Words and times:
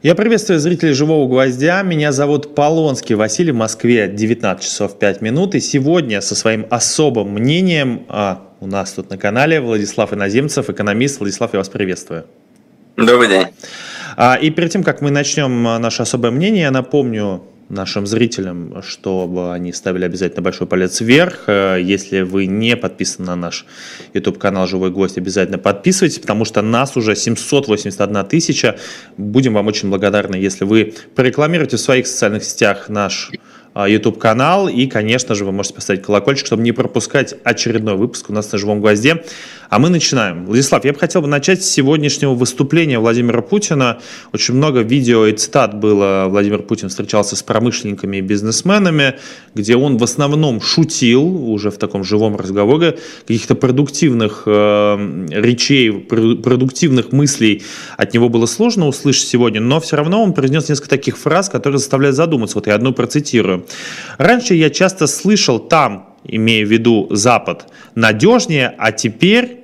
Я 0.00 0.14
приветствую 0.14 0.60
зрителей 0.60 0.92
«Живого 0.92 1.26
гвоздя». 1.26 1.82
Меня 1.82 2.12
зовут 2.12 2.54
Полонский 2.54 3.16
Василий. 3.16 3.50
В 3.50 3.56
Москве 3.56 4.06
19 4.06 4.62
часов 4.62 4.96
5 4.96 5.22
минут. 5.22 5.56
И 5.56 5.60
сегодня 5.60 6.20
со 6.20 6.36
своим 6.36 6.66
особым 6.70 7.30
мнением 7.30 8.04
а, 8.08 8.42
у 8.60 8.68
нас 8.68 8.92
тут 8.92 9.10
на 9.10 9.18
канале 9.18 9.60
Владислав 9.60 10.12
Иноземцев, 10.12 10.70
экономист. 10.70 11.18
Владислав, 11.18 11.52
я 11.52 11.58
вас 11.58 11.68
приветствую. 11.68 12.26
Добрый 12.96 13.26
день. 13.26 13.46
А, 14.16 14.36
и 14.40 14.50
перед 14.50 14.70
тем, 14.70 14.84
как 14.84 15.00
мы 15.00 15.10
начнем 15.10 15.64
наше 15.64 16.02
особое 16.02 16.30
мнение, 16.30 16.62
я 16.62 16.70
напомню 16.70 17.42
нашим 17.68 18.06
зрителям, 18.06 18.82
чтобы 18.82 19.52
они 19.52 19.72
ставили 19.72 20.04
обязательно 20.04 20.42
большой 20.42 20.66
палец 20.66 21.00
вверх. 21.00 21.44
Э, 21.46 21.78
если 21.80 22.22
вы 22.22 22.46
не 22.46 22.76
подписаны 22.76 23.26
на 23.26 23.36
наш 23.36 23.66
YouTube-канал 24.14 24.66
«Живой 24.66 24.90
гость», 24.90 25.18
обязательно 25.18 25.58
подписывайтесь, 25.58 26.18
потому 26.18 26.44
что 26.44 26.62
нас 26.62 26.96
уже 26.96 27.14
781 27.14 28.24
тысяча. 28.24 28.78
Будем 29.16 29.54
вам 29.54 29.66
очень 29.66 29.90
благодарны, 29.90 30.36
если 30.36 30.64
вы 30.64 30.94
прорекламируете 31.14 31.76
в 31.76 31.80
своих 31.80 32.06
социальных 32.06 32.44
сетях 32.44 32.88
наш 32.88 33.30
а, 33.74 33.88
YouTube-канал. 33.88 34.68
И, 34.68 34.86
конечно 34.86 35.34
же, 35.34 35.44
вы 35.44 35.52
можете 35.52 35.76
поставить 35.76 36.02
колокольчик, 36.02 36.46
чтобы 36.46 36.62
не 36.62 36.72
пропускать 36.72 37.34
очередной 37.44 37.94
выпуск 37.94 38.30
у 38.30 38.32
нас 38.32 38.50
на 38.50 38.58
«Живом 38.58 38.80
гвозде». 38.80 39.22
А 39.68 39.78
мы 39.78 39.90
начинаем. 39.90 40.46
Владислав, 40.46 40.84
я 40.86 40.94
бы 40.94 40.98
хотел 40.98 41.20
бы 41.20 41.28
начать 41.28 41.62
с 41.62 41.68
сегодняшнего 41.68 42.32
выступления 42.32 42.98
Владимира 42.98 43.42
Путина. 43.42 43.98
Очень 44.32 44.54
много 44.54 44.80
видео 44.80 45.26
и 45.26 45.32
цитат 45.32 45.78
было. 45.78 46.26
Владимир 46.28 46.62
Путин 46.62 46.88
встречался 46.88 47.36
с 47.36 47.42
промышленниками 47.42 48.16
и 48.16 48.20
бизнесменами, 48.22 49.16
где 49.54 49.76
он 49.76 49.98
в 49.98 50.04
основном 50.04 50.62
шутил 50.62 51.22
уже 51.52 51.70
в 51.70 51.76
таком 51.76 52.02
живом 52.02 52.36
разговоре. 52.36 52.98
Каких-то 53.26 53.56
продуктивных 53.56 54.44
э, 54.46 55.26
речей, 55.32 55.92
продуктивных 55.92 57.12
мыслей 57.12 57.62
от 57.98 58.14
него 58.14 58.30
было 58.30 58.46
сложно 58.46 58.86
услышать 58.86 59.28
сегодня, 59.28 59.60
но 59.60 59.80
все 59.80 59.96
равно 59.96 60.22
он 60.22 60.32
произнес 60.32 60.70
несколько 60.70 60.88
таких 60.88 61.18
фраз, 61.18 61.50
которые 61.50 61.78
заставляют 61.78 62.16
задуматься. 62.16 62.56
Вот 62.56 62.66
я 62.68 62.74
одну 62.74 62.94
процитирую. 62.94 63.66
Раньше 64.16 64.54
я 64.54 64.70
часто 64.70 65.06
слышал 65.06 65.58
там, 65.58 66.16
имея 66.24 66.64
в 66.64 66.70
виду 66.70 67.06
Запад, 67.10 67.66
надежнее, 67.94 68.74
а 68.78 68.92
теперь 68.92 69.57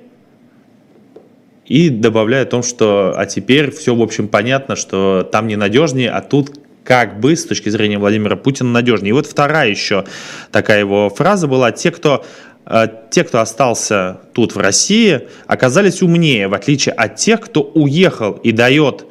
и 1.65 1.89
добавляя 1.89 2.43
о 2.43 2.45
том, 2.45 2.63
что 2.63 3.13
а 3.17 3.25
теперь 3.25 3.71
все, 3.71 3.95
в 3.95 4.01
общем, 4.01 4.27
понятно, 4.27 4.75
что 4.75 5.27
там 5.31 5.47
ненадежнее, 5.47 6.11
а 6.11 6.21
тут 6.21 6.51
как 6.83 7.19
бы 7.19 7.35
с 7.35 7.45
точки 7.45 7.69
зрения 7.69 7.97
Владимира 7.97 8.35
Путина 8.35 8.69
надежнее. 8.69 9.09
И 9.09 9.13
вот 9.13 9.25
вторая 9.25 9.69
еще 9.69 10.05
такая 10.51 10.79
его 10.79 11.09
фраза 11.09 11.47
была, 11.47 11.71
те, 11.71 11.91
кто 11.91 12.23
э, 12.65 12.87
те, 13.09 13.23
кто 13.23 13.41
остался 13.41 14.21
тут 14.33 14.55
в 14.55 14.59
России, 14.59 15.27
оказались 15.47 16.03
умнее, 16.03 16.47
в 16.47 16.53
отличие 16.53 16.93
от 16.93 17.15
тех, 17.15 17.41
кто 17.41 17.63
уехал 17.63 18.33
и 18.33 18.51
дает 18.51 19.05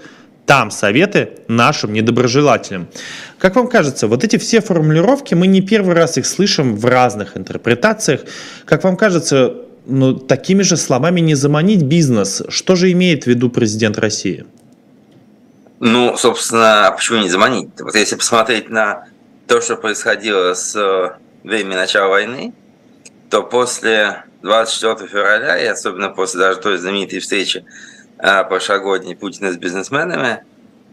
там 0.47 0.71
советы 0.71 1.31
нашим 1.49 1.93
недоброжелателям. 1.93 2.89
Как 3.39 3.57
вам 3.57 3.67
кажется, 3.67 4.07
вот 4.07 4.25
эти 4.25 4.37
все 4.37 4.61
формулировки, 4.61 5.35
мы 5.35 5.47
не 5.47 5.61
первый 5.61 5.95
раз 5.95 6.19
их 6.19 6.27
слышим 6.27 6.77
в 6.77 6.85
разных 6.85 7.37
интерпретациях. 7.37 8.21
Как 8.67 8.85
вам 8.85 8.97
кажется, 8.97 9.55
ну, 9.87 10.15
такими 10.15 10.63
же 10.63 10.77
словами 10.77 11.21
не 11.21 11.35
заманить 11.35 11.83
бизнес. 11.83 12.43
Что 12.49 12.77
же 12.77 12.91
имеет 12.93 13.25
в 13.25 13.27
виду 13.27 13.51
президент 13.51 13.99
России? 13.99 14.47
Ну, 15.81 16.17
собственно, 16.17 16.93
почему 16.97 17.19
не 17.21 17.29
заманить? 17.29 17.69
Вот 17.81 17.95
если 17.95 18.17
посмотреть 18.17 18.71
на 18.71 19.09
то, 19.47 19.61
что 19.61 19.77
происходило 19.77 20.55
с 20.55 20.75
э, 20.77 21.19
времени 21.47 21.75
начала 21.75 22.09
войны, 22.09 22.55
то 23.29 23.43
после 23.43 24.25
24 24.43 25.09
февраля, 25.09 25.59
и 25.59 25.67
особенно 25.67 26.09
после 26.09 26.41
даже 26.41 26.61
той 26.61 26.79
знаменитой 26.79 27.19
встречи 27.19 27.65
э, 28.19 28.45
прошлогодней 28.45 29.15
Путина 29.15 29.53
с 29.53 29.57
бизнесменами, 29.57 30.45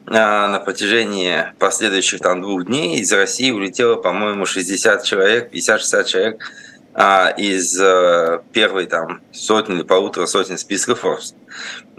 э, 0.07 0.11
на 0.11 0.59
протяжении 0.59 1.53
последующих 1.59 2.19
там 2.19 2.41
двух 2.41 2.65
дней 2.65 2.99
из 2.99 3.13
России 3.13 3.51
улетело, 3.51 3.95
по-моему, 3.95 4.45
60 4.45 5.03
человек, 5.03 5.53
50-60 5.53 6.03
человек 6.05 6.51
из 6.93 7.79
а, 7.79 8.43
первой 8.51 8.85
там 8.85 9.21
сотни 9.31 9.75
или 9.75 9.83
полутора 9.83 10.25
сотен 10.25 10.57
списка 10.57 10.91
Forbes. 10.91 11.35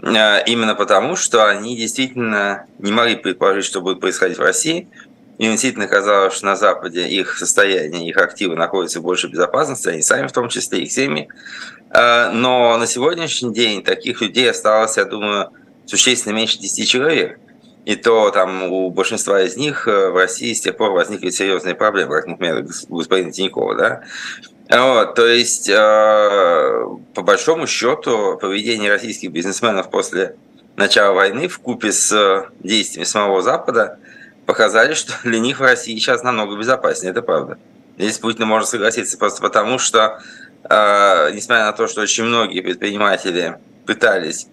А, 0.03 0.39
именно 0.39 0.75
потому, 0.75 1.15
что 1.15 1.47
они 1.47 1.75
действительно 1.75 2.67
не 2.77 2.91
могли 2.91 3.15
предположить, 3.15 3.65
что 3.65 3.81
будет 3.81 3.99
происходить 3.99 4.37
в 4.37 4.41
России. 4.41 4.87
Им 5.39 5.51
действительно 5.51 5.87
казалось, 5.87 6.35
что 6.35 6.45
на 6.45 6.55
Западе 6.55 7.07
их 7.07 7.37
состояние, 7.37 8.07
их 8.07 8.17
активы 8.17 8.55
находятся 8.55 8.99
в 8.99 9.03
большей 9.03 9.31
безопасности, 9.31 9.87
они 9.87 10.03
сами 10.03 10.27
в 10.27 10.31
том 10.31 10.47
числе, 10.47 10.83
их 10.83 10.91
семьи. 10.91 11.27
А, 11.89 12.31
но 12.31 12.77
на 12.77 12.85
сегодняшний 12.85 13.53
день 13.53 13.83
таких 13.83 14.21
людей 14.21 14.49
осталось, 14.49 14.97
я 14.97 15.05
думаю, 15.05 15.49
существенно 15.85 16.33
меньше 16.33 16.59
10 16.59 16.87
человек. 16.87 17.39
И 17.85 17.95
то 17.95 18.31
там 18.31 18.63
у 18.63 18.89
большинства 18.91 19.41
из 19.41 19.57
них 19.57 19.87
э, 19.89 20.09
в 20.09 20.15
России 20.15 20.53
с 20.53 20.61
тех 20.61 20.77
пор 20.77 20.91
возникли 20.91 21.31
серьезные 21.31 21.75
проблемы, 21.75 22.15
как, 22.15 22.27
например, 22.27 22.65
у 22.87 22.97
господина 22.97 23.31
Тинькова. 23.31 23.75
Да? 23.75 24.03
Вот, 24.75 25.13
то 25.13 25.27
есть, 25.27 25.69
э, 25.69 26.85
по 27.13 27.21
большому 27.21 27.67
счету, 27.67 28.39
поведение 28.41 28.89
российских 28.89 29.31
бизнесменов 29.31 29.91
после 29.91 30.35
начала 30.75 31.13
войны 31.13 31.47
в 31.47 31.59
купе 31.59 31.91
с 31.91 32.49
действиями 32.59 33.05
самого 33.05 33.43
Запада 33.43 33.99
показали, 34.47 34.93
что 34.95 35.13
для 35.23 35.39
них 35.39 35.59
в 35.59 35.63
России 35.63 35.95
сейчас 35.95 36.23
намного 36.23 36.57
безопаснее, 36.57 37.11
это 37.11 37.21
правда. 37.21 37.59
Здесь 37.99 38.17
Путин 38.17 38.47
может 38.47 38.67
согласиться 38.67 39.15
просто 39.19 39.43
потому, 39.43 39.77
что, 39.77 40.19
э, 40.63 41.31
несмотря 41.33 41.65
на 41.65 41.73
то, 41.73 41.87
что 41.87 42.01
очень 42.01 42.23
многие 42.23 42.61
предприниматели 42.61 43.57
пытались 43.85 44.47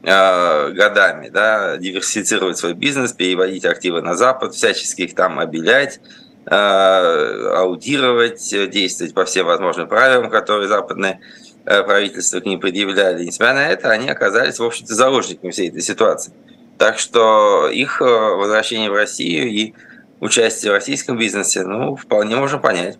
годами 0.00 1.28
да, 1.28 1.76
диверсифицировать 1.76 2.56
свой 2.56 2.72
бизнес, 2.72 3.12
переводить 3.12 3.64
активы 3.64 4.00
на 4.00 4.14
Запад, 4.14 4.54
всячески 4.54 5.02
их 5.02 5.16
там 5.16 5.40
обелять, 5.40 6.00
аудировать, 6.50 8.48
действовать 8.70 9.14
по 9.14 9.24
всем 9.24 9.46
возможным 9.46 9.88
правилам, 9.88 10.30
которые 10.30 10.68
западные 10.68 11.20
э, 11.64 11.82
правительства 11.82 12.40
к 12.40 12.46
ним 12.46 12.58
предъявляли. 12.60 13.24
Несмотря 13.24 13.54
на 13.54 13.68
это, 13.68 13.90
они 13.90 14.08
оказались, 14.08 14.58
в 14.58 14.64
общем-то, 14.64 14.94
заложниками 14.94 15.50
всей 15.50 15.68
этой 15.68 15.82
ситуации. 15.82 16.32
Так 16.78 16.98
что 16.98 17.68
их 17.68 18.00
э, 18.00 18.04
возвращение 18.04 18.90
в 18.90 18.94
Россию 18.94 19.48
и 19.48 19.74
участие 20.20 20.72
в 20.72 20.74
российском 20.74 21.18
бизнесе, 21.18 21.62
ну, 21.62 21.96
вполне 21.96 22.36
можно 22.36 22.58
понять. 22.58 22.98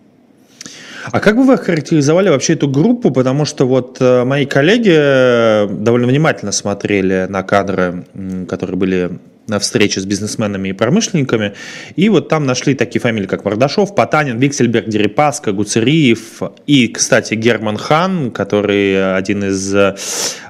А 1.11 1.21
как 1.21 1.37
бы 1.37 1.45
вы 1.45 1.55
охарактеризовали 1.55 2.29
вообще 2.29 2.53
эту 2.53 2.69
группу? 2.69 3.11
Потому 3.11 3.45
что 3.47 3.67
вот 3.67 3.99
мои 4.01 4.45
коллеги 4.45 5.67
довольно 5.83 6.07
внимательно 6.07 6.53
смотрели 6.53 7.27
на 7.29 7.43
кадры, 7.43 8.05
которые 8.47 8.77
были 8.77 9.19
на 9.49 9.59
встрече 9.59 10.01
с 10.01 10.05
бизнесменами 10.05 10.69
и 10.69 10.73
промышленниками. 10.73 11.55
И 11.97 12.09
вот 12.09 12.29
там 12.29 12.47
нашли 12.47 12.75
такие 12.75 13.01
фамилии, 13.01 13.27
как 13.27 13.45
Мордашов, 13.45 13.95
Потанин, 13.95 14.39
Виксельберг, 14.39 14.89
Дерипаска, 14.89 15.53
Гуцериев 15.53 16.43
и, 16.67 16.89
кстати, 16.89 17.35
Герман 17.35 17.77
Хан, 17.77 18.31
который 18.31 19.17
один 19.17 19.45
из, 19.45 19.75
э, 19.75 19.97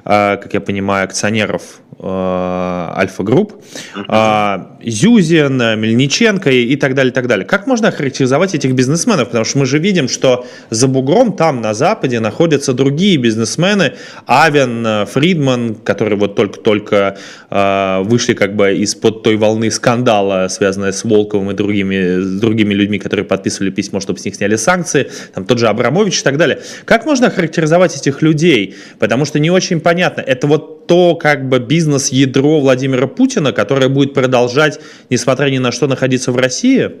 как 0.03 0.53
я 0.53 0.61
понимаю, 0.61 1.05
акционеров 1.05 1.81
Альфа-групп, 2.01 3.61
uh-huh. 3.93 4.67
Зюзин, 4.85 5.57
Мельниченко 5.57 6.49
и 6.49 6.75
так 6.77 6.95
далее, 6.95 7.11
и 7.11 7.13
так 7.13 7.27
далее. 7.27 7.45
Как 7.45 7.67
можно 7.67 7.89
охарактеризовать 7.89 8.55
этих 8.55 8.73
бизнесменов? 8.73 9.27
Потому 9.27 9.43
что 9.43 9.59
мы 9.59 9.65
же 9.65 9.79
видим, 9.79 10.07
что 10.07 10.45
за 10.69 10.87
бугром 10.87 11.33
там 11.33 11.61
на 11.61 11.73
Западе 11.73 12.21
находятся 12.21 12.73
другие 12.73 13.17
бизнесмены, 13.17 13.93
Авен, 14.25 15.05
Фридман, 15.07 15.75
которые 15.75 16.17
вот 16.17 16.35
только-только 16.35 17.17
э, 17.49 18.01
вышли 18.03 18.33
как 18.33 18.55
бы 18.55 18.75
из-под 18.77 19.23
той 19.23 19.35
волны 19.35 19.69
скандала, 19.69 20.47
связанной 20.47 20.93
с 20.93 21.03
Волковым 21.03 21.51
и 21.51 21.53
другими, 21.53 22.21
с 22.21 22.39
другими 22.39 22.73
людьми, 22.73 22.99
которые 22.99 23.25
подписывали 23.25 23.71
письмо, 23.71 23.99
чтобы 23.99 24.19
с 24.19 24.25
них 24.25 24.35
сняли 24.35 24.55
санкции, 24.55 25.11
там 25.33 25.43
тот 25.43 25.59
же 25.59 25.67
Абрамович 25.67 26.21
и 26.21 26.23
так 26.23 26.37
далее. 26.37 26.61
Как 26.85 27.05
можно 27.05 27.27
охарактеризовать 27.27 27.97
этих 27.97 28.21
людей? 28.21 28.75
Потому 28.99 29.25
что 29.25 29.39
не 29.39 29.51
очень 29.51 29.81
понятно. 29.81 30.21
Это 30.21 30.47
вот 30.47 30.78
то 30.89 31.15
как 31.15 31.47
бы 31.47 31.59
бизнес-ядро 31.59 32.59
Владимира 32.59 33.05
Путина, 33.05 33.53
которое 33.53 33.89
будет 33.89 34.15
продолжать, 34.15 34.79
несмотря 35.11 35.51
ни 35.51 35.59
на 35.59 35.71
что, 35.71 35.85
находиться 35.85 36.31
в 36.31 36.35
России? 36.35 36.91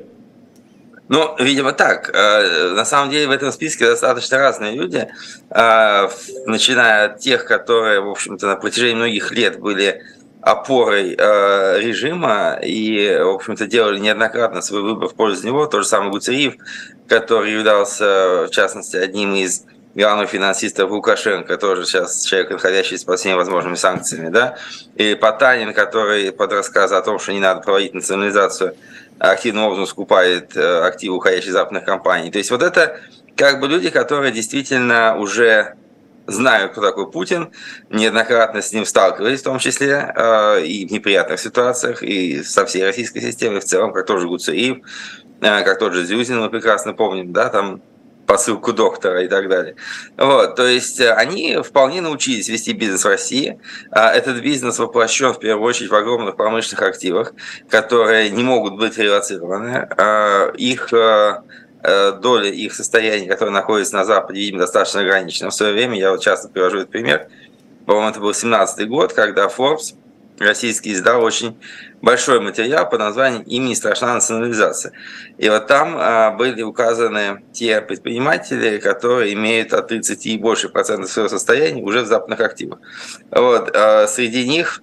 Ну, 1.07 1.35
видимо, 1.39 1.71
так. 1.71 2.11
Э, 2.13 2.73
на 2.75 2.85
самом 2.85 3.09
деле 3.09 3.27
в 3.27 3.31
этом 3.31 3.51
списке 3.51 3.85
достаточно 3.85 4.37
разные 4.37 4.75
люди, 4.75 5.07
э, 5.49 6.09
начиная 6.45 7.05
от 7.05 7.19
тех, 7.19 7.45
которые, 7.45 7.99
в 8.01 8.09
общем-то, 8.09 8.45
на 8.45 8.57
протяжении 8.57 8.93
многих 8.93 9.31
лет 9.31 9.59
были 9.59 10.03
опорой 10.43 11.15
э, 11.17 11.79
режима 11.79 12.59
и, 12.63 13.17
в 13.23 13.29
общем-то, 13.29 13.65
делали 13.65 13.97
неоднократно 13.97 14.61
свой 14.61 14.83
выбор 14.83 15.09
в 15.09 15.15
пользу 15.15 15.47
него. 15.47 15.65
Тот 15.65 15.81
же 15.81 15.87
самый 15.87 16.11
Гуцериев, 16.11 16.53
который 17.07 17.53
являлся, 17.53 18.45
в 18.45 18.51
частности, 18.51 18.97
одним 18.97 19.33
из 19.33 19.63
главных 19.99 20.29
финансистов 20.29 20.89
Лукашенко, 20.89 21.57
тоже 21.57 21.85
сейчас 21.85 22.23
человек, 22.23 22.51
находящийся 22.51 23.05
под 23.05 23.19
всеми 23.19 23.33
возможными 23.33 23.75
санкциями, 23.75 24.29
да, 24.29 24.55
и 24.95 25.13
Потанин, 25.15 25.73
который 25.73 26.31
под 26.31 26.53
рассказ 26.53 26.91
о 26.91 27.01
том, 27.01 27.19
что 27.19 27.33
не 27.33 27.39
надо 27.39 27.61
проводить 27.61 27.93
национализацию, 27.93 28.75
активным 29.19 29.65
образом 29.65 29.85
скупает 29.85 30.55
э, 30.55 30.81
активы 30.81 31.17
уходящих 31.17 31.51
западных 31.51 31.83
компаний. 31.83 32.31
То 32.31 32.37
есть 32.37 32.51
вот 32.51 32.63
это 32.63 33.01
как 33.35 33.59
бы 33.59 33.67
люди, 33.67 33.89
которые 33.89 34.31
действительно 34.31 35.17
уже 35.17 35.75
знаю, 36.27 36.69
кто 36.69 36.81
такой 36.81 37.11
Путин, 37.11 37.51
неоднократно 37.89 38.61
с 38.61 38.71
ним 38.71 38.85
сталкивались, 38.85 39.41
в 39.41 39.43
том 39.43 39.59
числе 39.59 40.13
э, 40.15 40.61
и 40.63 40.87
в 40.87 40.91
неприятных 40.91 41.39
ситуациях, 41.39 42.03
и 42.03 42.41
со 42.43 42.65
всей 42.65 42.85
российской 42.85 43.19
системой 43.19 43.59
в 43.59 43.65
целом, 43.65 43.91
как 43.91 44.05
тот 44.05 44.21
же 44.21 44.27
Гуцериев, 44.27 44.77
э, 45.41 45.63
как 45.63 45.79
тот 45.79 45.93
же 45.93 46.05
Зюзин, 46.05 46.39
мы 46.39 46.49
прекрасно 46.49 46.93
помним, 46.93 47.33
да, 47.33 47.49
там 47.49 47.81
посылку 48.29 48.73
доктора 48.73 49.23
и 49.23 49.27
так 49.27 49.49
далее. 49.49 49.75
Вот, 50.15 50.55
то 50.55 50.67
есть 50.67 50.99
э, 50.99 51.11
они 51.11 51.57
вполне 51.63 51.99
научились 51.99 52.47
вести 52.47 52.73
бизнес 52.73 53.03
в 53.03 53.07
России. 53.07 53.59
А 53.89 54.11
этот 54.11 54.43
бизнес 54.43 54.77
воплощен 54.77 55.33
в 55.33 55.39
первую 55.39 55.67
очередь 55.67 55.89
в 55.89 55.95
огромных 55.95 56.35
промышленных 56.35 56.83
активах, 56.83 57.33
которые 57.67 58.29
не 58.29 58.43
могут 58.43 58.77
быть 58.77 58.99
релацированы. 58.99 59.89
А 59.97 60.51
их 60.51 60.93
э, 60.93 61.41
э, 61.81 62.11
доля 62.21 62.51
их 62.51 62.75
состояния, 62.75 63.27
которое 63.27 63.49
находится 63.49 63.95
на 63.95 64.05
Западе, 64.05 64.41
видимо, 64.41 64.59
достаточно 64.59 65.01
ограничена. 65.01 65.49
В 65.49 65.55
свое 65.55 65.73
время, 65.73 65.97
я 65.97 66.11
вот 66.11 66.21
часто 66.21 66.49
привожу 66.49 66.77
этот 66.77 66.91
пример, 66.91 67.29
по-моему, 67.87 68.11
это 68.11 68.19
был 68.19 68.35
17 68.35 68.87
год, 68.87 69.13
когда 69.13 69.47
Forbes 69.47 69.95
российский 70.39 70.93
издал 70.93 71.23
очень 71.23 71.57
большой 72.01 72.39
материал 72.39 72.89
под 72.89 72.99
названием 72.99 73.43
«Им 73.43 73.65
не 73.65 73.75
страшна 73.75 74.15
национализация». 74.15 74.93
И 75.37 75.49
вот 75.49 75.67
там 75.67 75.95
а, 75.97 76.31
были 76.31 76.61
указаны 76.61 77.43
те 77.51 77.81
предприниматели, 77.81 78.77
которые 78.77 79.33
имеют 79.33 79.73
от 79.73 79.87
30 79.89 80.25
и 80.25 80.37
больше 80.37 80.69
процентов 80.69 81.11
своего 81.11 81.29
состояния 81.29 81.83
уже 81.83 82.01
в 82.01 82.07
западных 82.07 82.39
активах. 82.39 82.79
Вот, 83.31 83.75
а, 83.75 84.07
среди 84.07 84.47
них 84.47 84.81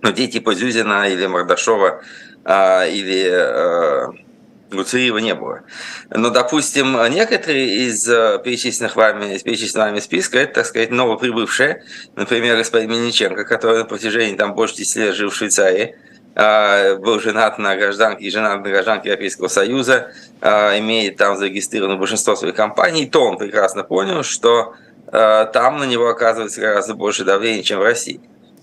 ну, 0.00 0.12
те 0.12 0.28
типа 0.28 0.54
Зюзина 0.54 1.08
или 1.08 1.26
Мордашова 1.26 2.02
а, 2.44 2.86
или 2.86 4.27
а, 4.70 4.74
Гуцериева 4.74 5.18
не 5.18 5.34
было. 5.34 5.62
Но, 6.10 6.30
допустим, 6.30 6.96
некоторые 7.10 7.86
из 7.86 8.08
э, 8.08 8.40
перечисленных 8.44 8.96
вами, 8.96 9.34
из 9.34 9.42
перечисленных 9.42 9.88
вами 9.88 10.00
списка, 10.00 10.38
это, 10.38 10.54
так 10.54 10.66
сказать, 10.66 10.90
новоприбывшие, 10.90 11.84
например, 12.16 12.56
господин 12.56 12.90
Мельниченко, 12.90 13.44
который 13.44 13.78
на 13.78 13.84
протяжении 13.84 14.36
там, 14.36 14.54
больше 14.54 14.76
10 14.76 14.96
лет 14.96 15.14
жил 15.14 15.30
в 15.30 15.34
Швейцарии, 15.34 15.96
а, 16.34 16.96
был 16.96 17.18
женат 17.18 17.58
на 17.58 17.76
гражданке 17.76 18.24
и 18.24 18.30
женат 18.30 18.62
на 18.62 18.70
гражданке 18.70 19.08
Европейского 19.08 19.48
Союза, 19.48 20.12
а, 20.40 20.78
имеет 20.78 21.16
там 21.16 21.36
зарегистрировано 21.36 21.96
большинство 21.96 22.36
своих 22.36 22.54
компаний, 22.54 23.06
то 23.06 23.24
он 23.24 23.38
прекрасно 23.38 23.82
понял, 23.82 24.22
что 24.22 24.74
э, 25.10 25.46
там 25.52 25.78
на 25.78 25.84
него 25.84 26.08
оказывается 26.08 26.60
гораздо 26.60 26.94
больше 26.94 27.24
давления, 27.24 27.62
чем 27.62 27.80
в 27.80 27.82
России. 27.82 28.20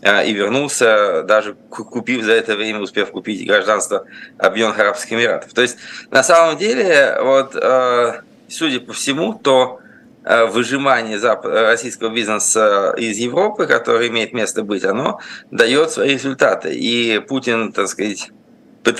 А, 0.07 0.21
и 0.21 0.33
вернулся, 0.33 1.23
даже 1.23 1.55
купив 1.71 2.23
за 2.23 2.33
это 2.33 2.55
время, 2.55 2.79
успев 2.79 3.09
купить 3.09 3.43
гражданство 3.47 4.05
Объединенных 4.37 4.77
Арабских 4.77 5.13
Эмиратов. 5.13 5.51
То 5.51 5.63
есть, 5.63 5.77
на 6.11 6.21
самом 6.21 6.59
деле, 6.59 7.17
вот, 7.23 7.55
а, 7.55 8.21
судя 8.47 8.81
по 8.81 8.93
всему, 8.93 9.33
то 9.33 9.79
а, 10.23 10.45
выжимание 10.45 11.17
российского 11.17 12.09
бизнеса 12.09 12.93
из 12.95 13.17
Европы, 13.17 13.65
который 13.65 14.09
имеет 14.09 14.31
место 14.31 14.61
быть, 14.61 14.85
оно 14.85 15.21
дает 15.49 15.89
свои 15.89 16.11
результаты. 16.11 16.75
И 16.75 17.17
Путин, 17.17 17.71
так 17.71 17.87
сказать, 17.87 18.29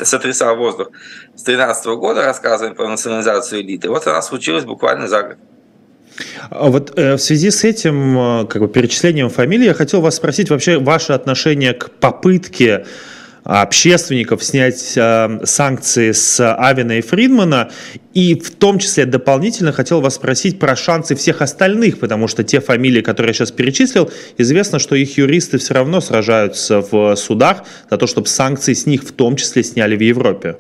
сотрясал 0.02 0.56
воздух 0.56 0.90
с 1.36 1.44
2013 1.44 1.86
года, 2.00 2.24
рассказывая 2.26 2.74
про 2.74 2.88
национализацию 2.88 3.62
элиты. 3.62 3.90
Вот 3.90 4.08
она 4.08 4.24
случилась 4.24 4.66
буквально 4.66 5.08
за 5.08 5.22
год. 5.22 5.38
А 6.50 6.70
вот 6.70 6.98
э, 6.98 7.16
в 7.16 7.20
связи 7.20 7.52
с 7.52 7.64
этим 7.64 8.18
э, 8.18 8.46
как 8.48 8.62
бы, 8.62 8.68
перечислением 8.68 9.30
фамилий 9.30 9.66
я 9.66 9.74
хотел 9.74 10.02
вас 10.02 10.16
спросить 10.16 10.50
вообще 10.50 10.78
ваше 10.78 11.14
отношение 11.14 11.74
к 11.74 11.92
попытке 11.92 12.86
общественников 13.44 14.44
снять 14.44 14.94
э, 14.96 15.40
санкции 15.44 16.12
с 16.12 16.56
Авина 16.56 16.98
и 16.98 17.02
Фридмана. 17.02 17.70
И 18.14 18.34
в 18.40 18.52
том 18.52 18.80
числе 18.80 19.06
дополнительно 19.06 19.72
хотел 19.72 20.02
вас 20.02 20.16
спросить 20.16 20.58
про 20.58 20.76
шансы 20.76 21.16
всех 21.16 21.42
остальных, 21.42 22.00
потому 22.00 22.28
что 22.28 22.44
те 22.44 22.60
фамилии, 22.60 23.02
которые 23.02 23.30
я 23.30 23.34
сейчас 23.34 23.52
перечислил, 23.52 24.10
известно, 24.38 24.80
что 24.80 24.96
их 24.96 25.18
юристы 25.18 25.60
все 25.60 25.76
равно 25.76 26.02
сражаются 26.02 26.82
в 26.82 27.16
судах 27.16 27.64
за 27.90 27.98
то, 27.98 28.08
чтобы 28.08 28.28
санкции 28.28 28.74
с 28.74 28.86
них 28.86 29.04
в 29.04 29.12
том 29.12 29.36
числе 29.36 29.64
сняли 29.64 29.96
в 29.96 30.02
Европе. 30.02 30.58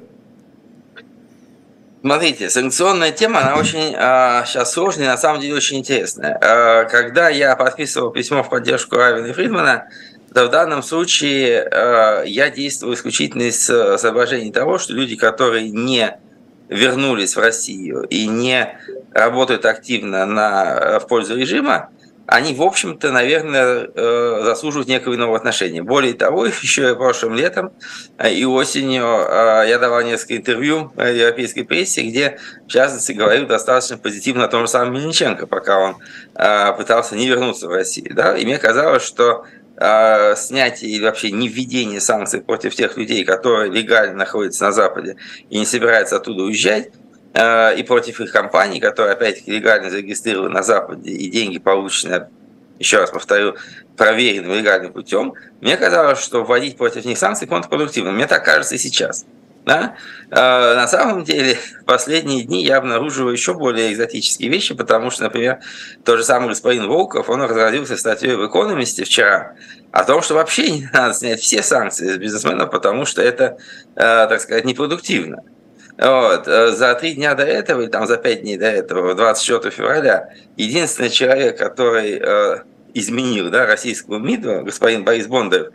Смотрите, 2.06 2.52
санкционная 2.52 3.12
тема, 3.12 3.42
она 3.42 3.60
очень 3.60 3.96
а, 3.98 4.46
сейчас 4.46 4.74
сложная, 4.74 5.07
на 5.07 5.18
самом 5.18 5.42
деле 5.42 5.56
очень 5.56 5.80
интересная. 5.80 6.38
А, 6.40 6.84
когда 6.84 7.30
я 7.30 7.56
подписывал 7.56 8.12
письмо 8.12 8.44
в 8.44 8.50
поддержку 8.52 8.96
Равина 8.96 9.34
Фридмана, 9.34 9.88
то 10.31 10.46
в 10.46 10.52
данном 10.52 10.84
случае 10.84 11.63
а, 11.63 12.22
я 12.22 12.52
действую 12.52 12.94
исключительно 12.94 13.42
из 13.42 13.60
соображений 13.60 14.52
того, 14.52 14.78
что 14.78 14.94
люди, 14.94 15.16
которые 15.16 15.72
не 15.72 16.16
вернулись 16.69 17.36
в 17.36 17.40
Россию 17.40 18.04
и 18.04 18.28
не 18.28 18.78
работают 19.12 19.66
активно 19.66 20.28
на, 20.28 21.00
в 21.00 21.08
пользу 21.08 21.36
режима, 21.36 21.90
они, 22.27 22.54
в 22.54 22.62
общем-то, 22.62 23.12
наверное, 23.12 23.89
э, 23.94 24.42
заслуживают 24.44 24.88
некого 24.88 25.13
иного 25.16 25.36
отношения. 25.36 25.83
Более 25.83 26.13
того, 26.13 26.45
еще 26.62 26.95
прошлым 26.95 27.36
летом 27.36 27.72
э, 28.18 28.33
и 28.33 28.45
осенью 28.45 29.04
э, 29.04 29.66
я 29.68 29.77
давал 29.77 30.01
несколько 30.01 30.38
интервью 30.38 30.92
европейской 30.98 31.63
прессе, 31.63 32.01
где, 32.01 32.39
в 32.66 32.68
частности, 32.68 33.12
говорил 33.12 33.48
достаточно 33.48 33.98
позитивно 33.98 34.45
о 34.45 34.48
том 34.48 34.62
же 34.62 34.68
самом 34.68 34.94
Мельниченко, 34.94 35.48
пока 35.48 35.80
он 35.80 35.95
пытался 36.77 37.16
не 37.16 37.27
вернуться 37.27 37.68
в 37.68 37.72
Россию. 37.72 38.13
Да? 38.13 38.36
И 38.36 38.45
мне 38.45 38.57
казалось, 38.57 39.04
что 39.04 39.45
снятие 40.36 40.92
или 40.92 41.04
вообще 41.04 41.31
не 41.31 41.48
введение 41.48 42.00
санкций 42.00 42.42
против 42.42 42.75
тех 42.75 42.98
людей, 42.98 43.24
которые 43.24 43.72
легально 43.72 44.16
находятся 44.16 44.66
на 44.66 44.72
Западе 44.72 45.18
и 45.50 45.60
не 45.60 45.66
собираются 45.66 46.18
оттуда 46.18 46.44
уезжать, 46.44 46.92
и 47.38 47.84
против 47.84 48.22
их 48.22 48.32
компаний, 48.32 48.80
которые, 48.80 49.14
опять-таки, 49.14 49.52
легально 49.52 49.90
зарегистрированы 49.90 50.54
на 50.54 50.64
Западе, 50.64 51.12
и 51.12 51.30
деньги 51.30 51.60
получены, 51.60 52.28
еще 52.80 52.98
раз 52.98 53.12
повторю, 53.12 53.56
проверенным 53.98 54.54
легальным 54.54 54.94
путем, 54.94 55.34
мне 55.62 55.78
казалось, 55.78 56.20
что 56.20 56.44
вводить 56.44 56.78
против 56.78 57.06
них 57.06 57.18
санкции 57.18 57.46
контрпродуктивно. 57.46 58.12
Мне 58.12 58.28
так 58.28 58.46
кажется 58.46 58.76
и 58.76 58.78
сейчас. 58.78 59.26
Да? 59.66 59.96
Э, 60.30 60.76
на 60.76 60.88
самом 60.88 61.24
деле, 61.24 61.58
в 61.82 61.86
последние 61.86 62.44
дни 62.44 62.64
я 62.64 62.78
обнаруживаю 62.78 63.34
еще 63.34 63.56
более 63.56 63.92
экзотические 63.92 64.50
вещи, 64.50 64.76
потому 64.76 65.10
что, 65.10 65.24
например, 65.24 65.60
тот 66.04 66.20
же 66.20 66.24
самый 66.24 66.50
господин 66.50 66.88
Волков, 66.88 67.30
он 67.30 67.42
разразился 67.42 67.98
статьей 67.98 68.36
в 68.36 68.46
«Экономисте» 68.46 69.06
вчера 69.06 69.56
о 69.92 70.04
том, 70.04 70.22
что 70.22 70.36
вообще 70.36 70.70
не 70.70 70.90
надо 70.94 71.16
снять 71.16 71.40
все 71.40 71.64
санкции 71.64 72.10
с 72.10 72.18
бизнесменов, 72.18 72.70
потому 72.70 73.06
что 73.06 73.24
это, 73.24 73.58
э, 73.96 74.28
так 74.28 74.40
сказать, 74.40 74.66
непродуктивно. 74.66 75.44
Вот. 75.98 76.48
Э, 76.48 76.72
за 76.72 76.94
три 76.96 77.14
дня 77.14 77.36
до 77.36 77.44
этого, 77.44 77.82
или 77.82 77.90
там 77.90 78.08
за 78.08 78.18
пять 78.18 78.42
дней 78.42 78.58
до 78.58 78.66
этого, 78.66 79.16
24 79.16 79.72
февраля, 79.72 80.30
единственный 80.58 81.10
человек, 81.10 81.58
который 81.58 82.20
э, 82.22 82.64
изменил 82.94 83.50
да, 83.50 83.66
российскому 83.66 84.20
МИДу, 84.20 84.62
господин 84.64 85.04
Борис 85.04 85.28
Бондарев, 85.28 85.72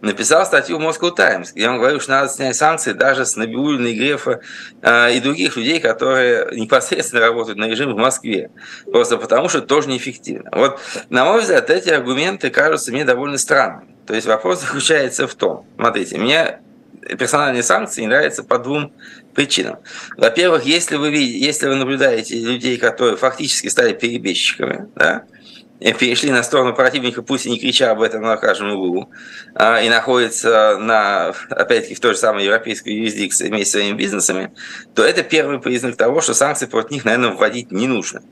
написал 0.00 0.44
статью 0.44 0.78
в 0.78 0.82
Moscow 0.82 1.14
Times, 1.14 1.52
где 1.52 1.68
он 1.68 1.78
говорил, 1.78 1.98
что 1.98 2.12
надо 2.12 2.28
снять 2.28 2.54
санкции 2.56 2.92
даже 2.92 3.24
с 3.24 3.36
Набиулина 3.36 3.88
и 3.88 3.94
Грефа 3.94 4.40
э, 4.82 5.14
и 5.14 5.20
других 5.20 5.56
людей, 5.56 5.80
которые 5.80 6.48
непосредственно 6.52 7.22
работают 7.22 7.58
на 7.58 7.64
режим 7.64 7.92
в 7.94 7.96
Москве. 7.96 8.50
Просто 8.90 9.16
потому, 9.16 9.48
что 9.48 9.62
тоже 9.62 9.88
неэффективно. 9.88 10.50
Вот, 10.52 10.78
на 11.10 11.24
мой 11.24 11.40
взгляд, 11.40 11.70
эти 11.70 11.90
аргументы 11.90 12.50
кажутся 12.50 12.92
мне 12.92 13.04
довольно 13.04 13.38
странными. 13.38 13.96
То 14.06 14.14
есть 14.14 14.26
вопрос 14.26 14.60
заключается 14.60 15.26
в 15.26 15.34
том, 15.34 15.66
смотрите, 15.76 16.18
мне 16.18 16.60
персональные 17.18 17.62
санкции 17.62 18.02
не 18.02 18.08
нравятся 18.08 18.42
по 18.42 18.58
двум 18.58 18.92
причинам. 19.34 19.78
Во-первых, 20.16 20.64
если 20.64 20.96
вы, 20.96 21.10
видите, 21.10 21.38
если 21.38 21.66
вы 21.66 21.76
наблюдаете 21.76 22.38
людей, 22.38 22.76
которые 22.78 23.16
фактически 23.16 23.68
стали 23.68 23.92
перебежчиками, 23.92 24.88
да, 24.94 25.24
перешли 25.92 26.30
на 26.30 26.42
сторону 26.42 26.74
противника, 26.74 27.22
пусть 27.22 27.46
и 27.46 27.50
не 27.50 27.58
крича 27.58 27.90
об 27.90 28.00
этом 28.00 28.22
на 28.22 28.36
каждом 28.36 28.72
углу, 28.72 29.10
а, 29.54 29.82
и 29.82 29.88
находятся 29.88 30.78
на, 30.78 31.34
опять-таки, 31.50 31.94
в 31.94 32.00
той 32.00 32.14
же 32.14 32.18
самой 32.18 32.44
европейской 32.44 32.90
юрисдикции 32.90 33.48
вместе 33.48 33.66
с 33.66 33.70
своими 33.72 33.96
бизнесами, 33.96 34.52
то 34.94 35.04
это 35.04 35.22
первый 35.22 35.60
признак 35.60 35.96
того, 35.96 36.20
что 36.20 36.32
санкции 36.32 36.66
против 36.66 36.90
них, 36.92 37.04
наверное, 37.04 37.30
вводить 37.30 37.70
не 37.70 37.86
нужно. 37.86 38.22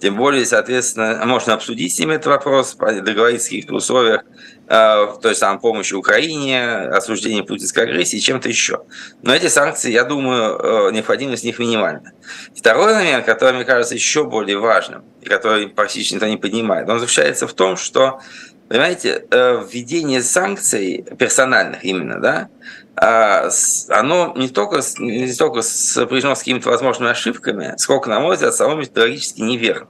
Тем 0.00 0.16
более, 0.16 0.44
соответственно, 0.44 1.22
можно 1.24 1.54
обсудить 1.54 1.94
с 1.94 1.98
ними 1.98 2.14
этот 2.14 2.26
вопрос, 2.26 2.74
договориться 2.74 3.46
в 3.46 3.50
каких-то 3.50 3.74
условиях, 3.74 4.24
Э, 4.70 5.16
той 5.22 5.34
самой 5.34 5.60
помощи 5.60 5.94
Украине, 5.94 6.62
осуждение 6.68 7.42
путинской 7.42 7.84
агрессии, 7.84 8.18
чем-то 8.18 8.50
еще. 8.50 8.82
Но 9.22 9.34
эти 9.34 9.48
санкции, 9.48 9.90
я 9.90 10.04
думаю, 10.04 10.58
э, 10.58 10.92
необходимость 10.92 11.42
них 11.42 11.58
минимальна. 11.58 12.12
Второй 12.54 12.92
момент, 12.92 13.24
который, 13.24 13.54
мне 13.54 13.64
кажется, 13.64 13.94
еще 13.94 14.24
более 14.24 14.58
важным, 14.58 15.04
и 15.22 15.26
который 15.26 15.68
практически 15.68 16.14
никто 16.14 16.26
не 16.26 16.36
поднимает, 16.36 16.86
он 16.86 16.98
заключается 16.98 17.46
в 17.46 17.54
том, 17.54 17.78
что, 17.78 18.20
понимаете, 18.68 19.24
э, 19.30 19.64
введение 19.72 20.20
санкций 20.20 21.02
персональных 21.18 21.82
именно, 21.82 22.20
да, 22.20 22.48
оно 23.90 24.34
не 24.36 24.48
только, 24.48 24.80
не 24.98 25.32
только 25.32 25.62
сопряжено 25.62 26.34
с 26.34 26.40
какими-то 26.40 26.68
возможными 26.68 27.10
ошибками, 27.10 27.74
сколько, 27.78 28.10
на 28.10 28.20
мой 28.20 28.34
взгляд, 28.34 28.54
само 28.54 28.74
методологически 28.74 29.40
неверно. 29.40 29.88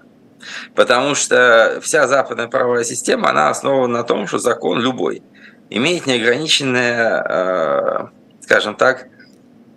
Потому 0.74 1.14
что 1.14 1.80
вся 1.82 2.06
западная 2.06 2.48
правовая 2.48 2.84
система, 2.84 3.30
она 3.30 3.50
основана 3.50 3.98
на 3.98 4.02
том, 4.04 4.26
что 4.26 4.38
закон 4.38 4.80
любой 4.80 5.22
имеет 5.70 6.06
неограниченное, 6.06 7.22
э, 7.28 8.06
скажем 8.42 8.74
так, 8.74 9.08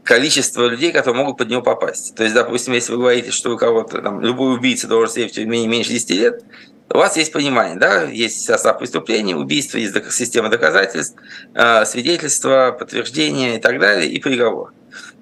количество 0.03 0.68
людей, 0.68 0.91
которые 0.91 1.24
могут 1.24 1.38
под 1.38 1.50
него 1.50 1.62
попасть. 1.62 2.15
То 2.15 2.24
есть, 2.24 2.36
допустим, 2.36 2.74
если 2.74 2.91
вы 2.94 3.00
говорите, 3.00 3.32
что 3.32 3.53
у 3.53 3.58
кого-то, 3.58 4.01
там, 4.01 4.22
любой 4.22 4.56
убийца 4.56 4.88
должен 4.88 5.13
сидеть 5.13 5.32
в 5.32 5.36
тюрьме 5.36 5.68
меньше 5.68 5.91
10 5.91 6.10
лет, 6.12 6.44
у 6.94 6.98
вас 6.98 7.15
есть 7.15 7.32
понимание, 7.32 7.77
да, 7.77 8.03
есть 8.03 8.44
состав 8.44 8.80
преступления, 8.80 9.36
убийство, 9.36 9.77
есть 9.77 9.96
система 10.12 10.50
доказательств, 10.50 11.15
э, 11.53 11.86
свидетельства, 11.86 12.75
подтверждения 12.77 13.58
и 13.58 13.60
так 13.60 13.80
далее, 13.80 14.12
и 14.12 14.20
приговор. 14.20 14.74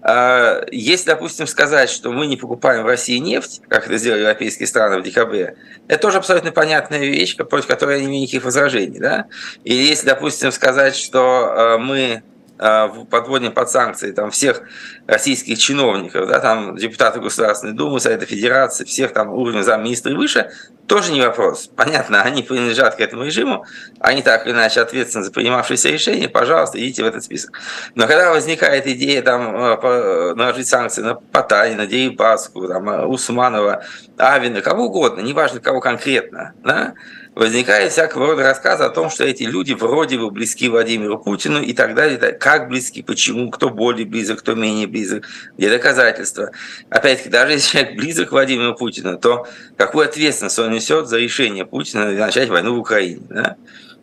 А, 0.02 0.66
если, 0.72 1.08
допустим, 1.08 1.48
сказать, 1.48 1.90
что 1.90 2.12
мы 2.12 2.28
не 2.28 2.38
покупаем 2.38 2.84
в 2.84 2.88
России 2.88 3.18
нефть, 3.18 3.62
как 3.68 3.86
это 3.88 3.98
сделали 3.98 4.22
европейские 4.22 4.68
страны 4.68 5.00
в 5.00 5.04
декабре, 5.04 5.56
это 5.88 6.02
тоже 6.02 6.18
абсолютно 6.18 6.52
понятная 6.52 7.00
вещь, 7.00 7.36
против 7.36 7.68
которой 7.68 7.96
я 7.96 8.00
не 8.02 8.08
имею 8.08 8.22
никаких 8.22 8.46
возражений. 8.46 9.00
Да? 9.00 9.26
Или 9.64 9.84
если, 9.84 10.08
допустим, 10.08 10.52
сказать, 10.52 10.96
что 10.96 11.54
э, 11.56 11.78
мы 11.78 12.24
подводим 12.60 13.54
под 13.54 13.70
санкции 13.70 14.12
там, 14.12 14.32
всех 14.32 14.64
российских 15.08 15.58
чиновников, 15.60 16.28
да, 16.28 16.40
там 16.40 16.76
депутаты 16.76 17.22
Государственной 17.22 17.74
Думы, 17.74 18.02
Совета 18.02 18.26
Федерации, 18.26 18.84
всех 18.84 19.14
там 19.14 19.30
уровня 19.30 19.62
замминистра 19.62 20.12
и 20.12 20.16
выше, 20.16 20.52
тоже 20.86 21.14
не 21.14 21.22
вопрос. 21.22 21.70
Понятно, 21.74 22.22
они 22.24 22.44
принадлежат 22.44 22.96
к 22.96 23.00
этому 23.00 23.24
режиму, 23.24 23.66
они 24.02 24.22
так 24.22 24.46
или 24.46 24.54
иначе 24.54 24.82
ответственны 24.82 25.24
за 25.24 25.32
принимавшиеся 25.32 25.90
решения, 25.90 26.28
пожалуйста, 26.28 26.78
идите 26.80 27.04
в 27.04 27.06
этот 27.06 27.24
список. 27.24 27.58
Но 27.96 28.08
когда 28.08 28.32
возникает 28.32 28.88
идея 28.88 29.22
там, 29.22 29.56
э, 29.56 30.34
наложить 30.36 30.68
санкции 30.68 31.02
на 31.02 31.16
Потанина, 31.16 31.88
Дерипаску, 31.88 32.68
там, 32.68 33.10
Усманова, 33.10 33.84
Авина, 34.18 34.62
кого 34.62 34.88
угодно, 34.88 35.22
неважно 35.22 35.62
кого 35.62 35.80
конкретно, 35.80 36.54
да, 36.62 36.94
возникает 37.40 37.94
всякого 37.94 38.28
рода 38.28 38.44
рассказ 38.44 38.82
о 38.82 38.90
том, 38.90 39.10
что 39.10 39.24
эти 39.24 39.44
люди 39.44 39.72
вроде 39.72 40.20
бы 40.20 40.30
близки 40.30 40.68
Владимиру 40.68 41.18
Путину 41.18 41.62
и 41.62 41.72
так 41.72 41.96
далее. 41.96 42.18
Как 42.34 42.68
близки, 42.68 43.02
почему, 43.02 43.50
кто 43.50 43.70
более 43.70 44.06
близок, 44.06 44.40
кто 44.40 44.56
менее 44.56 44.88
близок, 44.88 45.24
где 45.58 45.70
доказательства. 45.70 46.52
Опять-таки, 46.90 47.30
даже 47.30 47.54
если 47.54 47.72
человек 47.72 47.96
близок 47.96 48.32
Владимиру 48.34 48.76
Путину, 48.76 49.18
то 49.18 49.48
какую 49.78 50.06
ответственность 50.06 50.60
он 50.60 50.72
несет 50.72 51.08
за 51.08 51.18
решение 51.18 51.66
Путина 51.66 52.12
начать 52.12 52.50
войну 52.50 52.76
в 52.76 52.80
Украине? 52.80 53.22
Да? 53.30 53.56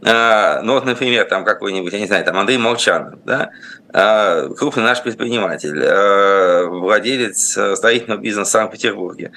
А, 0.02 0.62
ну 0.62 0.72
вот, 0.72 0.86
например, 0.86 1.26
там 1.26 1.44
какой-нибудь, 1.44 1.92
я 1.92 2.00
не 2.00 2.06
знаю, 2.06 2.24
там 2.24 2.38
Андрей 2.38 2.58
Молчанов, 2.58 3.18
да, 3.24 3.50
а, 3.92 4.48
крупный 4.48 4.82
наш 4.82 5.02
предприниматель, 5.02 5.78
а, 5.84 6.66
владелец 6.66 7.58
строительного 7.76 8.20
бизнеса 8.20 8.48
в 8.48 8.52
Санкт-Петербурге, 8.52 9.32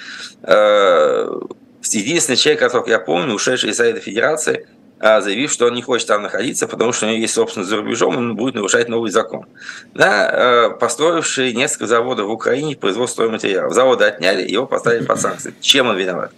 единственный 1.95 2.35
человек, 2.35 2.59
которого 2.59 2.89
я 2.89 2.99
помню, 2.99 3.33
ушедший 3.33 3.71
из 3.71 3.77
Совета 3.77 3.99
Федерации, 3.99 4.67
а, 4.99 5.21
заявив, 5.21 5.51
что 5.51 5.67
он 5.67 5.73
не 5.73 5.81
хочет 5.81 6.07
там 6.07 6.23
находиться, 6.23 6.67
потому 6.67 6.91
что 6.91 7.05
у 7.05 7.09
него 7.09 7.19
есть 7.19 7.33
собственность 7.33 7.69
за 7.69 7.77
рубежом, 7.77 8.17
он 8.17 8.35
будет 8.35 8.55
нарушать 8.55 8.89
новый 8.89 9.11
закон. 9.11 9.45
Да, 9.93 10.29
а, 10.29 10.69
построивший 10.71 11.53
несколько 11.53 11.87
заводов 11.87 12.27
в 12.27 12.31
Украине 12.31 12.75
в 12.75 12.79
производстве 12.79 13.13
стройматериалов. 13.13 13.73
Заводы 13.73 14.03
отняли, 14.03 14.49
его 14.49 14.65
поставили 14.65 15.05
под 15.05 15.21
санкции. 15.21 15.53
Чем 15.61 15.87
он 15.87 15.97
виноват? 15.97 16.31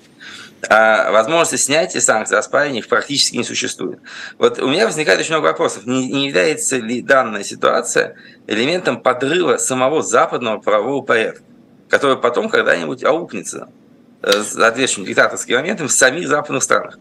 А 0.69 1.11
возможности 1.11 1.55
снятия 1.55 2.01
санкций, 2.01 2.37
оспаривания 2.37 2.81
их 2.81 2.87
практически 2.87 3.35
не 3.35 3.43
существует. 3.43 3.99
Вот 4.37 4.59
у 4.59 4.67
меня 4.67 4.85
возникает 4.85 5.19
очень 5.19 5.31
много 5.31 5.45
вопросов. 5.47 5.87
Не, 5.87 6.07
не 6.11 6.27
является 6.27 6.77
ли 6.77 7.01
данная 7.01 7.43
ситуация 7.43 8.15
элементом 8.45 9.01
подрыва 9.01 9.57
самого 9.57 10.03
западного 10.03 10.59
правового 10.59 11.01
порядка, 11.01 11.41
который 11.89 12.17
потом 12.17 12.47
когда-нибудь 12.47 13.03
аукнется 13.03 13.69
соответствующим 14.23 15.05
диктаторским 15.05 15.55
моментом 15.55 15.87
в 15.87 15.91
самих 15.91 16.27
западных 16.27 16.63
странах. 16.63 16.99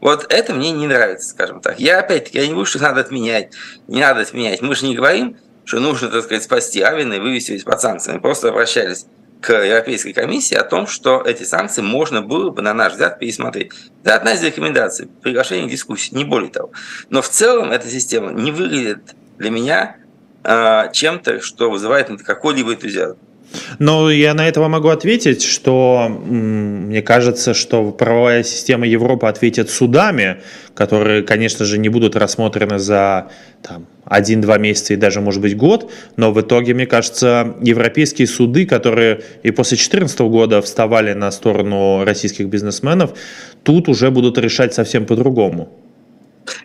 Вот 0.00 0.26
это 0.32 0.54
мне 0.54 0.70
не 0.72 0.86
нравится, 0.86 1.30
скажем 1.30 1.60
так. 1.60 1.78
Я 1.78 2.00
опять-таки, 2.00 2.38
я 2.38 2.44
не 2.44 2.50
говорю, 2.50 2.66
что 2.66 2.80
надо 2.80 3.00
отменять, 3.00 3.52
не 3.88 4.00
надо 4.00 4.20
отменять. 4.20 4.62
Мы 4.62 4.74
же 4.74 4.86
не 4.86 4.94
говорим, 4.94 5.36
что 5.64 5.80
нужно, 5.80 6.08
так 6.08 6.24
сказать, 6.24 6.42
спасти 6.42 6.80
Авина 6.80 7.14
и 7.14 7.20
вывести 7.20 7.62
под 7.62 7.80
санкциями. 7.80 8.18
Просто 8.18 8.48
обращались 8.48 9.06
к 9.40 9.52
Европейской 9.52 10.12
комиссии 10.12 10.54
о 10.54 10.64
том, 10.64 10.86
что 10.86 11.22
эти 11.22 11.42
санкции 11.42 11.82
можно 11.82 12.22
было 12.22 12.50
бы, 12.50 12.62
на 12.62 12.72
наш 12.72 12.92
взгляд, 12.92 13.18
пересмотреть. 13.18 13.72
Это 14.04 14.14
одна 14.14 14.34
из 14.34 14.42
рекомендаций, 14.42 15.08
приглашение 15.20 15.66
к 15.66 15.70
дискуссии, 15.70 16.14
не 16.14 16.24
более 16.24 16.50
того. 16.50 16.70
Но 17.10 17.22
в 17.22 17.28
целом 17.28 17.72
эта 17.72 17.88
система 17.88 18.32
не 18.32 18.52
выглядит 18.52 19.14
для 19.38 19.50
меня 19.50 19.96
э, 20.44 20.92
чем-то, 20.92 21.40
что 21.40 21.70
вызывает 21.70 22.08
какой-либо 22.22 22.74
энтузиазм. 22.74 23.18
Но 23.78 24.10
я 24.10 24.34
на 24.34 24.48
этого 24.48 24.68
могу 24.68 24.88
ответить, 24.88 25.42
что 25.42 26.08
мне 26.08 27.02
кажется, 27.02 27.54
что 27.54 27.90
правовая 27.90 28.42
система 28.42 28.86
Европы 28.86 29.26
ответит 29.26 29.70
судами, 29.70 30.38
которые, 30.74 31.22
конечно 31.22 31.64
же, 31.64 31.78
не 31.78 31.88
будут 31.88 32.16
рассмотрены 32.16 32.78
за 32.78 33.28
там, 33.62 33.86
один-два 34.04 34.58
месяца 34.58 34.94
и 34.94 34.96
даже, 34.96 35.20
может 35.20 35.40
быть, 35.40 35.56
год, 35.56 35.90
но 36.16 36.32
в 36.32 36.40
итоге, 36.40 36.74
мне 36.74 36.86
кажется, 36.86 37.54
европейские 37.60 38.26
суды, 38.26 38.66
которые 38.66 39.22
и 39.42 39.50
после 39.50 39.76
2014 39.76 40.20
года 40.20 40.62
вставали 40.62 41.12
на 41.12 41.30
сторону 41.30 42.04
российских 42.04 42.46
бизнесменов, 42.48 43.14
тут 43.62 43.88
уже 43.88 44.10
будут 44.10 44.38
решать 44.38 44.74
совсем 44.74 45.06
по-другому. 45.06 45.68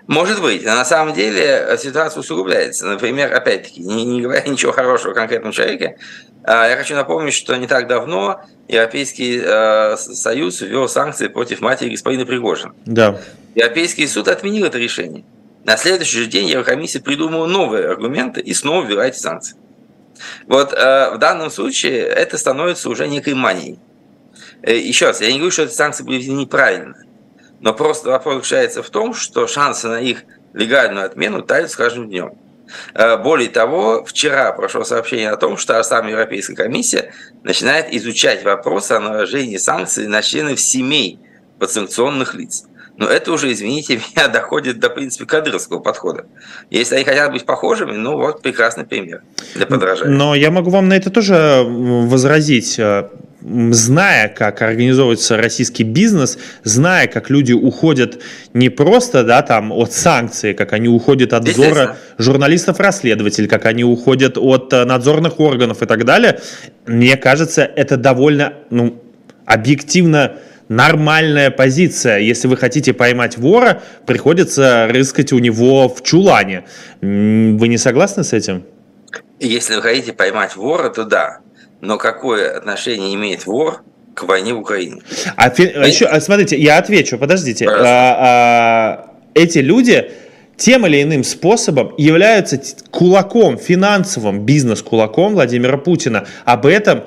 Может 0.07 0.41
быть. 0.41 0.65
Но 0.65 0.75
на 0.75 0.85
самом 0.85 1.13
деле 1.13 1.77
ситуация 1.77 2.19
усугубляется. 2.19 2.87
Например, 2.87 3.33
опять-таки, 3.33 3.81
не, 3.81 4.05
не 4.05 4.21
говоря 4.21 4.41
ничего 4.47 4.71
хорошего 4.71 5.11
о 5.11 5.15
конкретном 5.15 5.51
человеке, 5.51 5.97
а, 6.43 6.67
я 6.67 6.77
хочу 6.77 6.95
напомнить, 6.95 7.33
что 7.33 7.55
не 7.57 7.67
так 7.67 7.87
давно 7.87 8.41
Европейский 8.67 9.41
э, 9.43 9.97
Союз 9.97 10.61
ввел 10.61 10.87
санкции 10.87 11.27
против 11.27 11.61
матери 11.61 11.89
господина 11.89 12.25
Пригожина. 12.25 12.73
Да. 12.85 13.19
Европейский 13.53 14.07
суд 14.07 14.27
отменил 14.27 14.65
это 14.65 14.77
решение. 14.77 15.25
На 15.65 15.75
следующий 15.75 16.19
же 16.19 16.27
день 16.27 16.47
Еврокомиссия 16.47 17.01
придумала 17.01 17.45
новые 17.45 17.89
аргументы 17.89 18.39
и 18.39 18.53
снова 18.53 18.85
ввела 18.85 19.05
эти 19.07 19.17
санкции. 19.17 19.57
Вот 20.47 20.71
э, 20.71 21.11
в 21.13 21.17
данном 21.17 21.49
случае 21.49 21.99
это 21.99 22.37
становится 22.37 22.89
уже 22.89 23.07
некой 23.07 23.33
манией. 23.33 23.77
Э, 24.61 24.75
еще 24.75 25.07
раз, 25.07 25.19
я 25.21 25.27
не 25.27 25.39
говорю, 25.39 25.51
что 25.51 25.63
эти 25.63 25.73
санкции 25.73 26.03
были 26.03 26.23
неправильно, 26.23 26.95
но 27.59 27.73
просто 27.73 28.09
вопрос 28.09 28.35
заключается 28.35 28.83
в 28.83 28.89
том, 28.89 29.13
что 29.13 29.47
шансы 29.47 29.87
на 29.87 29.99
их 29.99 30.23
легальную 30.53 31.05
отмену 31.05 31.41
тают 31.41 31.71
с 31.71 31.75
каждым 31.75 32.07
днем. 32.07 32.37
Э, 32.93 33.17
более 33.17 33.49
того, 33.49 34.03
вчера 34.05 34.51
прошло 34.51 34.83
сообщение 34.83 35.29
о 35.29 35.37
том, 35.37 35.57
что 35.57 35.81
сама 35.83 36.09
Европейская 36.09 36.55
комиссия 36.55 37.13
начинает 37.43 37.93
изучать 37.93 38.43
вопрос 38.43 38.91
о 38.91 38.99
наложении 38.99 39.57
санкций 39.57 40.07
на 40.07 40.21
членов 40.21 40.59
семей 40.59 41.19
подсанкционных 41.59 42.35
лиц. 42.35 42.65
Но 42.97 43.07
это 43.07 43.31
уже, 43.31 43.51
извините 43.51 43.97
меня, 43.97 44.27
доходит 44.33 44.79
до, 44.79 44.89
в 44.89 44.95
принципе, 44.95 45.25
кадровского 45.25 45.79
подхода. 45.79 46.25
Если 46.69 46.95
они 46.95 47.05
хотят 47.05 47.31
быть 47.31 47.45
похожими, 47.45 47.93
ну 47.93 48.17
вот 48.17 48.41
прекрасный 48.41 48.85
пример 48.85 49.21
для 49.55 49.67
подражания. 49.67 50.15
Но 50.15 50.35
я 50.35 50.51
могу 50.51 50.71
вам 50.71 50.87
на 50.89 50.95
это 50.95 51.09
тоже 51.09 51.63
возразить 51.65 52.79
зная, 53.71 54.27
как 54.27 54.61
организовывается 54.61 55.37
российский 55.37 55.83
бизнес, 55.83 56.37
зная, 56.63 57.07
как 57.07 57.29
люди 57.29 57.53
уходят 57.53 58.19
не 58.53 58.69
просто 58.69 59.23
да, 59.23 59.41
там, 59.41 59.71
от 59.71 59.93
санкций, 59.93 60.53
как 60.53 60.73
они 60.73 60.87
уходят 60.87 61.33
от 61.33 61.47
взора 61.47 61.97
журналистов-расследователей, 62.17 63.47
как 63.47 63.65
они 63.65 63.83
уходят 63.83 64.37
от 64.37 64.73
э, 64.73 64.83
надзорных 64.85 65.39
органов 65.39 65.81
и 65.81 65.85
так 65.85 66.05
далее, 66.05 66.39
мне 66.85 67.15
кажется, 67.15 67.63
это 67.63 67.97
довольно 67.97 68.53
ну, 68.69 69.01
объективно 69.45 70.37
нормальная 70.67 71.49
позиция. 71.49 72.19
Если 72.19 72.47
вы 72.47 72.57
хотите 72.57 72.93
поймать 72.93 73.37
вора, 73.37 73.81
приходится 74.05 74.87
рыскать 74.89 75.31
у 75.31 75.39
него 75.39 75.87
в 75.87 76.03
чулане. 76.03 76.65
Вы 77.01 77.67
не 77.67 77.77
согласны 77.77 78.23
с 78.23 78.33
этим? 78.33 78.65
Если 79.39 79.75
вы 79.75 79.81
хотите 79.81 80.13
поймать 80.13 80.55
вора, 80.55 80.89
то 80.89 81.05
да. 81.05 81.39
Но 81.81 81.97
какое 81.97 82.57
отношение 82.57 83.13
имеет 83.15 83.45
вор 83.45 83.83
к 84.13 84.23
войне 84.23 84.53
в 84.53 84.59
Украине? 84.59 85.01
А, 85.35 85.45
а 85.45 85.87
еще, 85.87 86.05
а, 86.05 86.19
смотрите, 86.19 86.57
я 86.57 86.77
отвечу, 86.77 87.17
подождите. 87.17 87.67
А, 87.69 87.75
а, 87.79 89.11
эти 89.33 89.59
люди 89.59 90.11
тем 90.57 90.87
или 90.87 91.03
иным 91.03 91.23
способом 91.23 91.93
являются 91.97 92.59
кулаком, 92.89 93.57
финансовым 93.57 94.43
бизнес-кулаком 94.43 95.33
Владимира 95.33 95.77
Путина. 95.77 96.25
Об 96.45 96.65
этом 96.65 97.03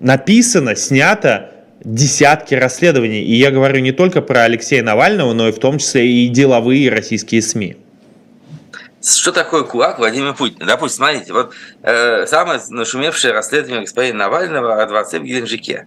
написано, 0.00 0.74
снято 0.76 1.50
десятки 1.84 2.54
расследований. 2.54 3.22
И 3.22 3.34
я 3.34 3.50
говорю 3.50 3.80
не 3.80 3.92
только 3.92 4.22
про 4.22 4.44
Алексея 4.44 4.82
Навального, 4.82 5.32
но 5.34 5.48
и 5.48 5.52
в 5.52 5.58
том 5.58 5.78
числе 5.78 6.08
и 6.08 6.28
деловые 6.28 6.90
российские 6.90 7.42
СМИ. 7.42 7.76
Что 9.06 9.30
такое 9.30 9.62
кулак 9.62 9.98
Владимира 9.98 10.32
Путина? 10.32 10.66
Допустим, 10.66 10.96
смотрите, 10.96 11.32
вот 11.32 11.54
э, 11.82 12.26
самое 12.26 12.60
нашумевшее 12.70 13.32
расследование 13.32 13.82
господина 13.82 14.18
Навального 14.18 14.82
о 14.82 14.86
дворце 14.86 15.20
в 15.20 15.22
Геленджике. 15.22 15.86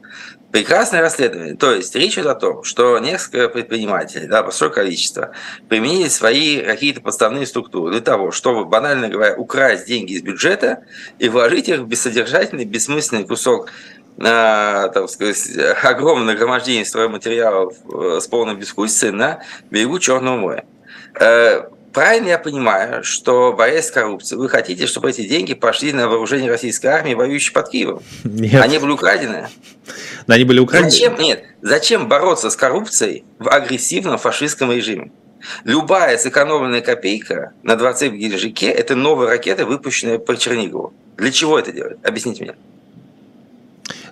Прекрасное 0.53 1.01
расследование. 1.01 1.55
То 1.55 1.73
есть 1.73 1.93
речь 1.95 2.13
идет 2.13 2.27
о 2.27 2.35
том, 2.35 2.63
что 2.63 2.97
несколько 2.99 3.49
предпринимателей, 3.49 4.27
да, 4.27 4.41
большое 4.41 4.71
количество, 4.71 5.31
применили 5.67 6.07
свои 6.07 6.61
какие-то 6.61 7.01
подставные 7.01 7.45
структуры 7.45 7.91
для 7.91 7.99
того, 7.99 8.31
чтобы, 8.31 8.63
банально 8.63 9.09
говоря, 9.09 9.35
украсть 9.35 9.85
деньги 9.85 10.13
из 10.13 10.21
бюджета 10.21 10.85
и 11.19 11.27
вложить 11.27 11.67
их 11.67 11.79
в 11.79 11.87
бессодержательный, 11.87 12.63
бессмысленный 12.63 13.25
кусок 13.25 13.69
на, 14.15 14.87
так 14.89 15.09
сказать, 15.09 15.57
огромное 15.83 16.35
нагромождение 16.35 16.85
стройматериалов 16.85 17.73
э, 17.93 18.19
с 18.21 18.27
полной 18.27 18.55
дискуссией 18.55 19.11
на 19.11 19.43
берегу 19.69 19.99
Черного 19.99 20.37
моря. 20.37 20.63
Правильно 21.93 22.29
я 22.29 22.39
понимаю, 22.39 23.03
что 23.03 23.53
борясь 23.53 23.87
с 23.87 23.91
коррупцией, 23.91 24.39
вы 24.39 24.49
хотите, 24.49 24.85
чтобы 24.85 25.09
эти 25.09 25.27
деньги 25.27 25.53
пошли 25.53 25.91
на 25.91 26.07
вооружение 26.07 26.49
российской 26.49 26.87
армии, 26.87 27.13
воюющей 27.13 27.51
под 27.51 27.69
Киевом? 27.69 28.03
Нет. 28.23 28.61
Они 28.61 28.77
были 28.77 28.91
украдены? 28.91 29.47
Они 30.27 30.43
были 30.43 30.59
украдены? 30.59 30.91
Зачем, 30.91 31.17
нет, 31.17 31.43
зачем 31.61 32.07
бороться 32.07 32.49
с 32.49 32.55
коррупцией 32.55 33.23
в 33.39 33.49
агрессивном 33.49 34.17
фашистском 34.17 34.71
режиме? 34.71 35.11
Любая 35.63 36.17
сэкономленная 36.17 36.81
копейка 36.81 37.53
на 37.63 37.75
20 37.75 38.13
Геленджике– 38.13 38.67
это 38.67 38.95
новые 38.95 39.29
ракеты, 39.29 39.65
выпущенные 39.65 40.19
по 40.19 40.35
Чернигову. 40.35 40.93
Для 41.17 41.31
чего 41.31 41.57
это 41.57 41.71
делать? 41.71 41.97
Объясните 42.03 42.43
мне. 42.43 42.55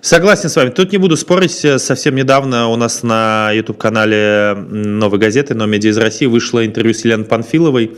Согласен 0.00 0.48
с 0.48 0.56
вами. 0.56 0.70
Тут 0.70 0.92
не 0.92 0.98
буду 0.98 1.16
спорить. 1.16 1.52
Совсем 1.52 2.14
недавно 2.14 2.68
у 2.68 2.76
нас 2.76 3.02
на 3.02 3.50
YouTube-канале 3.52 4.54
«Новой 4.56 5.18
газеты», 5.18 5.54
«Но 5.54 5.66
медиа 5.66 5.90
из 5.90 5.98
России» 5.98 6.26
вышло 6.26 6.64
интервью 6.64 6.94
с 6.94 7.04
Еленой 7.04 7.26
Панфиловой, 7.26 7.96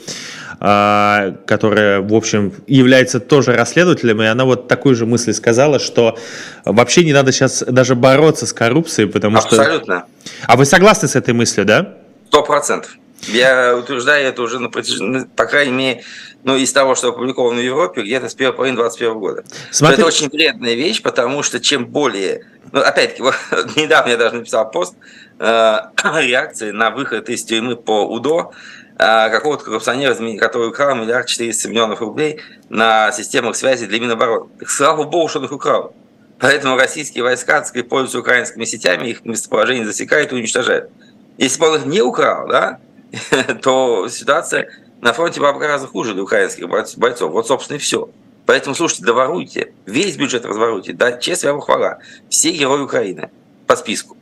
а, 0.60 1.36
которая, 1.46 2.00
в 2.00 2.14
общем, 2.14 2.52
является 2.66 3.20
тоже 3.20 3.52
расследователем, 3.52 4.22
и 4.22 4.26
она 4.26 4.44
вот 4.44 4.68
такую 4.68 4.94
же 4.94 5.06
мысль 5.06 5.32
сказала, 5.32 5.78
что 5.78 6.18
вообще 6.64 7.04
не 7.04 7.12
надо 7.12 7.32
сейчас 7.32 7.64
даже 7.66 7.94
бороться 7.94 8.46
с 8.46 8.52
коррупцией, 8.52 9.08
потому 9.08 9.38
Абсолютно. 9.38 9.64
что... 9.64 9.72
Абсолютно. 9.72 10.04
А 10.46 10.56
вы 10.56 10.64
согласны 10.64 11.08
с 11.08 11.16
этой 11.16 11.34
мыслью, 11.34 11.66
да? 11.66 11.94
Сто 12.28 12.42
процентов. 12.42 12.92
Я 13.28 13.76
утверждаю 13.76 14.26
это 14.26 14.42
уже 14.42 14.58
на 14.58 14.70
протяжении, 14.70 15.24
по 15.36 15.46
крайней 15.46 15.72
мере, 15.72 16.04
ну, 16.42 16.56
из 16.56 16.72
того, 16.72 16.94
что 16.94 17.08
опубликовано 17.08 17.60
в 17.60 17.64
Европе, 17.64 18.02
где-то 18.02 18.28
с 18.28 18.34
первой 18.34 18.54
половины 18.54 18.76
2021 18.76 19.18
года. 19.18 19.44
Смотри... 19.70 19.96
Это 19.96 20.06
очень 20.06 20.28
вредная 20.28 20.74
вещь, 20.74 21.02
потому 21.02 21.42
что 21.42 21.60
чем 21.60 21.86
более... 21.86 22.46
Ну, 22.72 22.80
опять-таки, 22.80 23.22
вот, 23.22 23.34
недавно 23.76 24.10
я 24.10 24.16
даже 24.16 24.36
написал 24.36 24.70
пост 24.70 24.94
э, 25.38 25.78
реакции 26.22 26.70
на 26.70 26.90
выход 26.90 27.28
из 27.28 27.44
тюрьмы 27.44 27.76
по 27.76 28.06
УДО 28.06 28.52
э, 28.98 29.30
какого-то 29.30 29.64
коррупционера, 29.64 30.14
который 30.38 30.68
украл 30.68 30.94
миллиард 30.96 31.26
четыреста 31.26 31.68
миллионов 31.68 32.00
рублей 32.00 32.40
на 32.70 33.12
системах 33.12 33.56
связи 33.56 33.86
для 33.86 34.00
Минобороны. 34.00 34.46
Слава 34.66 35.04
богу, 35.04 35.28
что 35.28 35.40
он 35.40 35.44
их 35.44 35.52
украл. 35.52 35.94
Поэтому 36.38 36.78
российские 36.78 37.22
войска, 37.22 37.62
сказать, 37.64 37.88
пользуются 37.90 38.18
украинскими 38.20 38.64
сетями, 38.64 39.08
их 39.08 39.26
местоположение 39.26 39.84
засекают 39.84 40.32
и 40.32 40.36
уничтожают. 40.36 40.90
Если 41.36 41.60
бы 41.60 41.68
он 41.68 41.76
их 41.76 41.84
не 41.84 42.00
украл, 42.00 42.48
да, 42.48 42.80
то 43.62 44.08
ситуация 44.08 44.70
на 45.00 45.12
фронте 45.12 45.40
была 45.40 45.52
бы 45.52 45.60
гораздо 45.60 45.86
хуже 45.86 46.14
для 46.14 46.22
украинских 46.22 46.68
бойцов. 46.68 47.32
Вот, 47.32 47.46
собственно, 47.46 47.76
и 47.76 47.80
все. 47.80 48.10
Поэтому, 48.46 48.74
слушайте, 48.74 49.04
доворуйте, 49.04 49.72
весь 49.86 50.16
бюджет 50.16 50.44
разворуйте, 50.44 50.92
да, 50.92 51.12
честь 51.12 51.44
вам 51.44 51.60
хвала. 51.60 51.98
Все 52.28 52.50
герои 52.50 52.82
Украины 52.82 53.30
по 53.66 53.76
списку. 53.76 54.16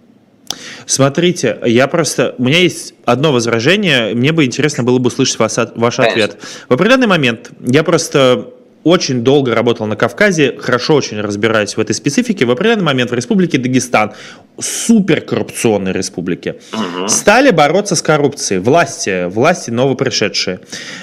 Смотрите, 0.86 1.58
я 1.64 1.86
просто... 1.88 2.34
У 2.38 2.44
меня 2.44 2.58
есть 2.58 2.94
одно 3.04 3.32
возражение. 3.32 4.14
Мне 4.14 4.32
бы 4.32 4.44
интересно 4.44 4.82
было 4.82 4.98
бы 4.98 5.08
услышать 5.08 5.38
вас, 5.38 5.58
ваш 5.74 5.96
Конечно. 5.96 6.24
ответ. 6.24 6.42
В 6.68 6.74
определенный 6.74 7.06
момент 7.06 7.50
я 7.60 7.82
просто 7.84 8.52
очень 8.84 9.22
долго 9.22 9.54
работал 9.54 9.86
на 9.86 9.96
Кавказе, 9.96 10.56
хорошо 10.58 10.94
очень 10.94 11.20
разбираюсь 11.20 11.76
в 11.76 11.80
этой 11.80 11.94
специфике. 11.94 12.44
В 12.44 12.50
определенный 12.50 12.84
момент 12.84 13.10
в 13.10 13.14
республике 13.14 13.58
Дагестан, 13.58 14.12
суперкоррупционной 14.60 15.92
республике, 15.92 16.60
угу. 16.72 17.08
стали 17.08 17.50
бороться 17.50 17.96
с 17.96 18.02
коррупцией. 18.02 18.60
Власти, 18.60 19.26
власти 19.28 19.70
новопришедшие. 19.70 20.60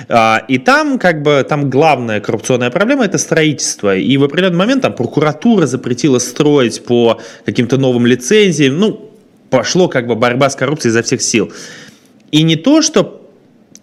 А, 0.07 0.43
и 0.47 0.57
там, 0.57 0.97
как 0.97 1.21
бы, 1.21 1.45
там 1.47 1.69
главная 1.69 2.21
коррупционная 2.21 2.71
проблема– 2.71 3.05
это 3.05 3.17
строительство. 3.17 3.95
И 3.95 4.17
в 4.17 4.23
определенный 4.23 4.57
момент 4.57 4.81
там 4.81 4.93
прокуратура 4.93 5.65
запретила 5.65 6.19
строить 6.19 6.83
по 6.83 7.19
каким-то 7.45 7.77
новым 7.77 8.05
лицензиям. 8.05 8.79
Ну, 8.79 9.11
пошло 9.49 9.87
как 9.89 10.07
бы 10.07 10.15
борьба 10.15 10.49
с 10.49 10.55
коррупцией 10.55 10.91
изо 10.91 11.03
всех 11.03 11.21
сил. 11.21 11.51
И 12.31 12.43
не 12.43 12.55
то, 12.55 12.81
что 12.81 13.24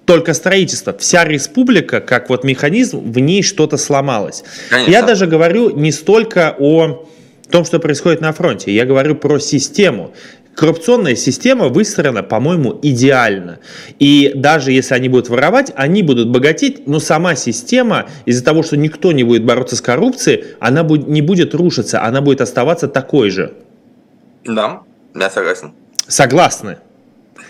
только 0.05 0.35
строительство. 0.35 0.97
Вся 0.99 1.25
республика, 1.25 2.01
как 2.01 2.29
вот 2.29 2.45
механизм, 2.45 3.13
в 3.13 3.19
ней 3.19 3.43
что-то 3.43 3.77
сломалось. 3.77 4.45
Конечно. 4.71 4.91
Я 4.91 5.03
даже 5.03 5.27
говорю 5.27 5.71
не 5.71 5.93
столько 5.93 6.55
о 6.59 7.09
том, 7.51 7.65
что 7.65 7.79
происходит 7.79 8.21
на 8.21 8.33
фронте, 8.33 8.73
я 8.73 8.85
говорю 8.85 9.15
про 9.15 9.39
систему. 9.39 10.13
Коррупционная 10.55 11.17
система 11.17 11.69
выстроена, 11.69 12.23
по-моему, 12.23 12.79
идеально. 12.83 13.61
И 13.99 14.33
даже 14.35 14.71
если 14.71 14.95
они 14.95 15.09
будут 15.09 15.31
воровать, 15.31 15.73
они 15.77 16.03
будут 16.03 16.29
богатеть, 16.29 16.87
но 16.87 17.01
сама 17.01 17.37
система, 17.37 18.07
из-за 18.27 18.45
того, 18.45 18.63
что 18.63 18.77
никто 18.77 19.13
не 19.13 19.25
будет 19.25 19.45
бороться 19.45 19.77
с 19.77 19.81
коррупцией, 19.81 20.45
она 20.61 20.83
не 20.83 21.23
будет 21.23 21.55
рушиться, 21.55 22.03
она 22.03 22.21
будет 22.21 22.43
оставаться 22.43 22.87
такой 22.87 23.31
же. 23.31 23.55
Да, 24.45 24.83
я 25.15 25.31
согласен. 25.31 25.73
Согласны? 26.07 26.77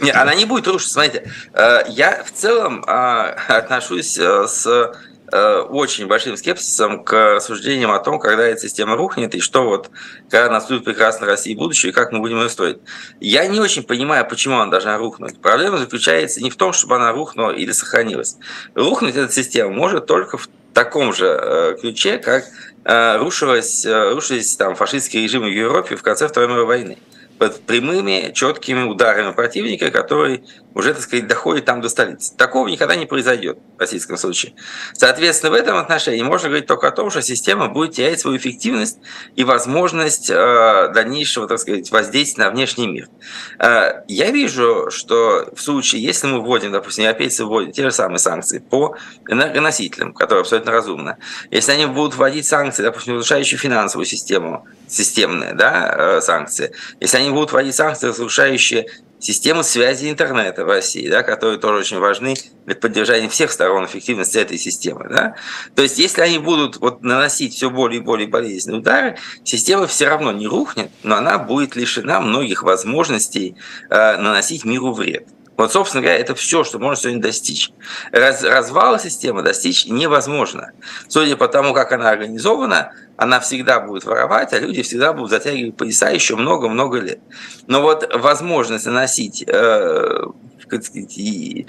Нет, 0.01 0.17
она 0.17 0.35
не 0.35 0.45
будет 0.45 0.67
рушиться. 0.67 0.95
Смотрите, 0.95 1.31
э, 1.53 1.85
я 1.89 2.23
в 2.25 2.33
целом 2.33 2.85
а, 2.87 3.37
отношусь 3.49 4.19
э, 4.19 4.47
с 4.47 4.95
э, 5.33 5.57
очень 5.61 6.07
большим 6.07 6.37
скепсисом 6.37 7.05
к 7.05 7.37
рассуждениям 7.37 7.91
о 7.91 7.99
том, 7.99 8.19
когда 8.19 8.45
эта 8.45 8.61
система 8.61 8.97
рухнет, 8.97 9.35
и 9.35 9.41
что 9.41 9.65
вот, 9.65 9.91
когда 10.29 10.51
наступит 10.51 10.85
прекрасная 10.85 11.29
Россия 11.29 11.57
будущее, 11.57 11.91
и 11.91 11.95
как 11.95 12.13
мы 12.13 12.21
будем 12.21 12.41
ее 12.41 12.49
строить. 12.49 12.79
Я 13.21 13.47
не 13.47 13.61
очень 13.61 13.83
понимаю, 13.83 14.27
почему 14.29 14.57
она 14.57 14.71
должна 14.71 14.99
рухнуть. 14.99 15.41
Проблема 15.41 15.79
заключается 15.79 16.43
не 16.43 16.51
в 16.51 16.57
том, 16.57 16.73
чтобы 16.73 16.97
она 16.97 17.13
рухнула 17.13 17.51
или 17.51 17.73
сохранилась. 17.73 18.37
Рухнуть 18.75 19.17
эта 19.17 19.33
система 19.33 19.71
может 19.71 20.07
только 20.07 20.37
в 20.37 20.49
таком 20.75 21.13
же 21.15 21.77
ключе, 21.81 22.19
как 22.19 22.45
рушились, 22.85 23.87
рушились 23.87 24.57
там, 24.57 24.75
фашистские 24.75 25.23
режимы 25.23 25.51
в 25.51 25.53
Европе 25.53 25.97
в 25.97 26.03
конце 26.03 26.27
Второй 26.27 26.49
мировой 26.49 26.67
войны 26.67 26.99
под 27.43 27.61
прямыми, 27.63 28.31
четкими 28.33 28.85
ударами 28.85 29.33
противника, 29.33 29.91
который 29.91 30.45
уже, 30.75 30.95
так 30.95 31.03
сказать, 31.03 31.27
доходит 31.27 31.65
там 31.65 31.81
до 31.81 31.89
столицы. 31.89 32.37
Такого 32.37 32.69
никогда 32.69 32.95
не 32.95 33.05
произойдет 33.05 33.59
в 33.77 33.81
российском 33.81 34.17
случае. 34.17 34.55
Соответственно, 34.95 35.51
в 35.51 35.55
этом 35.55 35.77
отношении 35.77 36.23
можно 36.23 36.49
говорить 36.49 36.69
только 36.69 36.87
о 36.87 36.93
том, 36.93 37.11
что 37.11 37.21
система 37.21 37.69
будет 37.69 37.97
терять 37.97 38.21
свою 38.21 38.37
эффективность 38.37 38.99
и 39.35 39.43
возможность 39.43 40.31
э, 40.31 40.93
дальнейшего, 40.95 41.49
так 41.49 41.59
сказать, 41.59 41.91
воздействия 41.91 42.45
на 42.45 42.51
внешний 42.51 42.87
мир. 42.87 43.09
Э, 43.59 44.05
я 44.07 44.31
вижу, 44.31 44.91
что 44.91 45.51
в 45.53 45.61
случае, 45.61 46.01
если 46.01 46.29
мы 46.29 46.41
вводим, 46.41 46.71
допустим, 46.71 47.03
европейцы 47.03 47.45
вводят 47.45 47.75
те 47.75 47.83
же 47.83 47.91
самые 47.91 48.21
санкции 48.21 48.61
по 48.61 48.97
энергоносителям, 49.29 50.15
которые 50.15 50.43
абсолютно 50.43 50.71
разумно, 50.71 51.19
если 51.51 51.73
они 51.73 51.87
будут 51.87 52.15
вводить 52.15 52.47
санкции, 52.47 52.85
допустим, 52.85 53.15
разрушающие 53.15 53.59
финансовую 53.59 54.07
систему, 54.07 54.65
системные 54.87 55.55
да, 55.55 55.95
э, 55.97 56.21
санкции, 56.21 56.73
если 57.01 57.17
они 57.17 57.32
будут 57.33 57.53
вводить 57.53 57.75
санкции, 57.75 58.09
разрушающие 58.09 58.87
системы 59.23 59.63
связи 59.63 60.11
интернета 60.11 60.65
в 60.65 60.69
России, 60.69 61.09
да, 61.09 61.23
которые 61.23 61.59
тоже 61.59 61.79
очень 61.79 61.99
важны 61.99 62.35
для 62.67 62.75
поддержания 62.75 63.29
всех 63.29 63.53
сторон 63.53 63.87
эффективности 63.87 64.39
этой 64.39 64.59
системы. 64.59 65.07
Да? 65.09 65.37
То 65.75 65.83
есть, 65.83 65.99
если 65.99 66.23
они 66.23 66.39
будут 66.39 66.79
вот, 66.79 67.03
наносить 67.03 67.55
все 67.55 67.71
более 67.71 68.01
и 68.01 68.05
более 68.05 68.29
болезненные 68.29 68.81
удары, 68.81 69.17
система 69.45 69.87
все 69.87 70.09
равно 70.09 70.33
не 70.33 70.47
рухнет, 70.47 70.91
но 71.03 71.17
она 71.17 71.39
будет 71.39 71.77
лишена 71.77 72.21
многих 72.21 72.65
возможностей 72.65 73.57
э, 73.91 74.17
наносить 74.17 74.65
миру 74.65 74.93
вред. 74.93 75.27
Вот, 75.57 75.73
собственно 75.73 76.03
говоря, 76.03 76.19
это 76.19 76.35
все, 76.35 76.65
что 76.65 76.79
можно 76.79 76.97
сегодня 76.97 77.21
достичь. 77.21 77.71
Раз, 78.11 78.43
развала 78.43 78.99
системы 78.99 79.43
достичь 79.43 79.87
невозможно. 79.87 80.73
Судя 81.09 81.37
по 81.37 81.49
тому, 81.49 81.75
как 81.75 81.93
она 81.93 82.11
организована, 82.11 82.93
она 83.17 83.39
всегда 83.41 83.81
будет 83.81 84.05
воровать, 84.05 84.53
а 84.53 84.59
люди 84.59 84.83
всегда 84.83 85.13
будут 85.13 85.31
затягивать 85.31 85.77
пояса 85.77 86.11
еще 86.11 86.37
много-много 86.37 86.99
лет. 86.99 87.21
Но 87.67 87.83
вот 87.83 88.11
возможность 88.15 88.87
наносить 88.87 89.45
э, 89.47 90.25
и 90.73 91.67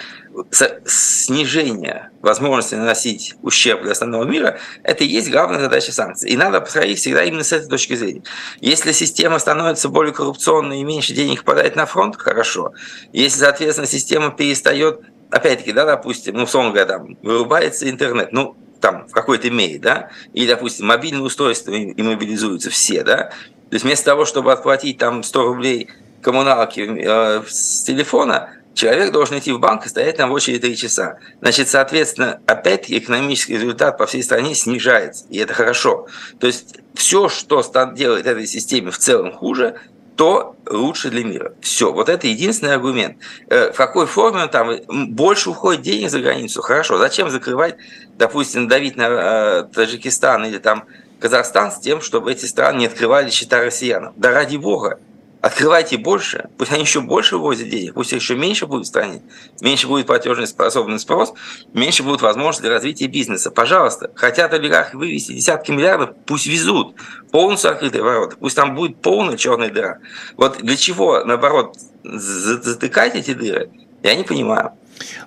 снижение 0.85 2.09
возможности 2.21 2.75
наносить 2.75 3.35
ущерб 3.41 3.83
для 3.83 3.91
основного 3.91 4.23
мира, 4.23 4.59
это 4.83 5.03
и 5.03 5.07
есть 5.07 5.29
главная 5.29 5.59
задача 5.59 5.91
санкций. 5.91 6.29
И 6.29 6.37
надо 6.37 6.61
подходить 6.61 6.99
всегда 6.99 7.23
именно 7.23 7.43
с 7.43 7.51
этой 7.51 7.67
точки 7.67 7.95
зрения. 7.95 8.23
Если 8.59 8.91
система 8.91 9.39
становится 9.39 9.89
более 9.89 10.13
коррупционной 10.13 10.79
и 10.79 10.83
меньше 10.83 11.13
денег 11.13 11.43
попадает 11.43 11.75
на 11.75 11.85
фронт, 11.85 12.15
хорошо. 12.17 12.73
Если, 13.11 13.39
соответственно, 13.39 13.87
система 13.87 14.31
перестает, 14.31 15.01
опять-таки, 15.29 15.71
да, 15.71 15.85
допустим, 15.85 16.35
ну, 16.35 16.43
условно 16.43 16.71
говоря, 16.71 16.85
там, 16.85 17.17
вырубается 17.21 17.89
интернет, 17.89 18.31
ну, 18.31 18.55
там, 18.79 19.07
в 19.07 19.11
какой-то 19.11 19.49
мере, 19.49 19.79
да, 19.79 20.09
или, 20.33 20.47
допустим, 20.47 20.87
мобильные 20.87 21.23
устройства 21.23 21.71
иммобилизуются 21.71 22.69
все, 22.69 23.03
да, 23.03 23.31
то 23.73 23.75
есть 23.75 23.85
вместо 23.85 24.05
того, 24.05 24.25
чтобы 24.25 24.51
отплатить 24.51 24.99
там 24.99 25.23
100 25.23 25.43
рублей 25.43 25.89
коммуналки 26.21 26.81
э, 26.81 27.43
с 27.47 27.83
телефона, 27.83 28.51
человек 28.73 29.11
должен 29.11 29.39
идти 29.39 29.51
в 29.51 29.59
банк 29.59 29.85
и 29.85 29.89
стоять 29.89 30.17
там 30.17 30.29
в 30.29 30.33
очереди 30.33 30.59
3 30.59 30.77
часа. 30.77 31.17
Значит, 31.41 31.69
соответственно, 31.69 32.39
опять 32.45 32.91
экономический 32.91 33.55
результат 33.55 33.97
по 33.97 34.05
всей 34.05 34.23
стране 34.23 34.55
снижается, 34.55 35.25
и 35.29 35.37
это 35.37 35.53
хорошо. 35.53 36.07
То 36.39 36.47
есть 36.47 36.79
все, 36.93 37.29
что 37.29 37.63
делает 37.93 38.25
этой 38.25 38.47
системе 38.47 38.91
в 38.91 38.97
целом 38.97 39.31
хуже, 39.31 39.75
то 40.15 40.55
лучше 40.69 41.09
для 41.09 41.23
мира. 41.23 41.53
Все. 41.61 41.91
Вот 41.91 42.09
это 42.09 42.27
единственный 42.27 42.75
аргумент. 42.75 43.17
Э, 43.49 43.71
в 43.71 43.75
какой 43.75 44.05
форме 44.05 44.43
он 44.43 44.49
там 44.49 44.69
больше 44.87 45.49
уходит 45.49 45.81
денег 45.81 46.09
за 46.09 46.19
границу? 46.19 46.61
Хорошо. 46.61 46.97
Зачем 46.97 47.29
закрывать, 47.29 47.77
допустим, 48.17 48.67
давить 48.67 48.95
на 48.95 49.07
э, 49.07 49.63
Таджикистан 49.73 50.45
или 50.45 50.59
там 50.59 50.85
Казахстан 51.19 51.71
с 51.71 51.79
тем, 51.79 52.01
чтобы 52.01 52.31
эти 52.31 52.45
страны 52.45 52.79
не 52.79 52.85
открывали 52.85 53.29
счета 53.29 53.61
россиянам? 53.61 54.13
Да 54.15 54.31
ради 54.31 54.57
бога. 54.57 54.99
Открывайте 55.43 55.97
больше, 55.97 56.47
пусть 56.57 56.71
они 56.71 56.83
еще 56.83 57.01
больше 57.01 57.35
вывозят 57.35 57.67
денег, 57.67 57.95
пусть 57.95 58.13
их 58.13 58.21
еще 58.21 58.33
меньше 58.33 58.65
будет 58.65 58.85
в 58.85 58.87
стране, 58.87 59.23
меньше 59.59 59.89
будет 59.89 60.05
платежный 60.07 60.47
способный 60.47 60.99
спрос, 60.99 61.33
меньше 61.73 62.01
будет 62.01 62.21
возможность 62.21 62.61
для 62.61 62.69
развития 62.69 63.07
бизнеса. 63.07 63.51
Пожалуйста, 63.51 64.09
хотят 64.15 64.53
олигархи 64.53 64.95
вывести 64.95 65.33
десятки 65.33 65.71
миллиардов, 65.71 66.11
пусть 66.25 66.45
везут. 66.45 66.95
Полностью 67.29 67.71
открытые 67.71 68.03
ворота, 68.03 68.37
пусть 68.39 68.55
там 68.55 68.73
будет 68.73 69.01
полная 69.01 69.35
черная 69.35 69.69
дыра. 69.69 69.97
Вот 70.37 70.59
для 70.59 70.77
чего, 70.77 71.25
наоборот, 71.25 71.75
затыкать 72.05 73.15
эти 73.15 73.33
дыры, 73.33 73.69
я 74.01 74.15
не 74.15 74.23
понимаю. 74.23 74.71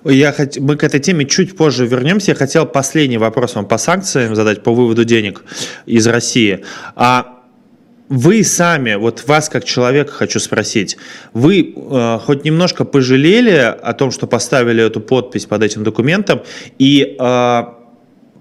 Я 0.03 0.33
хот... 0.33 0.57
Мы 0.57 0.77
к 0.77 0.83
этой 0.83 0.99
теме 0.99 1.25
чуть 1.25 1.55
позже 1.55 1.85
вернемся. 1.85 2.31
Я 2.31 2.35
хотел 2.35 2.65
последний 2.65 3.19
вопрос 3.19 3.53
вам 3.53 3.67
по 3.67 3.77
санкциям 3.77 4.33
задать, 4.33 4.63
по 4.63 4.73
выводу 4.73 5.05
денег 5.05 5.43
из 5.85 6.07
России. 6.07 6.65
А 6.95 7.36
вы 8.09 8.43
сами, 8.43 8.95
вот 8.95 9.27
вас 9.27 9.49
как 9.49 9.65
человека 9.65 10.11
хочу 10.11 10.39
спросить, 10.39 10.97
вы 11.33 11.73
э, 11.75 12.19
хоть 12.25 12.45
немножко 12.45 12.85
пожалели 12.85 13.75
о 13.81 13.93
том, 13.93 14.11
что 14.11 14.27
поставили 14.27 14.83
эту 14.83 15.01
подпись 15.01 15.45
под 15.45 15.63
этим 15.63 15.83
документом, 15.83 16.41
и 16.79 17.15
э, 17.19 17.63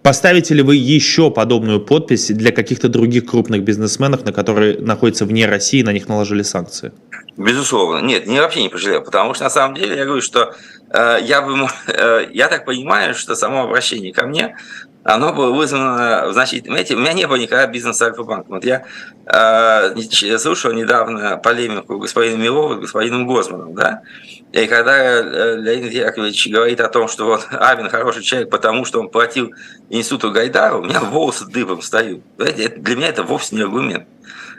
поставите 0.03 0.55
ли 0.55 0.63
вы 0.63 0.77
еще 0.77 1.31
подобную 1.31 1.81
подпись 1.81 2.29
для 2.29 2.53
каких-то 2.53 2.89
других 2.89 3.27
крупных 3.27 3.65
бизнесменов, 3.65 4.25
на 4.25 4.33
которые 4.33 4.79
находятся 4.79 5.25
вне 5.25 5.47
России, 5.47 5.83
на 5.83 5.93
них 5.93 6.09
наложили 6.09 6.43
санкции? 6.43 6.93
Безусловно. 7.37 8.07
Нет, 8.07 8.27
не, 8.27 8.41
вообще 8.41 8.63
не 8.63 8.69
пожалел, 8.69 9.03
потому 9.03 9.35
что 9.35 9.45
на 9.45 9.51
самом 9.51 9.75
деле 9.75 9.97
я 9.97 10.05
говорю, 10.05 10.23
что 10.23 10.55
э, 10.91 11.19
я 11.23 11.43
бы, 11.43 11.67
э, 11.89 12.29
я 12.33 12.49
так 12.49 12.65
понимаю, 12.65 13.15
что 13.15 13.35
само 13.35 13.65
обращение 13.65 14.13
ко 14.13 14.27
мне 14.27 14.57
оно 15.07 15.33
было 15.33 15.53
вызвано 15.53 16.33
значительно. 16.33 16.75
Знаете, 16.75 16.97
у 16.97 16.99
меня 16.99 17.13
не 17.13 17.27
было 17.27 17.37
никогда 17.37 17.67
бизнеса 17.69 18.07
Альфа-банка. 18.07 18.49
Вот 18.49 18.65
я 18.65 18.85
э, 19.27 20.39
слушал 20.39 20.73
недавно 20.73 21.37
полемику 21.37 21.99
господина 21.99 22.43
Милова 22.43 22.75
с 22.75 22.81
господином 22.81 23.27
Госманом, 23.27 23.75
да, 23.75 24.03
и 24.53 24.67
когда 24.67 24.97
э, 24.97 25.57
Леонид 25.61 25.93
Яковлевич 25.93 26.49
говорит 26.49 26.81
о 26.81 26.89
том, 26.89 27.07
что 27.07 27.27
вот 27.27 27.47
Авин 27.53 27.89
хороший 27.89 28.23
человек, 28.23 28.51
потому 28.51 28.85
что 28.85 29.01
он 29.01 29.09
платил 29.09 29.53
институту 29.91 30.33
Гайдару, 30.33 30.81
у 30.81 30.85
меня 30.85 31.01
волосы 31.01 31.47
дыбом 31.47 31.83
встают. 31.83 32.23
Знаете, 32.37 32.69
для 32.69 32.97
меня 32.97 33.09
это 33.09 33.23
вовсе 33.23 33.55
не 33.55 33.63
аргумент. 33.63 34.09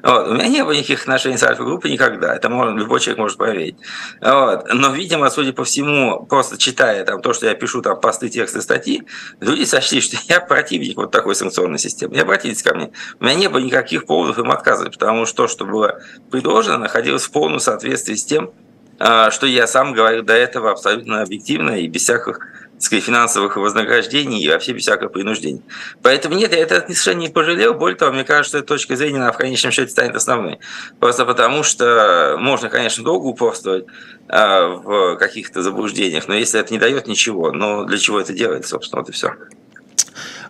Вот. 0.07 0.29
У 0.29 0.33
меня 0.35 0.47
не 0.47 0.63
было 0.63 0.71
никаких 0.71 1.01
отношений 1.01 1.35
с 1.35 1.43
альфа-группой 1.43 1.91
никогда. 1.91 2.33
Это 2.33 2.47
можно, 2.47 2.79
любой 2.79 3.01
человек 3.01 3.19
может 3.19 3.37
проверить. 3.37 3.75
Вот. 4.21 4.73
Но, 4.73 4.93
видимо, 4.93 5.29
судя 5.29 5.51
по 5.51 5.65
всему, 5.65 6.25
просто 6.25 6.57
читая 6.57 7.03
там, 7.03 7.21
то, 7.21 7.33
что 7.33 7.45
я 7.45 7.55
пишу, 7.55 7.81
там, 7.81 7.99
посты, 7.99 8.29
тексты, 8.29 8.61
статьи, 8.61 9.03
люди 9.41 9.65
сочли, 9.65 9.99
что 9.99 10.15
я 10.29 10.39
противник 10.39 10.95
вот 10.95 11.11
такой 11.11 11.35
санкционной 11.35 11.77
системы. 11.77 12.15
Не 12.15 12.21
обратились 12.21 12.63
ко 12.63 12.73
мне. 12.73 12.91
У 13.19 13.25
меня 13.25 13.35
не 13.35 13.49
было 13.49 13.59
никаких 13.59 14.05
поводов 14.05 14.39
им 14.39 14.49
отказывать, 14.49 14.93
потому 14.93 15.25
что 15.25 15.43
то, 15.43 15.47
что 15.49 15.65
было 15.65 15.99
предложено, 16.31 16.77
находилось 16.77 17.23
в 17.23 17.31
полном 17.31 17.59
соответствии 17.59 18.15
с 18.15 18.23
тем, 18.23 18.51
а, 18.99 19.29
что 19.29 19.45
я 19.45 19.67
сам 19.67 19.91
говорил 19.91 20.23
до 20.23 20.33
этого 20.33 20.71
абсолютно 20.71 21.21
объективно 21.21 21.71
и 21.71 21.87
без 21.87 22.03
всяких 22.03 22.39
сказать, 22.79 23.03
финансовых 23.03 23.57
вознаграждений 23.57 24.41
и 24.41 24.49
вообще 24.49 24.73
без 24.73 24.83
всякого 24.83 25.09
принуждения. 25.09 25.61
Поэтому 26.01 26.35
нет, 26.35 26.51
я 26.51 26.59
это 26.59 26.81
совершенно 26.81 27.19
не 27.19 27.29
пожалел. 27.29 27.73
Более 27.73 27.97
того, 27.97 28.11
мне 28.11 28.23
кажется, 28.23 28.49
что 28.49 28.57
эта 28.59 28.67
точка 28.67 28.95
зрения, 28.95 29.17
она 29.17 29.31
в 29.31 29.37
конечном 29.37 29.71
счете 29.71 29.91
станет 29.91 30.15
основной. 30.15 30.59
Просто 30.99 31.25
потому, 31.25 31.63
что 31.63 32.37
можно, 32.39 32.69
конечно, 32.69 33.03
долго 33.03 33.25
упорствовать 33.25 33.85
а, 34.29 34.67
в 34.67 35.15
каких-то 35.17 35.61
заблуждениях, 35.63 36.27
но 36.27 36.35
если 36.35 36.59
это 36.59 36.73
не 36.73 36.79
дает 36.79 37.07
ничего, 37.07 37.51
но 37.51 37.85
для 37.85 37.97
чего 37.97 38.19
это 38.19 38.33
делать, 38.33 38.65
собственно, 38.67 39.01
вот 39.01 39.09
и 39.09 39.11
все. 39.11 39.33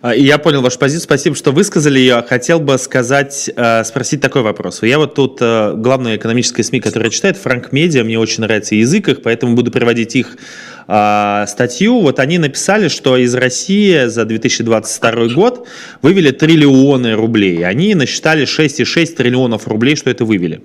А, 0.00 0.14
я 0.14 0.38
понял 0.38 0.62
вашу 0.62 0.78
позицию, 0.78 1.04
спасибо, 1.04 1.36
что 1.36 1.52
высказали 1.52 1.98
ее. 1.98 2.24
Хотел 2.26 2.60
бы 2.60 2.78
сказать, 2.78 3.50
э, 3.54 3.84
спросить 3.84 4.20
такой 4.20 4.42
вопрос. 4.42 4.82
Я 4.82 4.98
вот 4.98 5.14
тут 5.14 5.38
э, 5.40 5.74
главная 5.74 6.16
экономическая 6.16 6.62
СМИ, 6.62 6.80
которая 6.80 7.10
читает, 7.10 7.36
Франк 7.36 7.72
Медиа, 7.72 8.04
мне 8.04 8.18
очень 8.18 8.42
нравится 8.42 8.74
язык 8.74 9.08
их, 9.08 9.22
поэтому 9.22 9.54
буду 9.54 9.70
приводить 9.70 10.14
их 10.14 10.36
а, 10.90 11.46
статью. 11.46 12.00
Вот 12.00 12.18
они 12.18 12.38
написали, 12.38 12.88
что 12.88 13.18
из 13.18 13.34
России 13.34 14.06
за 14.06 14.24
2022 14.24 15.28
год 15.34 15.68
вывели 16.00 16.30
триллионы 16.30 17.12
рублей. 17.12 17.66
Они 17.66 17.94
насчитали 17.94 18.44
6,6 18.44 19.14
триллионов 19.14 19.68
рублей, 19.68 19.96
что 19.96 20.08
это 20.08 20.24
вывели. 20.24 20.62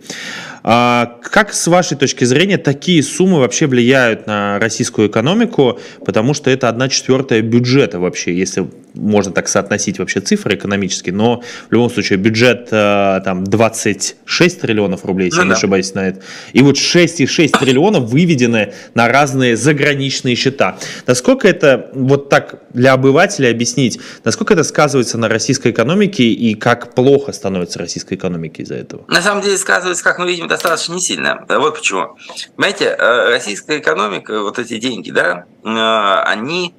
А 0.64 1.18
как 1.22 1.54
с 1.54 1.68
вашей 1.68 1.98
точки 1.98 2.24
зрения 2.24 2.58
такие 2.58 3.04
суммы 3.04 3.40
вообще 3.40 3.68
влияют 3.68 4.28
на 4.28 4.60
российскую 4.60 5.10
экономику, 5.10 5.80
потому 6.06 6.34
что 6.34 6.50
это 6.50 6.70
одна 6.70 6.88
четвертая 6.88 7.42
бюджета 7.42 8.00
вообще, 8.00 8.34
если 8.34 8.68
можно 8.94 9.32
так 9.32 9.48
соотносить 9.48 10.00
вообще 10.00 10.20
цифры 10.22 10.56
экономические, 10.56 11.14
но 11.14 11.42
в 11.70 11.72
любом 11.72 11.90
случае 11.90 12.18
бюджет 12.20 12.68
э, 12.72 13.22
там 13.26 13.44
26 13.44 14.62
триллионов 14.62 15.06
рублей, 15.06 15.26
если 15.26 15.38
ну, 15.38 15.44
я 15.44 15.48
не 15.48 15.54
ошибаюсь 15.54 15.94
на 15.94 16.10
это, 16.10 16.22
и 16.54 16.62
вот 16.62 16.76
6,6 16.76 17.60
триллионов 17.60 18.10
выведены 18.10 18.74
на 18.94 19.08
разные 19.08 19.58
заграничные 19.58 20.36
счета. 20.36 20.78
Насколько 21.08 21.48
это, 21.48 21.90
вот 21.94 22.30
так 22.30 22.62
для 22.74 22.94
обывателя 22.94 23.50
объяснить, 23.50 24.00
насколько 24.24 24.54
это 24.54 24.64
сказывается 24.64 25.18
на 25.18 25.28
российской 25.28 25.72
экономике 25.72 26.24
и 26.24 26.54
как 26.54 26.94
плохо 26.94 27.32
становится 27.32 27.80
российской 27.80 28.14
экономике 28.14 28.64
из-за 28.64 28.76
этого? 28.76 29.06
На 29.08 29.22
самом 29.22 29.42
деле 29.42 29.58
сказывается, 29.58 30.04
как 30.04 30.20
мы 30.20 30.28
видим, 30.28 30.48
достаточно 30.54 30.94
не 30.94 31.02
сильно. 31.02 31.46
Вот 31.50 31.76
почему. 31.76 32.16
Понимаете, 32.56 32.86
э, 32.86 33.30
российская 33.30 33.80
экономика, 33.80 34.42
вот 34.42 34.60
эти 34.60 34.78
деньги, 34.78 35.10
да, 35.10 35.46
э, 35.64 36.24
они 36.26 36.76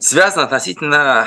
связаны 0.00 0.42
относительно, 0.42 1.26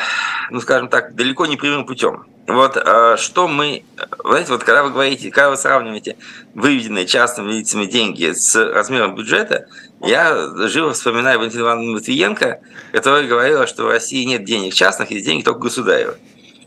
ну, 0.50 0.60
скажем 0.60 0.90
так, 0.90 1.16
далеко 1.16 1.46
не 1.46 1.56
прямым 1.56 1.86
путем. 1.86 2.26
Вот 2.48 2.76
э, 2.76 3.16
что 3.18 3.48
мы, 3.48 3.86
знаете, 4.26 4.52
вот 4.52 4.64
когда 4.64 4.84
вы 4.84 4.92
говорите, 4.92 5.32
когда 5.32 5.52
вы 5.52 5.58
сравниваете 5.58 6.18
выведенные 6.54 7.06
частными 7.06 7.52
лицами 7.54 7.86
деньги 7.86 8.34
с 8.34 8.56
размером 8.56 9.16
бюджета, 9.16 9.68
я 10.02 10.36
живо 10.68 10.92
вспоминаю 10.92 11.40
Валентину 11.40 11.64
Ивановну 11.64 11.94
Матвиенко, 11.94 12.60
которая 12.92 13.26
говорила, 13.26 13.68
что 13.68 13.86
в 13.86 13.90
России 13.90 14.26
нет 14.26 14.44
денег 14.44 14.74
частных, 14.74 15.12
есть 15.12 15.26
деньги 15.26 15.44
только 15.44 15.60
государева. 15.60 16.16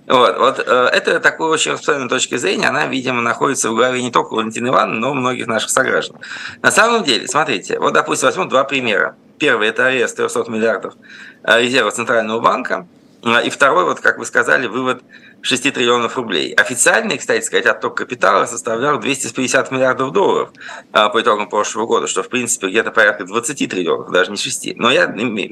Вот, 0.07 0.39
вот 0.39 0.59
э, 0.59 0.89
это 0.93 1.19
такой 1.19 1.49
очень 1.49 1.73
распространенная 1.73 2.11
точка 2.11 2.37
зрения, 2.37 2.69
она, 2.69 2.87
видимо, 2.87 3.23
находится 3.23 3.71
в 3.71 3.75
голове 3.75 4.03
не 4.03 4.11
только 4.11 4.35
Валентины 4.35 4.69
Ивановны, 4.69 5.01
но 5.01 5.13
у 5.13 5.15
многих 5.15 5.47
наших 5.47 5.71
сограждан. 5.71 6.19
На 6.61 6.71
самом 6.71 7.05
деле, 7.05 7.27
смотрите, 7.27 7.79
вот, 7.79 7.95
допустим, 7.95 8.29
возьмем 8.29 8.49
два 8.49 8.65
примера. 8.65 9.17
Первый– 9.39 9.69
это 9.71 9.87
арест 9.87 10.17
300 10.17 10.51
миллиардов 10.51 10.95
э, 11.43 11.63
резерва 11.63 11.91
Центрального 11.91 12.41
банка, 12.41 12.87
и 13.25 13.51
второй, 13.51 13.85
вот 13.85 14.01
как 14.01 14.19
вы 14.19 14.27
сказали, 14.27 14.67
вывод 14.67 15.03
6 15.43 15.73
триллионов 15.73 16.17
рублей. 16.17 16.53
Официальный, 16.55 17.19
кстати 17.19 17.45
сказать, 17.45 17.67
отток 17.67 17.97
капитала 17.97 18.47
составлял 18.47 18.99
250 18.99 19.71
миллиардов 19.71 20.13
долларов 20.13 20.51
а, 20.93 21.09
по 21.09 21.21
итогам 21.21 21.49
прошлого 21.49 21.87
года, 21.87 22.07
что, 22.07 22.23
в 22.23 22.29
принципе, 22.29 22.69
где-то 22.69 22.91
порядка 22.91 23.25
20 23.25 23.71
триллионов, 23.71 24.11
даже 24.11 24.31
не 24.31 24.37
6. 24.37 24.77
Но 24.77 24.91
я 24.91 25.07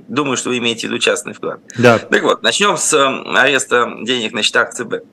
думаю, 0.08 0.36
что 0.36 0.50
вы 0.50 0.58
имеете 0.58 0.86
в 0.86 0.90
виду 0.90 0.98
частный 0.98 1.32
вклад. 1.32 1.60
Да. 1.76 1.98
Так 1.98 2.22
вот, 2.22 2.42
начнем 2.42 2.76
с 2.76 2.92
ареста 2.94 3.90
денег 4.02 4.32
на 4.32 4.42
счетах 4.42 4.74
ЦБ. 4.74 5.04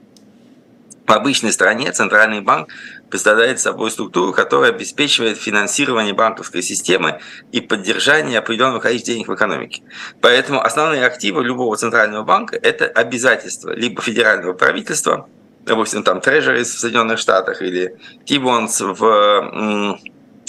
В 1.05 1.11
обычной 1.11 1.51
стране 1.51 1.91
Центральный 1.91 2.41
банк 2.41 2.69
представляет 3.09 3.59
собой 3.59 3.91
структуру, 3.91 4.33
которая 4.33 4.71
обеспечивает 4.71 5.37
финансирование 5.37 6.13
банковской 6.13 6.61
системы 6.61 7.19
и 7.51 7.61
поддержание 7.61 8.39
определенного 8.39 8.79
количества 8.79 9.13
денег 9.13 9.27
в 9.27 9.35
экономике. 9.35 9.83
Поэтому 10.21 10.61
основные 10.61 11.05
активы 11.05 11.43
любого 11.43 11.75
центрального 11.75 12.23
банка– 12.23 12.57
это 12.61 12.85
обязательства 12.85 13.71
либо 13.71 14.01
федерального 14.01 14.53
правительства, 14.53 15.27
допустим, 15.65 16.03
там 16.03 16.19
Treasuries 16.19 16.63
в 16.63 16.79
Соединенных 16.79 17.19
Штатах 17.19 17.61
или 17.61 17.97
T-bonds 18.25 18.93
в, 18.93 19.99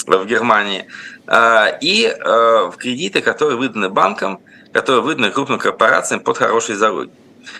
в 0.06 0.26
Германии, 0.26 0.86
а, 1.26 1.68
и 1.80 2.06
а, 2.06 2.70
в 2.70 2.76
кредиты, 2.76 3.20
которые 3.20 3.56
выданы 3.56 3.88
банкам, 3.88 4.40
которые 4.72 5.02
выданы 5.02 5.30
крупным 5.30 5.58
корпорациям 5.58 6.20
под 6.20 6.38
хорошие 6.38 6.76
залоги. 6.76 7.10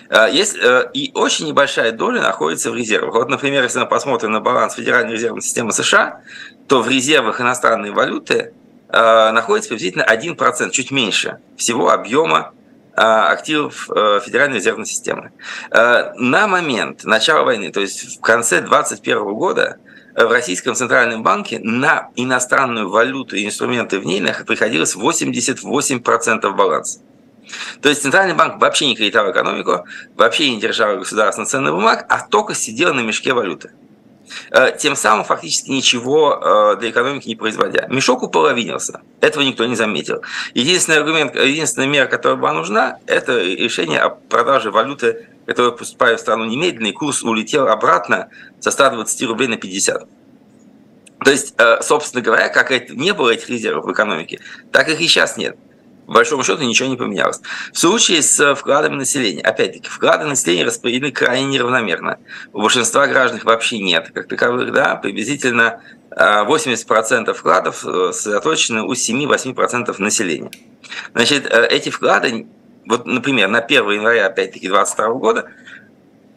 Э, 0.09 0.27
есть 0.31 0.55
э, 0.55 0.89
и 0.93 1.11
очень 1.13 1.47
небольшая 1.47 1.91
доля 1.91 2.21
находится 2.21 2.71
в 2.71 2.75
резервах. 2.75 3.13
Вот, 3.15 3.29
например, 3.29 3.63
если 3.63 3.79
мы 3.79 3.87
посмотрим 3.87 4.31
на 4.31 4.41
баланс 4.41 4.75
Федеральной 4.75 5.13
резервной 5.13 5.41
системы 5.41 5.71
США, 5.71 6.21
то 6.67 6.81
в 6.81 6.89
резервах 6.89 7.41
иностранной 7.41 7.91
валюты 7.91 8.53
э, 8.89 9.31
находится 9.31 9.69
приблизительно 9.69 10.03
1%, 10.03 10.71
чуть 10.71 10.91
меньше 10.91 11.39
всего 11.57 11.91
объема 11.91 12.53
активов 12.93 13.87
Федеральной 14.25 14.57
резервной 14.57 14.85
системы. 14.85 15.31
На 15.71 16.47
момент 16.47 17.05
начала 17.05 17.43
войны, 17.43 17.71
то 17.71 17.79
есть 17.79 18.17
в 18.17 18.19
конце 18.19 18.57
2021 18.57 19.33
года, 19.33 19.77
в 20.13 20.29
Российском 20.29 20.75
Центральном 20.75 21.23
банке 21.23 21.59
на 21.59 22.09
иностранную 22.17 22.89
валюту 22.89 23.37
и 23.37 23.45
инструменты 23.45 23.97
в 23.97 24.05
ней 24.05 24.21
приходилось 24.45 24.97
88% 24.97 26.51
баланса. 26.51 26.99
То 27.81 27.89
есть 27.89 28.01
Центральный 28.01 28.33
банк 28.33 28.61
вообще 28.61 28.87
не 28.87 28.95
кредитовал 28.95 29.31
экономику, 29.31 29.85
вообще 30.15 30.49
не 30.51 30.59
держал 30.59 30.97
государственных 30.97 31.49
ценных 31.49 31.73
бумаг, 31.73 32.05
а 32.09 32.25
только 32.27 32.53
сидел 32.53 32.93
на 32.93 33.01
мешке 33.01 33.33
валюты. 33.33 33.71
Э, 34.51 34.75
тем 34.77 34.95
самым 34.95 35.25
фактически 35.25 35.69
ничего 35.71 36.39
э, 36.41 36.79
для 36.79 36.89
экономики 36.89 37.27
не 37.27 37.35
производя. 37.35 37.87
Мешок 37.89 38.23
уполовинился. 38.23 39.01
Этого 39.19 39.43
никто 39.43 39.65
не 39.65 39.75
заметил. 39.75 40.21
Единственный 40.53 40.97
аргумент, 40.97 41.35
единственная 41.35 41.87
мера, 41.87 42.07
которая 42.07 42.37
была 42.37 42.53
нужна, 42.53 42.97
это 43.07 43.39
решение 43.39 43.99
о 43.99 44.09
продаже 44.09 44.71
валюты, 44.71 45.27
которая 45.45 45.71
поступает 45.71 46.19
в 46.19 46.21
страну 46.21 46.45
немедленно, 46.45 46.87
и 46.87 46.91
курс 46.91 47.23
улетел 47.23 47.67
обратно 47.67 48.29
со 48.59 48.71
120 48.71 49.23
рублей 49.23 49.47
на 49.47 49.57
50. 49.57 50.07
То 51.23 51.31
есть, 51.31 51.53
э, 51.57 51.81
собственно 51.81 52.23
говоря, 52.23 52.49
как 52.49 52.89
не 52.89 53.13
было 53.13 53.31
этих 53.31 53.49
резервов 53.49 53.85
в 53.85 53.91
экономике, 53.91 54.39
так 54.71 54.89
их 54.89 54.99
и 54.99 55.07
сейчас 55.07 55.37
нет. 55.37 55.57
Большому 56.11 56.43
счету 56.43 56.63
ничего 56.63 56.89
не 56.89 56.97
поменялось. 56.97 57.39
В 57.71 57.79
случае 57.79 58.21
с 58.21 58.55
вкладами 58.55 58.95
населения, 58.95 59.41
опять-таки, 59.41 59.87
вклады 59.87 60.25
населения 60.25 60.65
распределены 60.65 61.13
крайне 61.13 61.47
неравномерно. 61.47 62.19
У 62.51 62.61
большинства 62.61 63.07
граждан 63.07 63.39
вообще 63.45 63.79
нет, 63.79 64.11
как 64.13 64.27
таковых, 64.27 64.73
да, 64.73 64.95
приблизительно 64.95 65.81
80% 66.09 67.33
вкладов 67.33 67.77
сосредоточены 67.77 68.83
у 68.83 68.91
7-8% 68.91 69.95
населения. 69.99 70.51
Значит, 71.13 71.45
эти 71.45 71.89
вклады, 71.89 72.45
вот, 72.85 73.05
например, 73.05 73.47
на 73.47 73.59
1 73.59 73.91
января, 73.91 74.25
опять-таки, 74.25 74.67
2022 74.67 75.13
года 75.13 75.49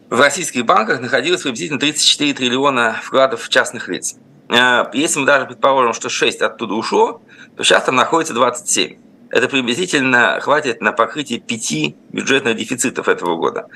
в 0.09 0.21
российских 0.21 0.65
банках 0.65 1.01
находилось 1.01 1.43
приблизительно 1.43 1.81
34 1.81 2.33
триллиона 2.35 3.01
вкладов 3.03 3.49
частных 3.49 3.89
лиц. 3.89 4.15
Э, 4.51 4.85
если 4.93 5.19
мы 5.19 5.27
даже 5.27 5.47
предположим, 5.47 5.95
что 5.95 6.09
6 6.09 6.43
оттуда 6.43 6.75
ушло, 6.75 7.23
то 7.57 7.65
сейчас 7.65 7.83
там 7.83 7.97
находится 7.97 8.35
27 8.35 9.04
это 9.35 9.49
приблизительно 9.49 10.39
хватит 10.41 10.81
на 10.81 10.93
покрытие 10.93 11.41
пяти 11.41 11.97
бюджетных 12.11 12.57
дефицитов 12.57 13.09
этого 13.09 13.35
года, 13.35 13.67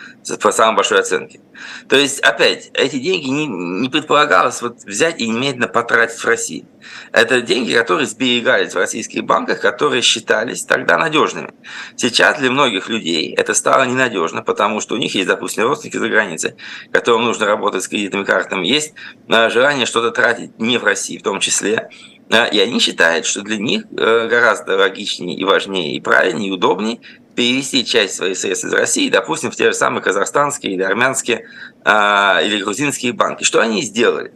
по 0.40 0.52
самой 0.52 0.76
большой 0.76 1.00
оценке. 1.00 1.40
То 1.88 1.96
есть, 1.96 2.20
опять, 2.20 2.70
эти 2.74 3.00
деньги 3.00 3.26
не, 3.26 3.46
не 3.48 3.88
предполагалось 3.88 4.62
вот 4.62 4.84
взять 4.84 5.20
и 5.20 5.26
немедленно 5.28 5.66
потратить 5.66 6.20
в 6.20 6.24
России. 6.24 6.64
Это 7.10 7.40
деньги, 7.40 7.74
которые 7.74 8.06
сберегались 8.06 8.72
в 8.72 8.76
российских 8.76 9.24
банках, 9.24 9.60
которые 9.60 10.00
считались 10.00 10.62
тогда 10.62 10.96
надежными. 10.96 11.50
Сейчас 11.96 12.38
для 12.38 12.52
многих 12.52 12.88
людей 12.88 13.34
это 13.34 13.52
стало 13.52 13.82
ненадежно, 13.82 14.42
потому 14.42 14.80
что 14.80 14.94
у 14.94 14.98
них 14.98 15.12
есть, 15.16 15.26
допустим, 15.26 15.64
родственники 15.64 15.96
за 15.96 16.08
границей, 16.08 16.54
которым 16.92 17.24
нужно 17.24 17.46
работать 17.46 17.82
с 17.82 17.88
кредитными 17.88 18.22
картами, 18.22 18.64
есть 18.64 18.94
э, 19.28 19.50
желание 19.50 19.86
что-то 19.86 20.12
тратить 20.12 20.56
не 20.60 20.78
в 20.78 20.84
России 20.84 21.18
в 21.18 21.24
том 21.24 21.40
числе, 21.40 21.90
и 22.30 22.60
они 22.60 22.78
считают, 22.78 23.24
что 23.24 23.42
для 23.42 23.56
них 23.56 23.84
э, 23.90 24.28
гораздо 24.28 24.76
логичнее 24.76 25.36
и 25.36 25.44
важнее, 25.44 25.94
и 25.94 26.00
правильнее, 26.00 26.50
и 26.50 26.52
удобнее 26.52 27.00
перевести 27.38 27.86
часть 27.86 28.16
своих 28.16 28.36
средств 28.36 28.66
из 28.66 28.72
России, 28.72 29.08
допустим, 29.08 29.52
в 29.52 29.56
те 29.56 29.66
же 29.66 29.72
самые 29.72 30.02
казахстанские 30.02 30.72
или 30.72 30.82
армянские 30.82 31.46
а, 31.84 32.40
или 32.42 32.60
грузинские 32.60 33.12
банки. 33.12 33.44
Что 33.44 33.60
они 33.60 33.80
сделали? 33.82 34.32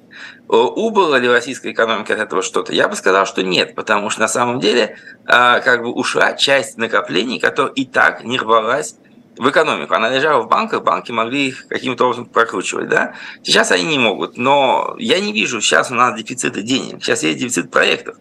Убыло 0.46 1.16
ли 1.16 1.28
российская 1.28 1.72
экономика 1.72 2.14
от 2.14 2.20
этого 2.20 2.42
что-то? 2.42 2.72
Я 2.72 2.86
бы 2.86 2.94
сказал, 2.94 3.26
что 3.26 3.42
нет, 3.42 3.74
потому 3.74 4.08
что 4.08 4.20
на 4.20 4.28
самом 4.28 4.60
деле 4.60 4.98
а, 5.26 5.58
как 5.58 5.82
бы 5.82 5.90
ушла 5.90 6.34
часть 6.34 6.78
накоплений, 6.78 7.40
которая 7.40 7.72
и 7.72 7.84
так 7.86 8.22
не 8.22 8.38
рвалась 8.38 8.94
в 9.42 9.50
экономику. 9.50 9.94
Она 9.94 10.08
лежала 10.08 10.42
в 10.42 10.48
банках, 10.48 10.84
банки 10.84 11.10
могли 11.10 11.48
их 11.48 11.66
каким-то 11.66 12.04
образом 12.04 12.26
прокручивать. 12.26 12.88
Да? 12.88 13.14
Сейчас 13.42 13.72
они 13.72 13.84
не 13.84 13.98
могут. 13.98 14.36
Но 14.36 14.94
я 14.98 15.18
не 15.18 15.32
вижу, 15.32 15.60
сейчас 15.60 15.90
у 15.90 15.94
нас 15.94 16.16
дефицита 16.16 16.62
денег. 16.62 17.02
Сейчас 17.02 17.24
есть 17.24 17.40
дефицит 17.40 17.70
проектов. 17.70 18.16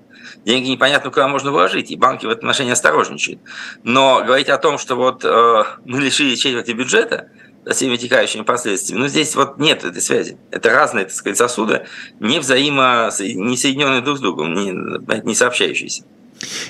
Деньги 0.46 0.70
непонятно 0.70 1.12
куда 1.12 1.28
можно 1.28 1.52
вложить, 1.52 1.92
и 1.92 1.96
банки 1.96 2.26
в 2.26 2.30
этом 2.30 2.46
отношении 2.46 2.72
осторожничают. 2.72 3.40
Но 3.84 4.24
говорить 4.26 4.50
о 4.50 4.58
том, 4.58 4.80
что 4.80 4.96
вот 4.96 5.24
э, 5.24 5.64
мы 5.86 6.00
лишили 6.00 6.34
четверти 6.34 6.72
бюджета, 6.72 7.30
со 7.64 7.74
всеми 7.74 7.92
вытекающими 7.92 8.42
последствиями. 8.42 9.02
Но 9.02 9.08
здесь 9.08 9.36
вот 9.36 9.60
нет 9.60 9.84
этой 9.84 10.02
связи. 10.02 10.40
Это 10.50 10.72
разные, 10.72 11.06
так 11.06 11.14
сказать, 11.14 11.38
сосуды, 11.38 11.86
не 12.20 12.40
взаимо, 12.40 13.12
не 13.20 13.56
соединенные 13.56 14.02
друг 14.02 14.18
с 14.18 14.22
другом, 14.22 14.56
не, 14.56 14.72
не 15.24 15.36
сообщающиеся. 15.36 16.04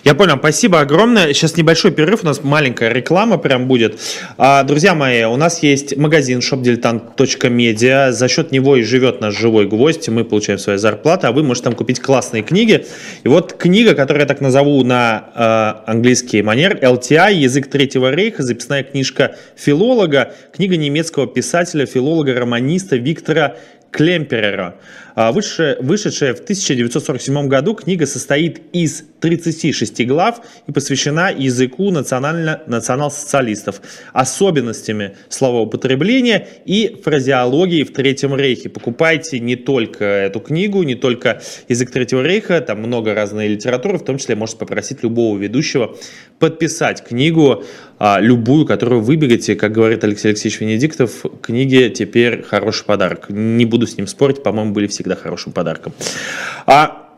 Я 0.04 0.16
понял, 0.16 0.38
спасибо 0.38 0.80
огромное. 0.80 1.34
Сейчас 1.34 1.58
небольшой 1.58 1.92
перерыв, 1.92 2.24
у 2.24 2.26
нас 2.26 2.44
маленькая 2.44 2.92
реклама 2.92 3.38
прям 3.38 3.68
будет. 3.68 4.00
А, 4.38 4.64
друзья 4.64 4.96
мои, 4.96 5.24
у 5.24 5.36
нас 5.36 5.64
есть 5.64 5.98
магазин 5.98 6.40
shopdiletant.media. 6.40 8.12
За 8.12 8.28
счет 8.28 8.52
него 8.52 8.76
и 8.76 8.82
живет 8.82 9.22
наш 9.22 9.38
живой 9.38 9.68
гвоздь. 9.68 10.10
Мы 10.10 10.24
получаем 10.24 10.60
свою 10.60 10.80
зарплату, 10.80 11.28
а 11.28 11.32
вы 11.32 11.44
можете 11.44 11.66
там 11.66 11.76
купить 11.76 12.00
классные 12.00 12.44
книги. 12.44 12.86
И 13.24 13.28
вот 13.28 13.54
книга, 13.54 13.94
которую 13.94 14.22
я 14.22 14.28
так 14.28 14.42
назову 14.42 14.84
на 14.84 15.84
э, 15.86 15.90
английский 15.92 16.42
манер, 16.42 16.78
LTI, 16.82 17.34
язык 17.34 17.70
Третьего 17.70 18.12
рейха, 18.12 18.44
записная 18.44 18.84
книжка 18.84 19.36
филолога, 19.56 20.34
книга 20.54 20.78
немецкого 20.78 21.28
писателя, 21.28 21.86
филолога, 21.86 22.34
романиста 22.34 22.96
Виктора 22.96 23.56
Клемперера. 23.92 24.76
А, 25.15 25.32
вышедшая, 25.32 26.34
в 26.34 26.39
1947 26.39 27.47
году 27.47 27.74
книга 27.74 28.06
состоит 28.06 28.62
из 28.74 29.04
36 29.19 30.08
глав 30.08 30.41
и 30.67 30.71
посвящена 30.71 31.32
языку 31.32 31.91
национал-социалистов, 31.91 33.82
особенностями 34.13 35.15
словоупотребления 35.30 36.47
и 36.65 37.00
фразеологии 37.04 37.84
в 37.84 37.93
Третьем 37.93 38.36
Рейхе. 38.36 38.69
Покупайте 38.69 39.39
не 39.39 39.56
только 39.56 40.06
эту 40.06 40.39
книгу, 40.39 40.84
не 40.84 40.95
только 40.95 41.41
язык 41.67 41.91
Третьего 41.91 42.21
Рейха, 42.21 42.62
там 42.62 42.80
много 42.80 43.13
разной 43.13 43.47
литературы, 43.47 43.97
в 43.97 44.06
том 44.06 44.17
числе 44.17 44.36
можете 44.36 44.60
попросить 44.60 45.04
любого 45.04 45.38
ведущего 45.38 45.95
подписать 46.39 47.04
книгу, 47.04 47.63
а, 48.00 48.19
любую, 48.19 48.65
которую 48.65 49.02
выберете, 49.02 49.56
как 49.56 49.71
говорит 49.71 50.04
Алексей 50.04 50.30
Алексеевич 50.30 50.60
Венедиктов, 50.60 51.24
книге 51.41 51.91
теперь 51.91 52.41
хороший 52.41 52.84
подарок. 52.86 53.30
Не 53.30 53.65
буду 53.65 53.86
с 53.86 53.95
ним 53.95 54.08
спорить, 54.08 54.41
по-моему, 54.41 54.74
были 54.74 54.88
всегда 55.02 55.16
хорошим 55.16 55.52
подарком. 55.52 55.94
А 56.68 57.10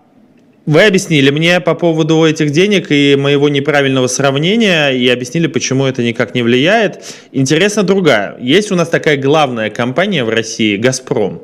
вы 0.66 0.86
объяснили 0.86 1.30
мне 1.30 1.60
по 1.60 1.76
поводу 1.76 2.24
этих 2.24 2.52
денег 2.52 2.90
и 2.90 3.18
моего 3.18 3.50
неправильного 3.50 4.08
сравнения 4.08 4.92
и 4.92 5.10
объяснили, 5.10 5.48
почему 5.48 5.86
это 5.86 6.02
никак 6.02 6.34
не 6.34 6.44
влияет. 6.44 7.04
Интересно 7.34 7.84
другая. 7.84 8.38
Есть 8.40 8.72
у 8.72 8.76
нас 8.76 8.88
такая 8.88 9.18
главная 9.18 9.70
компания 9.70 10.24
в 10.24 10.30
России 10.30 10.78
«Газпром». 10.78 11.44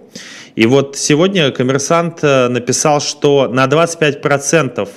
И 0.55 0.65
вот 0.65 0.95
сегодня 0.97 1.51
коммерсант 1.51 2.19
э, 2.21 2.47
написал, 2.47 3.01
что 3.01 3.49
на 3.49 3.65
25% 3.65 4.89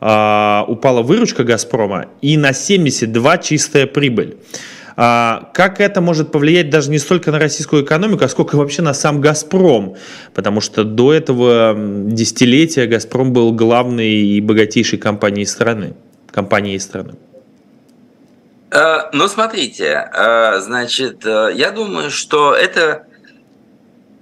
а, 0.00 0.64
упала 0.68 1.02
выручка 1.02 1.44
«Газпрома» 1.44 2.06
и 2.20 2.36
на 2.36 2.50
72% 2.50 3.42
чистая 3.42 3.86
прибыль. 3.86 4.36
А, 4.96 5.50
как 5.54 5.80
это 5.80 6.00
может 6.00 6.30
повлиять 6.30 6.70
даже 6.70 6.90
не 6.90 6.98
столько 6.98 7.32
на 7.32 7.38
российскую 7.38 7.84
экономику, 7.84 8.24
а 8.24 8.28
сколько 8.28 8.56
вообще 8.56 8.82
на 8.82 8.94
сам 8.94 9.20
«Газпром»? 9.20 9.96
Потому 10.34 10.60
что 10.60 10.84
до 10.84 11.12
этого 11.12 11.74
десятилетия 11.76 12.86
«Газпром» 12.86 13.32
был 13.32 13.52
главной 13.52 14.10
и 14.10 14.40
богатейшей 14.40 14.98
компанией 14.98 15.46
страны. 15.46 15.94
Компанией 16.30 16.78
страны. 16.78 17.14
Э, 18.70 19.08
ну, 19.12 19.28
смотрите, 19.28 20.08
э, 20.12 20.60
значит, 20.60 21.24
э, 21.24 21.52
я 21.54 21.70
думаю, 21.70 22.10
что 22.10 22.54
это 22.54 23.06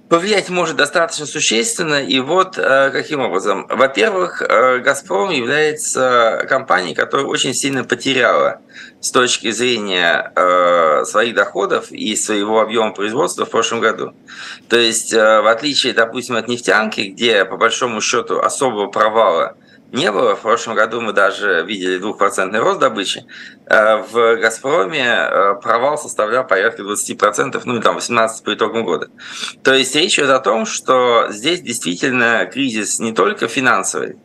повлиять 0.09 0.49
может 0.49 0.75
достаточно 0.75 1.25
существенно. 1.25 2.03
И 2.03 2.19
вот 2.19 2.55
каким 2.55 3.21
образом. 3.21 3.65
Во-первых, 3.69 4.41
«Газпром» 4.41 5.31
является 5.31 6.45
компанией, 6.47 6.93
которая 6.93 7.25
очень 7.25 7.53
сильно 7.53 7.83
потеряла 7.83 8.61
с 9.03 9.11
точки 9.11 9.51
зрения 9.51 10.31
э, 10.35 11.03
своих 11.05 11.35
доходов 11.35 11.91
и 11.91 12.15
своего 12.15 12.61
объема 12.61 12.93
производства 12.93 13.45
в 13.45 13.49
прошлом 13.49 13.81
году. 13.81 14.13
То 14.69 14.77
есть, 14.77 15.13
э, 15.13 15.41
в 15.41 15.47
отличие, 15.47 15.93
допустим, 15.93 16.37
от 16.37 16.47
нефтянки, 16.47 17.01
где 17.01 17.43
по 17.43 17.57
большому 17.57 17.99
счету 17.99 18.39
особого 18.39 18.87
провала 18.87 19.57
не 19.93 20.11
было, 20.11 20.35
в 20.35 20.41
прошлом 20.41 20.73
году 20.75 21.01
мы 21.01 21.13
даже 21.13 21.63
видели 21.65 21.99
двухпроцентный 21.99 22.59
рост 22.59 22.79
добычи, 22.79 23.25
э, 23.67 23.97
в 23.97 24.37
«Газпроме» 24.37 25.05
э, 25.05 25.55
провал 25.61 25.99
составлял 25.99 26.45
порядка 26.45 26.81
20%, 26.81 27.61
ну 27.65 27.79
там 27.79 27.99
18% 27.99 28.43
по 28.43 28.53
итогам 28.55 28.85
года. 28.85 29.09
То 29.63 29.73
есть 29.73 29.95
речь 29.95 30.17
идет 30.17 30.31
о 30.31 30.39
том, 30.39 30.65
что 30.65 31.27
здесь 31.29 31.61
действительно 31.61 32.49
кризис 32.51 32.99
не 32.99 33.13
только 33.13 33.47
финансовый, 33.47 34.17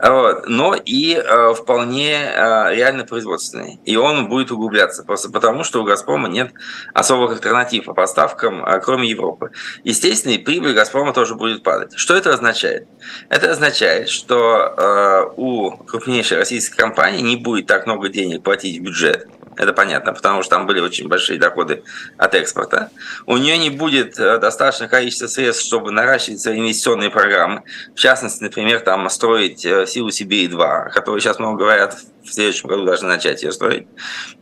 но 0.00 0.74
и 0.74 1.14
э, 1.14 1.54
вполне 1.54 2.12
э, 2.12 2.74
реально 2.74 3.04
производственный. 3.04 3.80
И 3.84 3.96
он 3.96 4.28
будет 4.28 4.52
углубляться, 4.52 5.02
просто 5.02 5.30
потому 5.30 5.64
что 5.64 5.82
у 5.82 5.84
«Газпрома» 5.84 6.28
нет 6.28 6.52
особых 6.94 7.32
альтернатив 7.32 7.86
по 7.86 7.94
поставкам, 7.94 8.64
э, 8.64 8.80
кроме 8.80 9.08
Европы. 9.08 9.50
Естественно, 9.82 10.32
и 10.32 10.38
прибыль 10.38 10.74
«Газпрома» 10.74 11.12
тоже 11.12 11.34
будет 11.34 11.64
падать. 11.64 11.94
Что 11.96 12.14
это 12.14 12.32
означает? 12.32 12.86
Это 13.28 13.50
означает, 13.50 14.08
что 14.08 15.32
у 15.36 15.70
крупнейшей 15.70 16.38
российской 16.38 16.76
компании 16.76 17.20
не 17.20 17.36
будет 17.36 17.66
так 17.66 17.86
много 17.86 18.08
денег 18.08 18.42
платить 18.42 18.78
в 18.78 18.82
бюджет, 18.82 19.26
это 19.58 19.72
понятно, 19.72 20.12
потому 20.12 20.42
что 20.42 20.56
там 20.56 20.66
были 20.66 20.80
очень 20.80 21.08
большие 21.08 21.38
доходы 21.38 21.82
от 22.16 22.34
экспорта. 22.34 22.90
У 23.26 23.36
нее 23.36 23.58
не 23.58 23.70
будет 23.70 24.18
э, 24.18 24.38
достаточного 24.38 24.88
количества 24.88 25.26
средств, 25.26 25.66
чтобы 25.66 25.90
наращивать 25.90 26.40
свои 26.40 26.60
инвестиционные 26.60 27.10
программы. 27.10 27.62
В 27.94 27.98
частности, 27.98 28.42
например, 28.42 28.80
там 28.80 29.08
строить 29.10 29.66
э, 29.66 29.86
силу 29.86 30.10
Сибири-2, 30.10 30.62
о 30.62 30.90
которой 30.90 31.20
сейчас 31.20 31.38
много 31.38 31.58
говорят 31.58 31.96
следующем 32.32 32.68
году 32.68 32.84
должны 32.84 33.08
начать 33.08 33.42
ее 33.42 33.52
строить. 33.52 33.86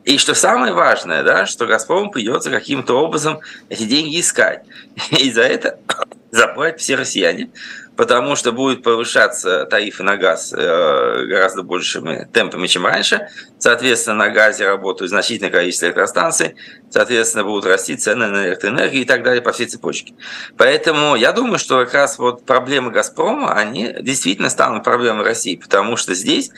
И 0.05 0.19
что 0.19 0.35
самое 0.35 0.73
важное, 0.73 1.23
да, 1.23 1.47
что 1.47 1.67
«Газпрому» 1.67 2.11
придется 2.11 2.51
каким-то 2.51 2.95
образом 2.95 3.41
эти 3.69 3.85
деньги 3.85 4.21
искать. 4.21 4.65
И 5.11 5.31
за 5.31 5.43
это 5.43 5.79
заплатят 6.31 6.81
все 6.81 6.97
россияне 6.97 7.51
потому 7.97 8.37
что 8.37 8.53
будут 8.53 8.83
повышаться 8.83 9.65
тарифы 9.65 10.03
на 10.03 10.17
газ 10.17 10.53
э, 10.57 11.25
гораздо 11.27 11.63
большими 11.63 12.29
темпами, 12.33 12.67
чем 12.67 12.87
раньше. 12.87 13.29
Соответственно, 13.59 14.27
на 14.27 14.29
газе 14.29 14.67
работают 14.67 15.11
значительное 15.11 15.51
количество 15.51 15.87
электростанций, 15.87 16.57
соответственно, 16.91 17.45
будут 17.45 17.65
расти 17.65 17.97
цены 17.97 18.27
на 18.27 18.49
электроэнергию 18.49 19.03
и 19.03 19.07
так 19.07 19.23
далее 19.23 19.43
по 19.43 19.53
всей 19.53 19.67
цепочке. 19.67 20.15
Поэтому 20.57 21.17
я 21.17 21.33
думаю, 21.33 21.59
что 21.59 21.79
как 21.85 21.95
раз 21.95 22.19
вот 22.19 22.45
проблемы 22.45 22.91
«Газпрома», 22.91 23.55
они 23.55 23.95
действительно 24.01 24.51
станут 24.51 24.85
проблемой 24.85 25.25
России, 25.25 25.57
потому 25.57 25.97
что 25.97 26.15
здесь 26.15 26.51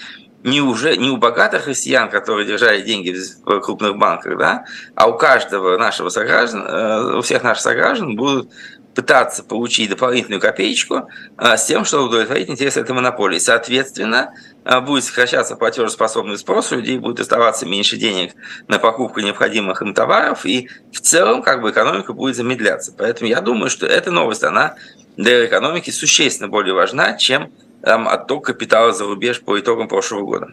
не, 0.44 0.60
уже, 0.60 0.96
не 0.96 1.10
у 1.10 1.16
богатых 1.16 1.66
россиян, 1.66 2.08
которые 2.08 2.46
держали 2.46 2.82
деньги 2.82 3.16
в 3.44 3.60
крупных 3.60 3.96
банках, 3.96 4.38
да, 4.38 4.64
а 4.94 5.08
у 5.08 5.16
каждого 5.16 5.76
нашего 5.76 6.08
сограждан, 6.10 6.64
э, 6.66 7.18
у 7.18 7.22
всех 7.22 7.42
наших 7.42 7.62
сограждан 7.62 8.16
будут 8.16 8.50
пытаться 8.98 9.44
получить 9.44 9.90
дополнительную 9.90 10.40
копеечку 10.40 11.08
а, 11.36 11.56
с 11.56 11.66
тем, 11.66 11.84
чтобы 11.84 12.08
удовлетворить 12.08 12.50
интересы 12.50 12.80
этой 12.80 12.96
монополии. 12.96 13.38
Соответственно, 13.38 14.34
а, 14.64 14.80
будет 14.80 15.04
сокращаться 15.04 15.54
платежеспособный 15.54 16.36
спрос, 16.36 16.72
у 16.72 16.74
людей 16.74 16.98
будет 16.98 17.20
оставаться 17.20 17.64
меньше 17.64 17.96
денег 17.96 18.32
на 18.66 18.80
покупку 18.80 19.20
необходимых 19.20 19.82
им 19.82 19.94
товаров, 19.94 20.44
и 20.44 20.68
в 20.92 21.00
целом 21.00 21.42
как 21.42 21.62
бы 21.62 21.70
экономика 21.70 22.12
будет 22.12 22.34
замедляться. 22.34 22.92
Поэтому 22.98 23.30
я 23.30 23.40
думаю, 23.40 23.70
что 23.70 23.86
эта 23.86 24.10
новость, 24.10 24.42
она 24.42 24.74
для 25.16 25.46
экономики 25.46 25.90
существенно 25.90 26.48
более 26.48 26.74
важна, 26.74 27.12
чем 27.12 27.52
там, 27.82 28.08
отток 28.08 28.46
капитала 28.46 28.92
за 28.92 29.04
рубеж 29.04 29.40
по 29.40 29.58
итогам 29.58 29.88
прошлого 29.88 30.22
года. 30.22 30.48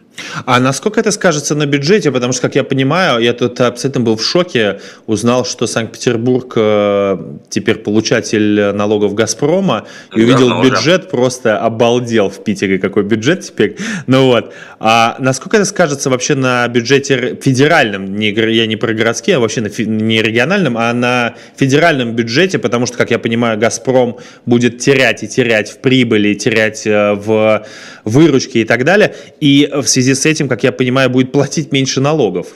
А 0.46 0.60
насколько 0.60 1.00
это 1.00 1.12
скажется 1.12 1.56
на 1.56 1.66
бюджете? 1.66 2.12
Потому 2.12 2.34
что, 2.34 2.44
как 2.44 2.56
я 2.56 2.64
понимаю, 2.64 3.22
я 3.22 3.34
тут 3.34 3.60
абсолютно 3.62 4.02
был 4.02 4.16
в 4.16 4.24
шоке, 4.24 4.80
узнал, 5.08 5.44
что 5.44 5.66
Санкт-Петербург 5.66 6.54
э, 6.56 7.18
теперь 7.50 7.78
получатель 7.78 8.72
налогов 8.74 9.16
«Газпрома», 9.16 9.88
и 10.16 10.22
увидел 10.22 10.50
Давно 10.50 10.64
бюджет, 10.64 11.02
уже. 11.02 11.10
просто 11.10 11.58
обалдел 11.58 12.30
в 12.30 12.44
Питере, 12.44 12.78
какой 12.78 13.04
бюджет 13.04 13.42
теперь. 13.42 13.78
Ну 14.06 14.28
вот. 14.28 14.54
А 14.80 15.16
насколько 15.20 15.58
это 15.58 15.66
скажется 15.66 16.10
вообще 16.10 16.36
на 16.36 16.68
бюджете 16.68 17.40
федеральном? 17.42 18.16
Не, 18.16 18.30
я 18.32 18.68
не 18.68 18.76
про 18.76 18.94
городские, 18.94 19.38
а 19.38 19.40
вообще 19.40 19.62
на, 19.62 19.70
не 19.80 20.22
региональном, 20.22 20.78
а 20.78 20.94
на 20.94 21.36
федеральном 21.56 22.14
бюджете, 22.14 22.60
потому 22.60 22.86
что, 22.86 22.98
как 22.98 23.10
я 23.10 23.18
понимаю, 23.18 23.58
«Газпром» 23.58 24.20
будет 24.46 24.78
терять 24.78 25.24
и 25.24 25.28
терять 25.28 25.72
в 25.72 25.80
прибыли, 25.80 26.36
терять 26.36 26.86
э, 26.86 27.15
в 27.16 27.66
выручке 28.04 28.62
и 28.62 28.66
так 28.66 28.84
далее. 28.84 29.16
И 29.40 29.70
в 29.74 29.88
связи 29.88 30.14
с 30.14 30.26
этим, 30.26 30.48
как 30.48 30.64
я 30.64 30.72
понимаю, 30.72 31.10
будет 31.10 31.32
платить 31.32 31.72
меньше 31.72 32.02
налогов. 32.02 32.48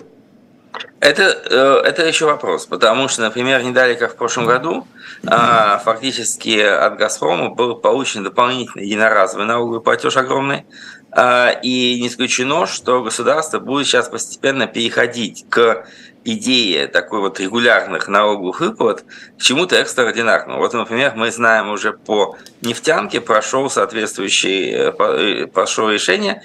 Это, 0.99 1.23
э, 1.23 1.87
это 1.87 2.05
еще 2.05 2.25
вопрос, 2.25 2.65
потому 2.65 3.07
что, 3.07 3.21
например, 3.21 3.63
не 3.63 3.71
далее, 3.71 3.95
как 3.95 4.13
в 4.13 4.15
прошлом 4.15 4.45
году, 4.45 4.85
а, 5.25 5.79
фактически 5.79 6.59
от 6.59 6.97
«Газпрома» 6.97 7.49
был 7.49 7.75
получен 7.75 8.23
дополнительный 8.23 8.85
единоразовый 8.85 9.45
налоговый 9.45 9.81
платеж 9.81 10.17
огромный, 10.17 10.65
а, 11.11 11.51
и 11.63 12.01
не 12.01 12.07
исключено, 12.07 12.67
что 12.67 13.01
государство 13.01 13.59
будет 13.59 13.87
сейчас 13.87 14.09
постепенно 14.09 14.67
переходить 14.67 15.45
к 15.49 15.85
идее 16.25 16.87
такой 16.87 17.19
вот 17.19 17.39
регулярных 17.39 18.07
налоговых 18.07 18.59
выплат 18.59 19.05
к 19.37 19.41
чему-то 19.41 19.75
экстраординарному. 19.75 20.59
Вот, 20.59 20.73
например, 20.73 21.13
мы 21.15 21.31
знаем 21.31 21.69
уже 21.69 21.93
по 21.93 22.37
нефтянке 22.61 23.21
прошел 23.21 23.69
соответствующее 23.69 24.93
э, 24.97 25.47
прошло 25.47 25.89
решение 25.89 26.43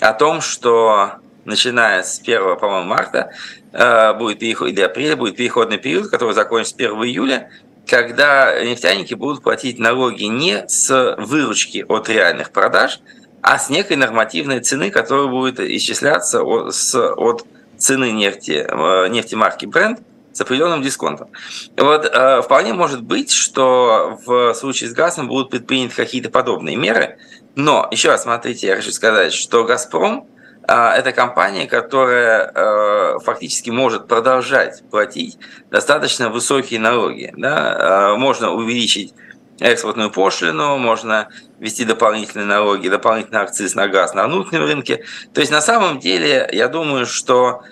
о 0.00 0.12
том, 0.12 0.40
что 0.40 1.12
начиная 1.44 2.02
с 2.02 2.20
1, 2.20 2.56
по-моему, 2.58 2.86
марта 2.86 3.32
э, 3.72 4.14
будет 4.14 4.38
переход, 4.38 4.68
или 4.68 4.80
апреля 4.80 5.16
будет 5.16 5.36
переходный 5.36 5.78
период, 5.78 6.08
который 6.08 6.34
закончится 6.34 6.76
1 6.76 6.90
июля, 7.04 7.50
когда 7.86 8.62
нефтяники 8.64 9.14
будут 9.14 9.42
платить 9.42 9.78
налоги 9.78 10.24
не 10.24 10.68
с 10.68 11.16
выручки 11.18 11.84
от 11.88 12.08
реальных 12.08 12.50
продаж, 12.50 13.00
а 13.42 13.58
с 13.58 13.70
некой 13.70 13.96
нормативной 13.96 14.60
цены, 14.60 14.90
которая 14.90 15.28
будет 15.28 15.60
исчисляться 15.60 16.42
от, 16.42 16.74
от 16.94 17.46
цены 17.78 18.12
нефти, 18.12 18.66
э, 18.68 19.08
нефти 19.08 19.34
марки 19.34 19.66
Brent 19.66 20.02
с 20.32 20.40
определенным 20.40 20.82
дисконтом. 20.82 21.28
Вот 21.76 22.04
э, 22.04 22.42
вполне 22.42 22.74
может 22.74 23.02
быть, 23.02 23.30
что 23.30 24.18
в 24.26 24.54
случае 24.54 24.90
с 24.90 24.92
газом 24.92 25.28
будут 25.28 25.50
предприняты 25.50 25.94
какие-то 25.94 26.30
подобные 26.30 26.76
меры, 26.76 27.18
но 27.54 27.88
еще 27.90 28.10
раз 28.10 28.24
смотрите, 28.24 28.66
я 28.66 28.76
хочу 28.76 28.90
сказать, 28.90 29.32
что 29.32 29.64
Газпром 29.64 30.28
э, 30.68 30.74
это 30.74 31.12
компания, 31.12 31.66
которая 31.66 33.18
фактически 33.20 33.70
может 33.70 34.08
продолжать 34.08 34.82
платить 34.90 35.38
достаточно 35.70 36.28
высокие 36.28 36.80
налоги. 36.80 37.32
Да? 37.36 38.14
Можно 38.18 38.52
увеличить 38.52 39.14
экспортную 39.60 40.10
пошлину, 40.10 40.76
можно 40.78 41.28
ввести 41.58 41.84
дополнительные 41.84 42.46
налоги, 42.46 42.88
дополнительный 42.88 43.40
акциз 43.40 43.74
на 43.74 43.88
газ 43.88 44.14
на 44.14 44.26
внутреннем 44.26 44.64
рынке. 44.64 45.04
То 45.32 45.40
есть 45.40 45.52
на 45.52 45.60
самом 45.60 45.98
деле 45.98 46.48
я 46.52 46.68
думаю, 46.68 47.06
что 47.06 47.62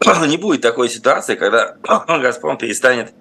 не 0.26 0.36
будет 0.36 0.60
такой 0.60 0.88
ситуации, 0.88 1.34
когда 1.34 1.76
«Газпром» 2.08 2.58
перестанет 2.58 3.12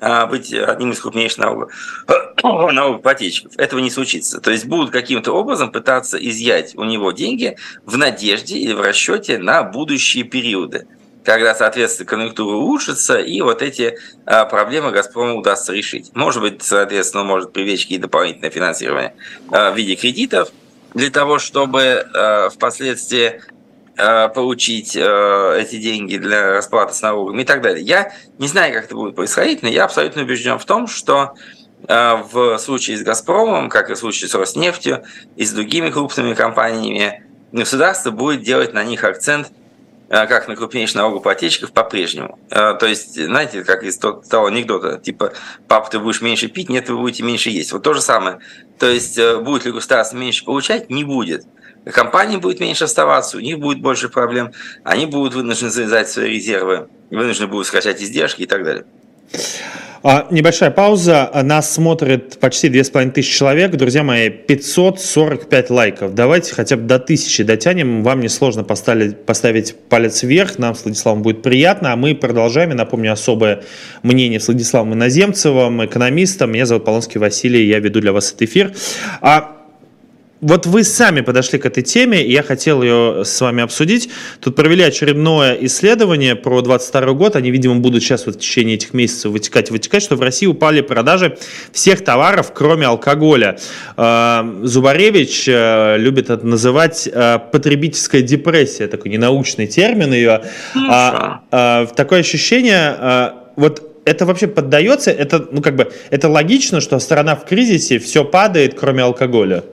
а, 0.00 0.26
быть 0.26 0.52
одним 0.52 0.92
из 0.92 1.00
крупнейших 1.00 1.38
налогов, 1.38 1.72
налогоплательщиков. 2.42 3.56
Этого 3.56 3.80
не 3.80 3.90
случится. 3.90 4.40
То 4.40 4.50
есть 4.50 4.66
будут 4.66 4.90
каким-то 4.90 5.32
образом 5.32 5.70
пытаться 5.72 6.18
изъять 6.18 6.74
у 6.76 6.84
него 6.84 7.12
деньги 7.12 7.56
в 7.84 7.96
надежде 7.96 8.56
или 8.56 8.72
в 8.72 8.80
расчете 8.80 9.38
на 9.38 9.62
будущие 9.62 10.24
периоды 10.24 10.86
когда, 11.24 11.54
соответственно, 11.54 12.08
конъюнктура 12.08 12.56
улучшится, 12.56 13.18
и 13.18 13.40
вот 13.40 13.62
эти 13.62 13.98
а, 14.26 14.44
проблемы 14.44 14.90
«Газпрому» 14.92 15.38
удастся 15.38 15.72
решить. 15.72 16.10
Может 16.14 16.42
быть, 16.42 16.62
соответственно, 16.62 17.24
может 17.24 17.52
привлечь 17.52 17.82
какие-то 17.82 18.02
дополнительное 18.02 18.50
финансирование 18.50 19.14
а, 19.50 19.70
в 19.70 19.76
виде 19.76 19.96
кредитов 19.96 20.50
для 20.92 21.10
того, 21.10 21.38
чтобы 21.38 22.06
а, 22.14 22.50
впоследствии 22.50 23.40
получить 23.96 24.96
эти 24.96 25.76
деньги 25.76 26.16
для 26.16 26.50
расплаты 26.50 26.94
с 26.94 27.00
налогами 27.00 27.42
и 27.42 27.44
так 27.44 27.62
далее. 27.62 27.84
Я 27.84 28.12
не 28.40 28.48
знаю, 28.48 28.74
как 28.74 28.86
это 28.86 28.96
будет 28.96 29.14
происходить, 29.14 29.62
но 29.62 29.68
я 29.68 29.84
абсолютно 29.84 30.22
убежден 30.22 30.58
в 30.58 30.64
том, 30.64 30.88
что 30.88 31.34
в 31.86 32.58
случае 32.58 32.96
с 32.96 33.02
«Газпромом», 33.02 33.68
как 33.68 33.90
и 33.90 33.94
в 33.94 33.96
случае 33.96 34.28
с 34.28 34.34
«Роснефтью» 34.34 35.04
и 35.36 35.44
с 35.44 35.52
другими 35.52 35.90
крупными 35.90 36.34
компаниями, 36.34 37.24
государство 37.52 38.10
будет 38.10 38.42
делать 38.42 38.74
на 38.74 38.82
них 38.82 39.04
акцент– 39.04 39.52
как 40.08 40.48
на 40.48 40.56
крупнейших 40.56 40.96
налогоплательщиков 40.96 41.72
по-прежнему. 41.72 42.38
Э, 42.50 42.74
то 42.78 42.86
есть, 42.86 43.14
знаете, 43.14 43.64
как 43.64 43.82
из 43.82 43.98
того 43.98 44.46
анекдота, 44.46 44.98
типа, 44.98 45.32
пап, 45.68 45.90
ты 45.90 45.98
будешь 45.98 46.20
меньше 46.20 46.48
пить, 46.48 46.68
нет, 46.68 46.88
вы 46.88 46.98
будете 46.98 47.22
меньше 47.22 47.50
есть. 47.50 47.72
Вот 47.72 47.82
то 47.82 47.94
же 47.94 48.00
самое. 48.00 48.38
То 48.78 48.86
есть, 48.86 49.18
э, 49.18 49.38
будет 49.38 49.64
ли 49.64 49.72
государство 49.72 50.16
меньше 50.16 50.44
получать? 50.44 50.90
Не 50.90 51.04
будет. 51.04 51.46
Компании 51.92 52.38
будет 52.38 52.60
меньше 52.60 52.84
оставаться, 52.84 53.36
у 53.36 53.40
них 53.40 53.58
будет 53.58 53.80
больше 53.82 54.08
проблем, 54.08 54.52
они 54.84 55.06
будут 55.06 55.34
вынуждены 55.34 55.70
завязать 55.70 56.08
свои 56.08 56.30
резервы, 56.30 56.88
вынуждены 57.10 57.46
будут 57.46 57.66
скачать 57.66 58.02
издержки 58.02 58.42
и 58.42 58.46
так 58.46 58.64
далее. 58.64 58.86
А, 60.06 60.26
небольшая 60.30 60.70
пауза. 60.70 61.30
Нас 61.44 61.72
смотрит 61.72 62.38
почти 62.38 62.68
2500 62.68 63.24
человек. 63.24 63.70
Друзья 63.70 64.02
мои, 64.02 64.28
545 64.28 65.70
лайков. 65.70 66.14
Давайте 66.14 66.54
хотя 66.54 66.76
бы 66.76 66.82
до 66.82 66.96
1000 66.96 67.42
дотянем. 67.44 68.02
Вам 68.02 68.20
несложно 68.20 68.64
поставить, 68.64 69.24
поставить 69.24 69.74
палец 69.88 70.22
вверх. 70.22 70.58
Нам 70.58 70.74
с 70.74 70.84
Владиславом 70.84 71.22
будет 71.22 71.40
приятно. 71.40 71.94
А 71.94 71.96
мы 71.96 72.14
продолжаем. 72.14 72.68
Я 72.68 72.74
напомню, 72.74 73.14
особое 73.14 73.62
мнение 74.02 74.40
с 74.40 74.48
Владиславом 74.48 74.92
Иноземцевым, 74.92 75.86
экономистом. 75.86 76.52
Меня 76.52 76.66
зовут 76.66 76.84
Полонский 76.84 77.18
Василий. 77.18 77.66
Я 77.66 77.78
веду 77.78 78.00
для 78.00 78.12
вас 78.12 78.28
этот 78.28 78.42
эфир. 78.42 78.74
А 79.22 79.53
вот 80.44 80.66
вы 80.66 80.84
сами 80.84 81.22
подошли 81.22 81.58
к 81.58 81.64
этой 81.64 81.82
теме, 81.82 82.22
и 82.22 82.30
я 82.30 82.42
хотел 82.42 82.82
ее 82.82 83.24
с 83.24 83.40
вами 83.40 83.62
обсудить. 83.62 84.10
Тут 84.40 84.54
провели 84.54 84.82
очередное 84.82 85.56
исследование 85.62 86.36
про 86.36 86.60
22 86.60 87.12
год. 87.14 87.36
Они, 87.36 87.50
видимо, 87.50 87.76
будут 87.76 88.02
сейчас 88.02 88.26
вот 88.26 88.36
в 88.36 88.38
течение 88.40 88.74
этих 88.74 88.92
месяцев 88.92 89.32
вытекать 89.32 89.70
и 89.70 89.72
вытекать, 89.72 90.02
что 90.02 90.16
в 90.16 90.20
России 90.20 90.46
упали 90.46 90.82
продажи 90.82 91.38
всех 91.72 92.04
товаров, 92.04 92.52
кроме 92.54 92.86
алкоголя. 92.86 93.58
А, 93.96 94.46
Зубаревич 94.62 95.48
э, 95.48 95.96
любит 95.96 96.28
это 96.28 96.46
называть 96.46 97.08
э, 97.10 97.38
потребительская 97.50 98.20
депрессия, 98.20 98.86
такой 98.86 99.12
ненаучный 99.12 99.66
термин 99.66 100.12
ее. 100.12 100.42
А, 100.74 101.40
а, 101.50 101.86
такое 101.86 102.20
ощущение, 102.20 103.32
вот 103.56 104.02
это 104.04 104.26
вообще 104.26 104.46
поддается, 104.46 105.10
это, 105.10 105.48
ну, 105.50 105.62
как 105.62 105.76
бы, 105.76 105.90
это 106.10 106.28
логично, 106.28 106.82
что 106.82 106.98
страна 106.98 107.34
в 107.34 107.46
кризисе, 107.46 107.98
все 107.98 108.26
падает, 108.26 108.78
кроме 108.78 109.02
алкоголя? 109.02 109.64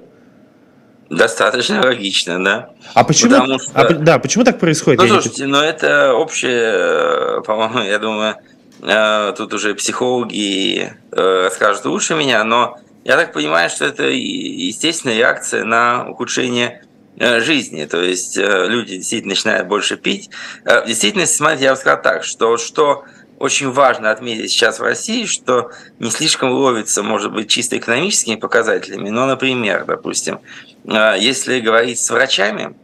Достаточно 1.12 1.82
логично, 1.84 2.42
да. 2.42 2.70
А 2.94 3.04
почему, 3.04 3.32
Потому 3.32 3.60
что... 3.60 3.72
а, 3.74 3.94
да, 3.94 4.18
почему 4.18 4.46
так 4.46 4.60
происходит? 4.60 5.02
Ну, 5.02 5.08
слушайте, 5.08 5.46
ну 5.46 5.60
это 5.60 6.14
общее, 6.14 6.72
э, 6.74 7.42
по-моему, 7.46 7.80
я 7.82 8.00
думаю, 8.00 8.38
э, 8.82 9.34
тут 9.36 9.54
уже 9.54 9.76
психологи 9.76 10.94
э, 11.12 11.44
расскажут 11.48 11.84
лучше 11.84 12.16
меня, 12.16 12.46
но 12.46 12.78
я 13.04 13.18
так 13.18 13.34
понимаю, 13.34 13.70
что 13.70 13.84
это 13.84 14.04
естественная 14.04 15.18
реакция 15.18 15.66
на 15.66 16.08
ухудшение 16.10 16.86
жизни. 17.18 17.84
То 17.84 18.02
есть 18.02 18.38
люди 18.38 18.96
действительно 18.96 19.34
начинают 19.34 19.68
больше 19.68 19.98
пить. 19.98 20.30
В 20.64 20.86
действительности, 20.88 21.36
смотрите, 21.36 21.66
я 21.66 21.72
бы 21.72 21.78
сказал 21.78 22.02
так, 22.02 22.24
что, 22.24 22.56
что 22.56 23.04
очень 23.42 23.72
важно 23.72 24.12
отметить 24.12 24.52
сейчас 24.52 24.80
в 24.80 24.84
России, 24.84 25.26
что 25.26 25.72
не 26.00 26.12
слишком 26.12 26.52
ловится, 26.52 27.02
может 27.02 27.34
быть, 27.34 27.50
чисто 27.50 27.78
экономическими 27.78 28.36
показателями, 28.36 29.10
но, 29.10 29.26
например, 29.26 29.86
допустим, 29.86 30.40
а, 30.88 31.16
если 31.16 31.60
говорить 31.60 32.00
с 32.00 32.10
врачами 32.12 32.76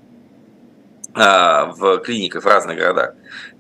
а, 1.14 1.66
в 1.66 2.00
клиниках 2.00 2.44
в 2.44 2.48
разных 2.48 2.78
городах, 2.78 3.14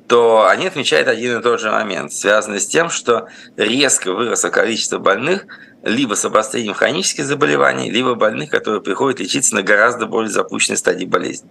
то 0.07 0.47
они 0.47 0.67
отмечают 0.67 1.07
один 1.07 1.39
и 1.39 1.41
тот 1.41 1.59
же 1.59 1.69
момент, 1.69 2.13
связанный 2.13 2.59
с 2.59 2.67
тем, 2.67 2.89
что 2.89 3.27
резко 3.57 4.13
выросло 4.13 4.49
количество 4.49 4.99
больных 4.99 5.45
либо 5.83 6.15
с 6.15 6.25
обострением 6.25 6.73
хронических 6.73 7.25
заболеваний, 7.25 7.91
либо 7.91 8.15
больных, 8.15 8.49
которые 8.49 8.81
приходят 8.81 9.19
лечиться 9.19 9.55
на 9.55 9.61
гораздо 9.61 10.05
более 10.05 10.31
запущенной 10.31 10.77
стадии 10.77 11.05
болезни. 11.05 11.49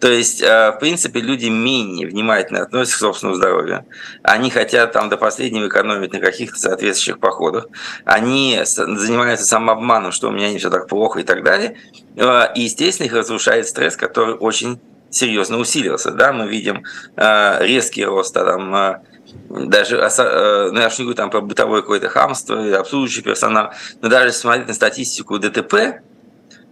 То 0.00 0.08
есть, 0.08 0.42
э, 0.42 0.72
в 0.72 0.78
принципе, 0.78 1.20
люди 1.20 1.46
менее 1.46 2.06
внимательно 2.06 2.62
относятся 2.62 2.96
к 2.96 3.00
собственному 3.00 3.36
здоровью. 3.36 3.84
Они 4.22 4.50
хотят 4.50 4.92
там 4.92 5.08
до 5.08 5.16
последнего 5.16 5.68
экономить 5.68 6.12
на 6.12 6.20
каких-то 6.20 6.58
соответствующих 6.58 7.20
походах. 7.20 7.66
Они 8.04 8.60
занимаются 8.64 9.46
самообманом, 9.46 10.10
что 10.12 10.28
у 10.28 10.32
меня 10.32 10.50
не 10.50 10.58
все 10.58 10.70
так 10.70 10.88
плохо 10.88 11.20
и 11.20 11.22
так 11.22 11.44
далее. 11.44 11.76
Э, 12.16 12.46
и, 12.54 12.62
естественно, 12.62 13.06
их 13.06 13.12
разрушает 13.12 13.68
стресс, 13.68 13.96
который 13.96 14.34
очень 14.34 14.80
серьезно 15.10 15.58
усилился. 15.58 16.10
Да? 16.10 16.32
Мы 16.32 16.48
видим 16.48 16.84
э, 17.16 17.58
резкий 17.66 18.04
рост 18.04 18.34
там, 18.34 19.02
даже, 19.48 19.96
э, 19.96 20.70
ну 20.72 20.80
я 20.80 20.88
же 20.88 20.96
не 20.98 21.04
говорю 21.04 21.14
там 21.14 21.30
про 21.30 21.40
бытовое 21.40 21.80
какое-то 21.80 22.08
хамство, 22.08 22.78
обслуживающий 22.78 23.22
персонал, 23.22 23.72
но 24.00 24.08
даже 24.08 24.32
смотреть 24.32 24.68
на 24.68 24.74
статистику 24.74 25.38
ДТП, 25.38 26.02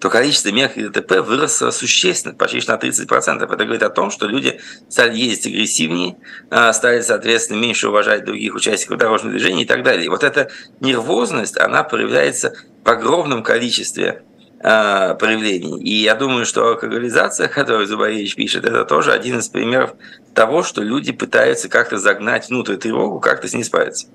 то 0.00 0.10
количество 0.10 0.50
мелких 0.50 0.92
ДТП 0.92 1.20
выросло 1.20 1.70
существенно, 1.70 2.34
почти 2.34 2.60
на 2.68 2.76
30%. 2.76 3.42
Это 3.42 3.64
говорит 3.64 3.82
о 3.82 3.90
том, 3.90 4.10
что 4.10 4.26
люди 4.26 4.60
стали 4.88 5.16
ездить 5.16 5.46
агрессивнее, 5.46 6.16
э, 6.50 6.72
стали, 6.72 7.00
соответственно, 7.00 7.58
меньше 7.58 7.88
уважать 7.88 8.24
других 8.24 8.54
участников 8.54 8.98
дорожного 8.98 9.32
движения 9.32 9.62
и 9.62 9.66
так 9.66 9.82
далее. 9.82 10.06
И 10.06 10.08
вот 10.08 10.24
эта 10.24 10.50
нервозность, 10.80 11.58
она 11.58 11.84
проявляется 11.84 12.54
в 12.84 12.88
огромном 12.88 13.42
количестве 13.42 14.24
э, 14.64 15.14
проявлений. 15.14 15.80
И 15.82 16.02
я 16.02 16.14
думаю, 16.14 16.46
что 16.46 16.66
алкоголизация, 16.66 17.48
которую 17.48 17.86
Зубаревич 17.86 18.34
пишет, 18.34 18.64
это 18.64 18.84
тоже 18.84 19.12
один 19.12 19.38
из 19.38 19.48
примеров 19.48 19.90
того, 20.34 20.62
что 20.62 20.82
люди 20.82 21.12
пытаются 21.12 21.68
как-то 21.68 21.98
загнать 21.98 22.48
внутрь 22.48 22.76
тревогу, 22.76 23.20
как-то 23.20 23.46
с 23.46 23.52
ней 23.52 23.62
справиться. 23.62 24.06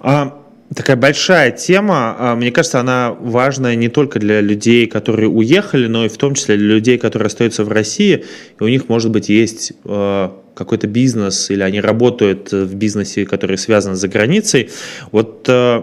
А, 0.00 0.42
такая 0.74 0.96
большая 0.96 1.50
тема. 1.50 2.16
А, 2.18 2.34
мне 2.34 2.50
кажется, 2.50 2.80
она 2.80 3.14
важная 3.18 3.76
не 3.76 3.88
только 3.88 4.18
для 4.18 4.40
людей, 4.40 4.86
которые 4.86 5.28
уехали, 5.28 5.86
но 5.86 6.06
и 6.06 6.08
в 6.08 6.16
том 6.16 6.34
числе 6.34 6.56
для 6.56 6.74
людей, 6.74 6.98
которые 6.98 7.26
остаются 7.26 7.62
в 7.62 7.68
России, 7.68 8.24
и 8.58 8.64
у 8.64 8.68
них, 8.68 8.88
может 8.88 9.10
быть, 9.10 9.28
есть 9.28 9.74
э, 9.84 10.30
какой-то 10.54 10.86
бизнес, 10.86 11.50
или 11.50 11.62
они 11.62 11.82
работают 11.82 12.50
в 12.50 12.74
бизнесе, 12.74 13.26
который 13.26 13.58
связан 13.58 13.94
с 13.94 14.00
заграницей. 14.00 14.70
Вот 15.12 15.46
э, 15.48 15.82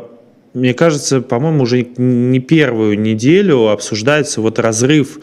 мне 0.54 0.74
кажется, 0.74 1.22
по-моему, 1.22 1.64
уже 1.64 1.86
не 1.97 2.39
первую 2.39 2.99
неделю 2.99 3.70
обсуждается 3.70 4.39
вот 4.39 4.60
разрыв 4.60 5.20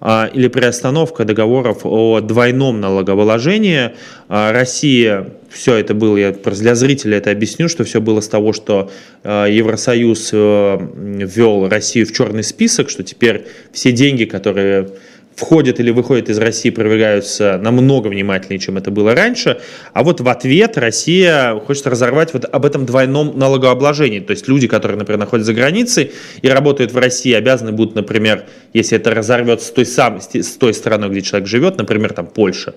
а, 0.00 0.30
или 0.32 0.48
приостановка 0.48 1.24
договоров 1.24 1.80
о 1.84 2.20
двойном 2.20 2.80
налогообложении. 2.80 3.90
А, 4.28 4.50
Россия, 4.52 5.28
все 5.50 5.76
это 5.76 5.94
было, 5.94 6.16
я 6.16 6.32
для 6.32 6.74
зрителя 6.74 7.18
это 7.18 7.30
объясню, 7.30 7.68
что 7.68 7.84
все 7.84 8.00
было 8.00 8.20
с 8.20 8.28
того, 8.28 8.52
что 8.54 8.90
а, 9.22 9.46
Евросоюз 9.46 10.30
э, 10.32 10.78
ввел 10.96 11.68
Россию 11.68 12.06
в 12.06 12.12
черный 12.12 12.42
список, 12.42 12.88
что 12.88 13.04
теперь 13.04 13.44
все 13.72 13.92
деньги, 13.92 14.24
которые 14.24 14.88
входят 15.36 15.80
или 15.80 15.90
выходят 15.90 16.28
из 16.28 16.38
России, 16.38 16.70
проверяются 16.70 17.58
намного 17.62 18.08
внимательнее, 18.08 18.58
чем 18.58 18.76
это 18.76 18.90
было 18.90 19.14
раньше. 19.14 19.60
А 19.92 20.02
вот 20.02 20.20
в 20.20 20.28
ответ 20.28 20.76
Россия 20.78 21.54
хочет 21.60 21.86
разорвать 21.86 22.32
вот 22.32 22.44
об 22.44 22.64
этом 22.64 22.86
двойном 22.86 23.38
налогообложении. 23.38 24.20
То 24.20 24.32
есть 24.32 24.48
люди, 24.48 24.68
которые, 24.68 24.98
например, 24.98 25.18
находятся 25.18 25.52
за 25.52 25.54
границей 25.54 26.12
и 26.42 26.48
работают 26.48 26.92
в 26.92 26.98
России, 26.98 27.32
обязаны 27.32 27.72
будут, 27.72 27.94
например, 27.94 28.44
если 28.72 28.98
это 28.98 29.10
разорвется 29.10 29.66
с 29.66 29.70
той, 29.70 29.86
сам, 29.86 30.20
с 30.20 30.56
той 30.56 30.74
страной, 30.74 31.10
где 31.10 31.22
человек 31.22 31.48
живет, 31.48 31.78
например, 31.78 32.12
там 32.12 32.26
Польша, 32.26 32.74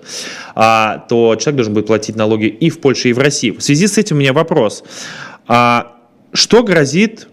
а, 0.54 1.04
то 1.08 1.36
человек 1.36 1.56
должен 1.56 1.74
будет 1.74 1.86
платить 1.86 2.16
налоги 2.16 2.46
и 2.46 2.70
в 2.70 2.80
Польше, 2.80 3.10
и 3.10 3.12
в 3.12 3.18
России. 3.18 3.50
В 3.50 3.60
связи 3.60 3.86
с 3.86 3.98
этим 3.98 4.16
у 4.16 4.18
меня 4.20 4.32
вопрос. 4.32 4.84
А, 5.46 5.96
что 6.32 6.62
грозит 6.62 7.28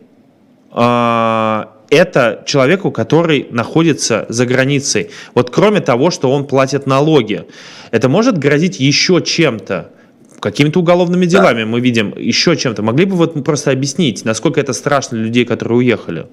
а, 0.72 1.73
это 1.94 2.44
человеку, 2.46 2.92
который 2.92 3.48
находится 3.52 4.26
за 4.30 4.46
границей. 4.46 5.12
Вот 5.36 5.50
кроме 5.50 5.82
того, 5.82 6.12
что 6.12 6.32
он 6.32 6.48
платит 6.48 6.88
налоги, 6.88 7.46
это 7.92 8.10
может 8.10 8.38
грозить 8.38 8.80
еще 8.80 9.22
чем-то, 9.22 9.92
какими-то 10.40 10.80
уголовными 10.80 11.26
делами 11.26 11.62
да. 11.62 11.66
мы 11.66 11.80
видим, 11.80 12.14
еще 12.18 12.58
чем-то. 12.58 12.82
Могли 12.82 13.06
бы 13.06 13.16
вот 13.16 13.44
просто 13.44 13.72
объяснить, 13.72 14.26
насколько 14.26 14.60
это 14.60 14.74
страшно 14.74 15.18
для 15.18 15.28
людей, 15.28 15.46
которые 15.46 15.78
уехали? 15.78 16.28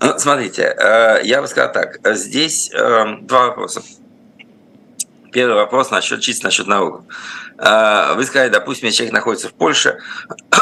Ну, 0.00 0.14
смотрите, 0.18 0.62
э, 0.62 1.20
я 1.24 1.40
бы 1.40 1.48
сказал 1.48 1.72
так. 1.72 1.98
Здесь 2.16 2.70
э, 2.72 3.04
два 3.22 3.48
вопроса. 3.48 3.82
Первый 5.32 5.56
вопрос 5.56 5.90
насчет, 5.90 6.20
чисто 6.20 6.46
насчет 6.46 6.66
налогов. 6.66 7.04
Э, 7.58 8.14
вы 8.14 8.24
сказали, 8.24 8.50
допустим, 8.50 8.90
человек 8.90 9.14
находится 9.14 9.48
в 9.48 9.54
Польше, 9.54 9.98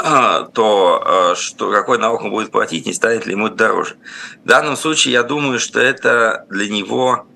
то 0.55 1.32
э, 1.32 1.34
что, 1.36 1.70
какой 1.70 1.98
налог 1.98 2.22
он 2.22 2.30
будет 2.30 2.50
платить, 2.50 2.86
не 2.86 2.92
станет 2.92 3.26
ли 3.26 3.32
ему 3.32 3.48
дороже. 3.48 3.96
В 4.44 4.48
данном 4.48 4.76
случае 4.76 5.12
я 5.12 5.22
думаю, 5.22 5.59
что 5.59 5.80
это 5.80 6.46
для 6.50 6.68
него 6.68 7.26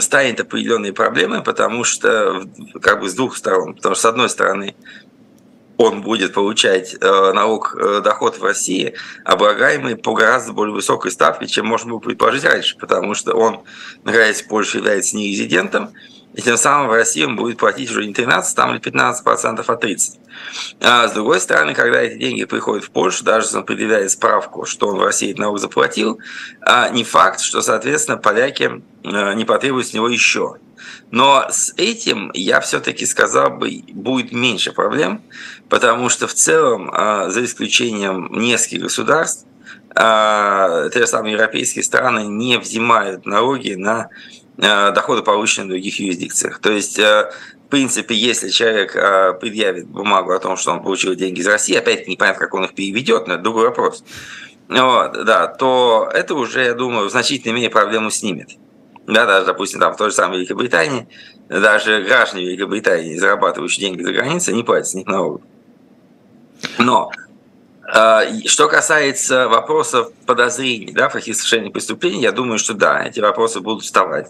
станет 0.00 0.40
определенной 0.40 0.92
проблемой, 0.92 1.40
потому 1.40 1.84
что 1.84 2.42
как 2.80 3.00
бы 3.00 3.08
с 3.08 3.14
двух 3.14 3.36
сторон. 3.36 3.74
Потому 3.74 3.94
что 3.94 4.02
с 4.02 4.06
одной 4.06 4.28
стороны 4.28 4.74
он 5.76 6.02
будет 6.02 6.32
получать 6.32 6.96
э, 7.00 7.32
налог 7.32 7.76
доход 8.02 8.38
в 8.38 8.42
России, 8.42 8.94
облагаемый 9.24 9.94
по 9.94 10.14
гораздо 10.14 10.52
более 10.52 10.74
высокой 10.74 11.12
ставке, 11.12 11.46
чем 11.46 11.66
можно 11.66 11.90
было 11.90 12.00
предположить 12.00 12.44
раньше, 12.44 12.76
потому 12.76 13.14
что 13.14 13.34
он, 13.34 13.60
находясь 14.02 14.42
в 14.42 14.48
Польше, 14.48 14.78
является 14.78 15.16
нерезидентом, 15.16 15.92
и 16.34 16.40
тем 16.40 16.56
самым 16.56 16.88
в 16.88 16.92
России 16.92 17.24
он 17.24 17.36
будет 17.36 17.58
платить 17.58 17.90
уже 17.90 18.06
не 18.06 18.14
13 18.14 18.56
там, 18.56 18.72
или 18.72 18.78
15 18.78 19.22
процентов, 19.22 19.68
а 19.68 19.76
30. 19.76 20.18
А 20.80 21.08
с 21.08 21.12
другой 21.12 21.40
стороны, 21.40 21.74
когда 21.74 22.00
эти 22.00 22.18
деньги 22.18 22.44
приходят 22.44 22.84
в 22.84 22.90
Польшу, 22.90 23.24
даже 23.24 23.46
если 23.46 23.58
он 23.58 23.64
предъявляет 23.64 24.10
справку, 24.10 24.64
что 24.64 24.88
он 24.88 24.98
в 24.98 25.02
России 25.02 25.34
налог 25.34 25.58
заплатил, 25.58 26.18
а 26.60 26.88
не 26.88 27.04
факт, 27.04 27.40
что, 27.40 27.60
соответственно, 27.60 28.16
поляки 28.16 28.82
э, 29.04 29.34
не 29.34 29.44
потребуют 29.44 29.88
с 29.88 29.92
него 29.92 30.08
еще. 30.08 30.56
Но 31.10 31.46
с 31.50 31.74
этим, 31.76 32.30
я 32.34 32.60
все-таки 32.60 33.04
сказал 33.06 33.50
бы, 33.50 33.82
будет 33.92 34.32
меньше 34.32 34.72
проблем, 34.72 35.22
потому 35.68 36.08
что 36.08 36.26
в 36.26 36.34
целом, 36.34 36.90
а, 36.92 37.28
за 37.28 37.44
исключением 37.44 38.28
нескольких 38.32 38.82
государств, 38.82 39.46
а, 39.94 40.88
те 40.88 41.00
же 41.00 41.06
самые 41.06 41.34
европейские 41.34 41.84
страны 41.84 42.26
не 42.26 42.58
взимают 42.58 43.26
налоги 43.26 43.74
на 43.74 44.08
доходы, 44.56 45.22
полученные 45.22 45.66
в 45.66 45.70
других 45.70 45.98
юрисдикциях. 45.98 46.58
То 46.58 46.70
есть, 46.70 46.98
э, 46.98 47.32
в 47.66 47.68
принципе, 47.70 48.14
если 48.14 48.50
человек 48.50 48.94
э, 48.94 49.34
предъявит 49.40 49.88
бумагу 49.88 50.32
о 50.32 50.38
том, 50.38 50.56
что 50.56 50.72
он 50.72 50.82
получил 50.82 51.14
деньги 51.14 51.40
из 51.40 51.46
России, 51.46 51.74
опять-таки 51.74 52.10
непонятно, 52.10 52.44
как 52.44 52.54
он 52.54 52.64
их 52.64 52.74
переведет, 52.74 53.26
но 53.26 53.34
это 53.34 53.42
другой 53.42 53.68
вопрос, 53.68 54.04
вот, 54.68 55.24
да, 55.24 55.46
то 55.48 56.08
это 56.12 56.34
уже, 56.34 56.64
я 56.64 56.74
думаю, 56.74 57.08
в 57.08 57.10
значительной 57.10 57.54
мере 57.54 57.70
проблему 57.70 58.10
снимет. 58.10 58.50
Да, 59.06 59.26
даже, 59.26 59.46
допустим, 59.46 59.80
там 59.80 59.94
в 59.94 59.96
той 59.96 60.10
же 60.10 60.16
самой 60.16 60.38
Великобритании, 60.38 61.08
даже 61.48 62.02
граждане 62.02 62.46
Великобритании, 62.46 63.16
зарабатывающие 63.16 63.88
деньги 63.88 64.02
за 64.02 64.12
границей, 64.12 64.54
не 64.54 64.62
платят 64.62 64.88
с 64.88 64.94
них 64.94 65.06
налогов. 65.06 65.42
Но 66.78 67.10
что 68.46 68.68
касается 68.68 69.48
вопросов 69.48 70.12
подозрений 70.24 70.92
да, 70.92 71.08
в 71.08 71.12
каких 71.12 71.34
совершениях 71.34 71.72
преступлений, 71.72 72.22
я 72.22 72.32
думаю, 72.32 72.58
что 72.58 72.74
да, 72.74 73.04
эти 73.04 73.20
вопросы 73.20 73.60
будут 73.60 73.82
вставать. 73.82 74.28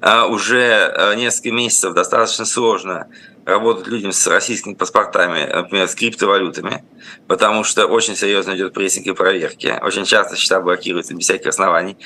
А, 0.00 0.26
уже 0.26 0.92
а, 0.96 1.14
несколько 1.14 1.50
месяцев 1.50 1.94
достаточно 1.94 2.44
сложно 2.44 3.08
работать 3.44 3.86
людям 3.86 4.12
с 4.12 4.26
российскими 4.26 4.74
паспортами, 4.74 5.50
например, 5.52 5.88
с 5.88 5.94
криптовалютами, 5.94 6.84
потому 7.26 7.64
что 7.64 7.86
очень 7.86 8.16
серьезно 8.16 8.56
идет 8.56 8.72
прессинг 8.72 9.06
и 9.06 9.12
проверки. 9.12 9.78
Очень 9.82 10.04
часто 10.04 10.36
счета 10.36 10.60
блокируются 10.60 11.14
без 11.14 11.24
всяких 11.24 11.48
оснований, 11.48 11.96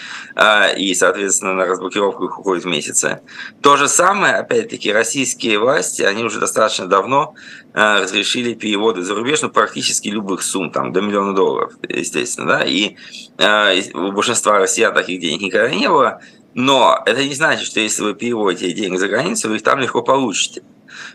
и, 0.77 0.95
соответственно, 0.95 1.55
на 1.55 1.67
разблокировку 1.67 2.25
их 2.25 2.39
уходит 2.39 2.65
месяцы. 2.65 3.21
То 3.63 3.77
же 3.77 3.89
самое, 3.89 4.35
опять-таки, 4.35 4.93
российские 4.93 5.59
власти, 5.59 6.03
они 6.03 6.25
уже 6.25 6.41
достаточно 6.41 6.87
давно 6.87 7.35
Э, 7.75 8.01
разрешили 8.01 8.55
переводы 8.55 9.03
за 9.03 9.15
рубеж, 9.15 9.43
ну, 9.43 9.51
практически 9.51 10.09
любых 10.09 10.43
сумм, 10.43 10.73
там, 10.73 10.93
до 10.93 11.01
миллиона 11.01 11.33
долларов, 11.33 11.75
естественно, 11.89 12.47
да, 12.49 12.65
и 12.65 12.97
э, 13.37 13.93
у 13.95 14.11
большинства 14.11 14.59
россиян 14.59 14.93
таких 14.93 15.21
денег 15.21 15.43
никогда 15.43 15.71
не 15.71 15.89
было, 15.89 16.21
но 16.55 17.01
это 17.07 17.23
не 17.23 17.35
значит, 17.35 17.67
что 17.67 17.79
если 17.79 18.03
вы 18.03 18.15
переводите 18.15 18.73
деньги 18.73 18.97
за 18.97 19.07
границу, 19.07 19.49
вы 19.49 19.57
их 19.57 19.63
там 19.63 19.79
легко 19.79 20.03
получите. 20.03 20.63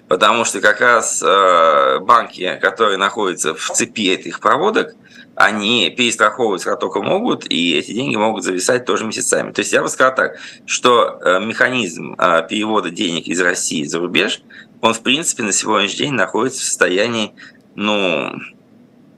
Потому 0.07 0.45
что 0.45 0.61
как 0.61 0.81
раз 0.81 1.21
э, 1.25 1.99
банки, 1.99 2.59
которые 2.61 2.97
находятся 2.97 3.53
в 3.53 3.69
цепи 3.69 4.11
этих 4.11 4.39
проводок, 4.39 4.95
они 5.36 5.89
перестраховывать 5.89 6.63
как 6.63 6.79
только 6.79 7.01
могут, 7.01 7.49
и 7.49 7.75
эти 7.75 7.91
деньги 7.91 8.15
могут 8.15 8.43
зависать 8.43 8.86
тоже 8.86 9.05
месяцами. 9.05 9.51
То 9.51 9.59
есть 9.59 9.73
я 9.73 9.81
бы 9.81 9.89
сказал 9.89 10.13
так, 10.13 10.38
что 10.65 11.19
э, 11.23 11.39
механизм 11.39 12.15
э, 12.17 12.45
перевода 12.47 12.89
денег 12.89 13.27
из 13.27 13.41
России 13.41 13.84
за 13.84 13.99
рубеж, 13.99 14.41
он 14.81 14.93
в 14.93 15.01
принципе 15.01 15.43
на 15.43 15.51
сегодняшний 15.51 16.05
день 16.05 16.13
находится 16.13 16.61
в 16.61 16.65
состоянии, 16.65 17.34
ну, 17.75 18.34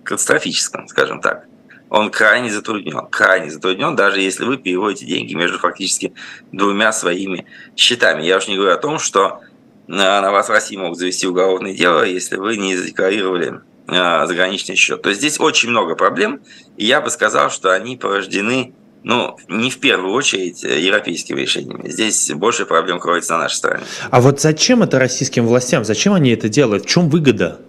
катастрофическом, 0.04 0.88
скажем 0.88 1.20
так. 1.20 1.46
Он 1.90 2.10
крайне 2.10 2.52
затруднен, 2.52 3.08
крайне 3.08 3.52
затруднен, 3.52 3.96
даже 3.96 4.20
если 4.20 4.46
вы 4.46 4.58
переводите 4.58 5.06
деньги 5.06 5.34
между 5.34 5.60
фактически 5.60 6.14
двумя 6.52 6.92
своими 6.92 7.46
счетами. 7.76 8.24
Я 8.24 8.38
уж 8.38 8.48
не 8.48 8.56
говорю 8.56 8.74
о 8.74 8.78
том, 8.78 9.00
что 9.00 9.42
на 9.88 10.32
вас 10.32 10.48
в 10.48 10.52
России 10.52 10.78
могут 10.78 10.98
завести 10.98 11.28
уголовное 11.28 11.74
дело, 11.74 12.04
если 12.04 12.38
вы 12.38 12.58
не 12.58 12.76
задекларировали 12.76 13.62
а, 13.88 14.26
заграничный 14.26 14.76
счет. 14.76 15.02
То 15.02 15.10
есть 15.10 15.22
здесь 15.22 15.40
очень 15.40 15.70
много 15.70 15.96
проблем, 15.96 16.42
и 16.78 16.86
я 16.86 17.02
бы 17.02 17.10
сказал, 17.10 17.52
что 17.52 17.72
они 17.72 17.98
порождены 17.98 18.74
ну, 19.04 19.38
не 19.48 19.70
в 19.70 19.80
первую 19.80 20.14
очередь 20.14 20.64
э, 20.64 20.80
европейскими 20.82 21.40
решениями. 21.40 21.88
Здесь 21.90 22.32
больше 22.32 22.66
проблем 22.66 23.00
кроется 23.00 23.34
на 23.34 23.44
нашей 23.44 23.58
стороне. 23.58 23.84
А 24.10 24.20
вот 24.20 24.42
зачем 24.42 24.82
это 24.82 24.98
российским 24.98 25.46
властям? 25.46 25.86
Зачем 25.86 26.14
они 26.14 26.32
это 26.32 26.50
делают? 26.50 26.86
В 26.86 26.88
чем 26.88 27.10
выгода? 27.10 27.62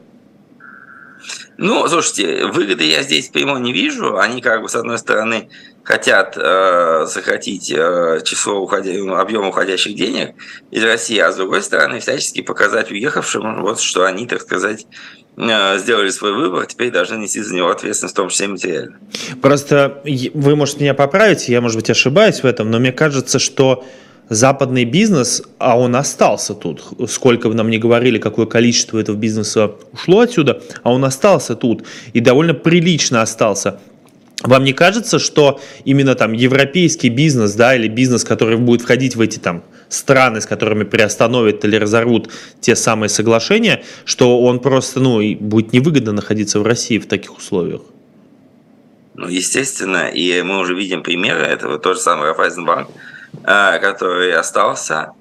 Ну, 1.58 1.86
слушайте, 1.88 2.46
выгоды 2.46 2.84
я 2.84 3.02
здесь 3.02 3.28
прямо 3.28 3.58
не 3.58 3.72
вижу. 3.72 4.18
Они 4.18 4.40
как 4.40 4.62
бы, 4.62 4.68
с 4.68 4.74
одной 4.74 4.98
стороны, 4.98 5.48
хотят 5.82 6.36
э, 6.36 7.06
сократить 7.08 7.70
э, 7.70 8.20
число 8.24 8.60
уходя, 8.60 8.92
объема 9.20 9.48
уходящих 9.48 9.96
денег 9.96 10.34
из 10.70 10.84
России, 10.84 11.18
а 11.18 11.32
с 11.32 11.36
другой 11.36 11.62
стороны, 11.62 12.00
всячески 12.00 12.42
показать 12.42 12.90
уехавшим, 12.90 13.62
вот, 13.62 13.80
что 13.80 14.04
они, 14.04 14.26
так 14.26 14.42
сказать, 14.42 14.86
Э, 15.36 15.78
сделали 15.78 16.08
свой 16.08 16.32
выбор, 16.32 16.64
теперь 16.66 16.90
должны 16.90 17.16
нести 17.16 17.42
за 17.42 17.54
него 17.54 17.70
ответственность, 17.70 18.14
в 18.14 18.16
том 18.16 18.30
числе 18.30 18.48
материально. 18.48 18.96
Просто 19.42 20.02
вы, 20.32 20.56
может, 20.56 20.80
меня 20.80 20.94
поправите, 20.94 21.52
я, 21.52 21.60
может 21.60 21.76
быть, 21.76 21.90
ошибаюсь 21.90 22.42
в 22.42 22.46
этом, 22.46 22.70
но 22.70 22.78
мне 22.78 22.90
кажется, 22.90 23.38
что 23.38 23.84
западный 24.28 24.84
бизнес, 24.84 25.42
а 25.58 25.78
он 25.78 25.96
остался 25.96 26.54
тут. 26.54 26.82
Сколько 27.08 27.48
бы 27.48 27.54
нам 27.54 27.70
ни 27.70 27.76
говорили, 27.76 28.18
какое 28.18 28.46
количество 28.46 28.98
этого 28.98 29.16
бизнеса 29.16 29.72
ушло 29.92 30.20
отсюда, 30.20 30.62
а 30.82 30.92
он 30.92 31.04
остался 31.04 31.54
тут 31.54 31.84
и 32.12 32.20
довольно 32.20 32.54
прилично 32.54 33.22
остался. 33.22 33.80
Вам 34.42 34.64
не 34.64 34.72
кажется, 34.72 35.18
что 35.18 35.60
именно 35.84 36.14
там 36.14 36.32
европейский 36.32 37.08
бизнес, 37.08 37.54
да, 37.54 37.74
или 37.74 37.88
бизнес, 37.88 38.22
который 38.22 38.58
будет 38.58 38.82
входить 38.82 39.16
в 39.16 39.20
эти 39.20 39.38
там 39.38 39.64
страны, 39.88 40.40
с 40.40 40.46
которыми 40.46 40.84
приостановят 40.84 41.64
или 41.64 41.76
разорвут 41.76 42.28
те 42.60 42.76
самые 42.76 43.08
соглашения, 43.08 43.82
что 44.04 44.40
он 44.40 44.60
просто, 44.60 45.00
ну, 45.00 45.20
будет 45.40 45.72
невыгодно 45.72 46.12
находиться 46.12 46.60
в 46.60 46.66
России 46.66 46.98
в 46.98 47.06
таких 47.06 47.36
условиях? 47.36 47.80
Ну, 49.14 49.28
естественно, 49.28 50.08
и 50.08 50.42
мы 50.42 50.58
уже 50.58 50.74
видим 50.74 51.02
примеры 51.02 51.40
этого, 51.40 51.78
тот 51.78 51.96
же 51.96 52.02
самый 52.02 52.26
Райфайзенбанк, 52.26 52.90
который 53.42 54.32
остался, 54.34 55.12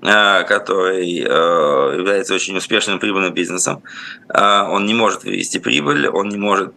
Э, 0.00 0.44
который 0.44 1.22
э, 1.22 1.96
является 1.98 2.32
очень 2.32 2.56
успешным 2.56 3.00
прибыльным 3.00 3.34
бизнесом. 3.34 3.82
Э, 4.28 4.62
он 4.62 4.86
не 4.86 4.94
может 4.94 5.24
вывести 5.24 5.58
прибыль, 5.58 6.06
он 6.06 6.28
не 6.28 6.36
может 6.36 6.76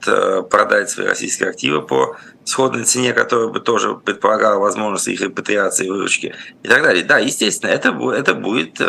продать 0.49 0.89
свои 0.89 1.05
российские 1.05 1.49
активы 1.49 1.83
по 1.83 2.17
сходной 2.45 2.83
цене, 2.83 3.13
которая 3.13 3.49
бы 3.49 3.59
тоже 3.59 3.93
предполагала 3.93 4.59
возможность 4.59 5.07
их 5.07 5.21
репатриации, 5.21 5.87
выручки 5.87 6.33
и 6.63 6.67
так 6.67 6.81
далее. 6.81 7.03
Да, 7.03 7.19
естественно, 7.19 7.69
это, 7.69 7.89
это 8.11 8.33
будет 8.33 8.81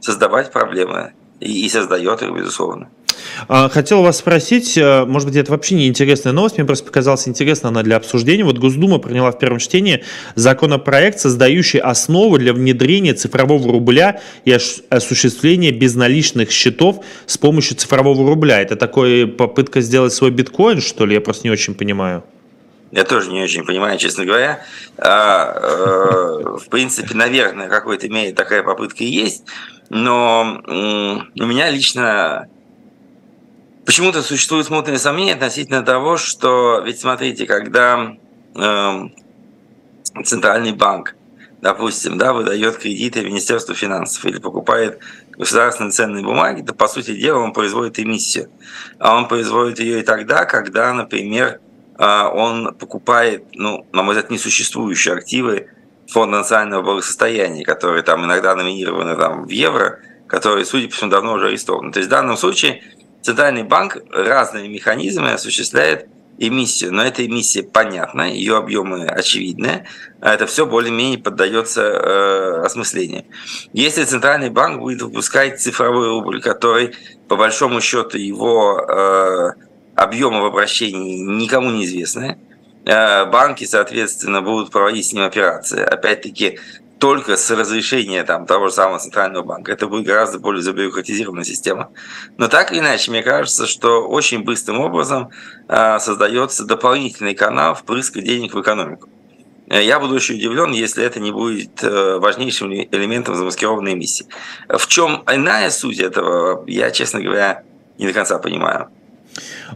создавать 0.00 0.50
проблемы 0.52 1.12
и, 1.38 1.66
и 1.66 1.68
создает 1.68 2.22
их, 2.22 2.30
безусловно. 2.30 2.88
А, 3.48 3.68
хотел 3.68 4.02
вас 4.02 4.18
спросить, 4.18 4.76
э, 4.76 5.04
может 5.04 5.28
быть, 5.28 5.36
это 5.36 5.52
вообще 5.52 5.74
не 5.74 5.88
интересная 5.88 6.32
новость, 6.32 6.58
мне 6.58 6.66
просто 6.66 6.84
показалась 6.84 7.28
интересна 7.28 7.68
она 7.68 7.82
для 7.82 7.96
обсуждения. 7.96 8.44
Вот 8.44 8.58
Госдума 8.58 8.98
приняла 8.98 9.32
в 9.32 9.38
первом 9.38 9.58
чтении 9.58 10.04
законопроект, 10.34 11.20
создающий 11.20 11.80
основу 11.80 12.38
для 12.38 12.52
внедрения 12.52 13.14
цифрового 13.14 13.72
рубля 13.72 14.20
и 14.44 14.56
осуществления 14.90 15.70
безналичных 15.70 16.50
счетов 16.50 17.04
с 17.26 17.38
помощью 17.38 17.76
цифрового 17.76 18.28
рубля. 18.28 18.60
Это 18.60 18.76
такая 18.76 19.26
попытка 19.26 19.80
сделать 19.80 20.12
свой 20.12 20.30
биткоин, 20.30 20.80
что 20.80 21.06
ли? 21.06 21.14
Я 21.14 21.20
просто 21.20 21.46
не 21.46 21.50
очень 21.50 21.74
понимаю. 21.74 22.24
Я 22.92 23.04
тоже 23.04 23.30
не 23.30 23.40
очень 23.40 23.64
понимаю, 23.64 23.98
честно 23.98 24.24
говоря. 24.24 24.64
А, 24.98 25.52
э, 25.54 26.56
в 26.58 26.68
принципе, 26.68 27.14
наверное, 27.14 27.68
какой-то 27.68 28.08
мере 28.08 28.32
такая 28.32 28.64
попытка 28.64 29.04
и 29.04 29.06
есть. 29.06 29.44
Но 29.90 30.60
у 30.66 31.46
меня 31.46 31.70
лично 31.70 32.48
Почему-то 33.90 34.22
существуют 34.22 34.68
смутные 34.68 35.00
сомнения 35.00 35.32
относительно 35.32 35.82
того, 35.82 36.16
что, 36.16 36.80
ведь 36.86 37.00
смотрите, 37.00 37.44
когда 37.44 38.14
э, 38.54 39.00
центральный 40.22 40.70
банк, 40.70 41.16
допустим, 41.60 42.16
да, 42.16 42.32
выдает 42.32 42.78
кредиты 42.78 43.24
Министерству 43.24 43.74
финансов 43.74 44.24
или 44.26 44.38
покупает 44.38 45.00
государственные 45.32 45.90
ценные 45.90 46.22
бумаги, 46.22 46.62
то, 46.62 46.72
по 46.72 46.86
сути 46.86 47.16
дела, 47.16 47.40
он 47.40 47.52
производит 47.52 47.98
эмиссию. 47.98 48.48
А 49.00 49.16
он 49.16 49.26
производит 49.26 49.80
ее 49.80 49.98
и 49.98 50.02
тогда, 50.04 50.44
когда, 50.44 50.94
например, 50.94 51.58
э, 51.98 52.22
он 52.32 52.72
покупает, 52.76 53.46
ну, 53.54 53.88
на 53.92 54.04
мой 54.04 54.14
взгляд, 54.14 54.30
несуществующие 54.30 55.14
активы 55.14 55.66
Фонда 56.06 56.38
национального 56.38 56.82
благосостояния, 56.82 57.64
которые 57.64 58.04
там 58.04 58.24
иногда 58.24 58.54
номинированы 58.54 59.16
там, 59.16 59.46
в 59.46 59.50
евро, 59.50 59.98
которые, 60.28 60.64
судя 60.64 60.86
по 60.86 60.94
всему, 60.94 61.10
давно 61.10 61.32
уже 61.32 61.48
арестованы. 61.48 61.90
То 61.90 61.98
есть 61.98 62.06
в 62.06 62.12
данном 62.12 62.36
случае 62.36 62.84
Центральный 63.22 63.64
банк 63.64 63.98
разными 64.10 64.68
механизмами 64.68 65.34
осуществляет 65.34 66.08
эмиссию, 66.40 66.92
но 66.92 67.04
эта 67.04 67.24
эмиссия 67.24 67.62
понятна, 67.62 68.22
ее 68.22 68.56
объемы 68.56 69.04
очевидны, 69.04 69.86
а 70.20 70.32
это 70.32 70.46
все 70.46 70.64
более-менее 70.64 71.18
поддается 71.18 71.82
э, 71.82 72.62
осмыслению. 72.64 73.24
Если 73.74 74.04
Центральный 74.04 74.48
банк 74.48 74.80
будет 74.80 75.02
выпускать 75.02 75.60
цифровой 75.60 76.08
рубль, 76.08 76.40
который, 76.40 76.94
по 77.28 77.36
большому 77.36 77.82
счету, 77.82 78.16
его 78.16 78.80
э, 78.80 79.50
объемы 79.96 80.40
в 80.40 80.46
обращении 80.46 81.20
никому 81.20 81.70
не 81.70 81.84
известны, 81.84 82.38
э, 82.86 83.26
банки, 83.26 83.64
соответственно, 83.64 84.40
будут 84.40 84.70
проводить 84.70 85.06
с 85.06 85.12
ним 85.12 85.24
операции. 85.24 85.82
Опять-таки, 85.82 86.58
только 87.00 87.36
с 87.36 87.50
разрешения 87.50 88.22
там, 88.24 88.46
того 88.46 88.68
же 88.68 88.74
самого 88.74 88.98
Центрального 88.98 89.42
банка. 89.42 89.72
Это 89.72 89.86
будет 89.86 90.06
гораздо 90.06 90.38
более 90.38 90.62
забюрократизированная 90.62 91.44
система. 91.44 91.90
Но 92.36 92.46
так 92.46 92.72
или 92.72 92.80
иначе, 92.80 93.10
мне 93.10 93.22
кажется, 93.22 93.66
что 93.66 94.06
очень 94.06 94.44
быстрым 94.44 94.80
образом 94.80 95.30
э, 95.66 95.98
создается 95.98 96.64
дополнительный 96.66 97.34
канал 97.34 97.74
впрыска 97.74 98.20
денег 98.20 98.52
в 98.52 98.60
экономику. 98.60 99.08
Э, 99.70 99.82
я 99.82 99.98
буду 99.98 100.14
очень 100.14 100.36
удивлен, 100.36 100.72
если 100.72 101.02
это 101.02 101.20
не 101.20 101.32
будет 101.32 101.82
э, 101.82 102.18
важнейшим 102.18 102.70
элементом 102.70 103.34
замаскированной 103.34 103.94
миссии. 103.94 104.26
В 104.68 104.86
чем 104.86 105.24
иная 105.26 105.70
суть 105.70 106.00
этого, 106.00 106.64
я, 106.66 106.90
честно 106.90 107.22
говоря, 107.22 107.62
не 107.96 108.08
до 108.08 108.12
конца 108.12 108.38
понимаю. 108.38 108.90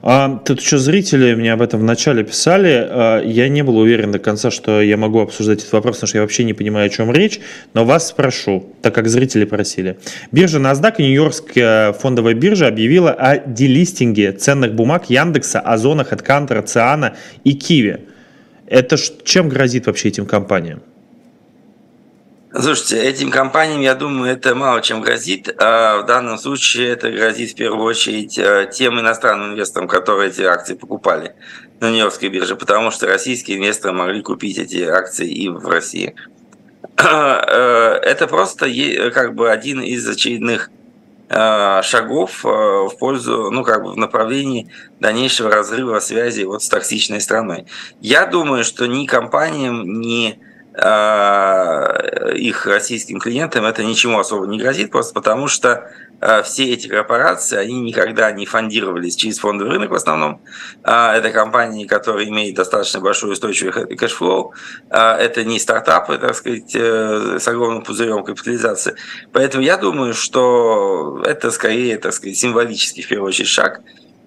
А, 0.03 0.41
тут 0.45 0.61
еще 0.61 0.79
зрители 0.79 1.35
мне 1.35 1.53
об 1.53 1.63
этом 1.63 1.81
вначале 1.81 2.25
писали. 2.25 2.87
А, 2.89 3.23
я 3.23 3.49
не 3.49 3.63
был 3.63 3.79
уверен 3.79 4.13
до 4.13 4.19
конца, 4.19 4.51
что 4.51 4.83
я 4.83 4.97
могу 4.97 5.21
обсуждать 5.21 5.61
этот 5.61 5.73
вопрос, 5.73 5.97
потому 5.97 6.09
что 6.09 6.19
я 6.19 6.23
вообще 6.23 6.45
не 6.45 6.55
понимаю, 6.55 6.87
о 6.87 6.89
чем 6.89 7.11
речь. 7.11 7.41
Но 7.73 7.85
вас 7.85 8.09
спрошу, 8.09 8.67
так 8.83 8.95
как 8.95 9.09
зрители 9.09 9.45
просили. 9.45 9.99
Биржа 10.33 10.59
NASDAQ 10.59 10.95
и 10.99 11.03
Нью-Йоркская 11.05 11.93
фондовая 11.93 12.35
биржа 12.35 12.69
объявила 12.69 13.13
о 13.13 13.39
делистинге 13.39 14.33
ценных 14.33 14.75
бумаг 14.75 15.11
Яндекса, 15.11 15.61
Озона, 15.61 16.05
Хэдкантера, 16.05 16.63
Циана 16.63 17.17
и 17.45 17.55
Киви. 17.55 18.01
Это 18.67 18.97
чем 19.25 19.49
грозит 19.49 19.87
вообще 19.87 20.09
этим 20.09 20.27
компаниям? 20.27 20.83
Слушайте, 22.57 23.03
этим 23.03 23.33
компаниям, 23.33 23.81
я 23.81 23.97
думаю, 23.97 24.31
это 24.31 24.55
мало 24.55 24.81
чем 24.81 25.01
грозит. 25.01 25.53
А 25.61 26.03
в 26.03 26.07
данном 26.07 26.39
случае 26.39 26.91
это 26.91 27.11
грозит 27.11 27.51
в 27.51 27.55
первую 27.57 27.85
очередь 27.85 28.39
э, 28.39 28.71
тем 28.73 29.01
иностранным 29.01 29.55
инвесторам, 29.55 29.89
которые 29.89 30.31
эти 30.31 30.43
акции 30.43 30.75
покупали 30.75 31.35
на 31.81 31.91
Нью-Йоркской 31.91 32.29
бирже, 32.29 32.55
потому 32.55 32.93
что 32.93 33.09
российские 33.09 33.59
инвесторы 33.59 33.93
могли 33.93 34.23
купить 34.23 34.59
эти 34.59 34.85
акции 34.85 35.29
и 35.29 35.49
в 35.49 35.67
России. 35.67 36.15
Э, 36.97 37.99
это 38.03 38.29
просто 38.29 38.69
как 39.13 39.35
бы 39.35 39.51
один 39.51 39.83
из 39.83 40.09
очередных 40.09 40.71
э, 41.31 41.83
шагов 41.83 42.45
в 42.45 42.93
пользу, 43.01 43.51
ну, 43.51 43.65
как 43.65 43.83
бы 43.83 43.93
в 43.93 43.97
направлении 43.97 44.71
дальнейшего 45.01 45.51
разрыва 45.51 45.99
связи 45.99 46.45
вот 46.45 46.63
с 46.63 46.69
токсичной 46.69 47.21
страной. 47.21 47.67
Я 48.01 48.27
думаю, 48.27 48.63
что 48.63 48.87
ни 48.87 49.07
компаниям, 49.07 50.01
ни 50.01 50.39
их 50.77 52.67
российским 52.67 53.21
клиентам 53.21 53.65
это 53.65 53.85
ничему 53.85 54.19
особо 54.19 54.47
не 54.47 54.59
грозит, 54.59 54.91
просто 54.91 55.15
потому 55.15 55.47
что 55.47 55.91
э, 56.21 56.43
все 56.43 56.73
эти 56.73 56.89
корпорации, 56.89 57.57
они 57.57 57.81
никогда 57.81 58.33
не 58.33 58.45
фондировались 58.45 59.15
через 59.15 59.39
фондовый 59.39 59.75
рынок 59.75 59.91
в 59.91 59.95
основном. 59.95 60.41
А, 60.83 61.17
это 61.17 61.31
компании, 61.31 61.87
которые 61.87 62.29
имеют 62.29 62.57
достаточно 62.57 63.01
большой 63.01 63.33
устойчивый 63.33 63.97
cash 63.97 64.22
flow. 64.22 64.53
А, 64.91 65.17
это 65.17 65.45
не 65.45 65.61
стартапы, 65.61 66.19
так 66.19 66.35
сказать, 66.35 66.75
э, 66.75 67.39
с 67.39 67.47
огромным 67.47 67.83
пузырем 67.83 68.25
капитализации. 68.25 68.97
Поэтому 69.33 69.63
я 69.63 69.77
думаю, 69.77 70.13
что 70.13 71.23
это 71.25 71.51
скорее, 71.53 71.99
так 71.99 72.13
сказать, 72.13 72.37
символический, 72.37 73.03
в 73.03 73.09
первую 73.09 73.29
очередь, 73.29 73.49
шаг. 73.49 73.81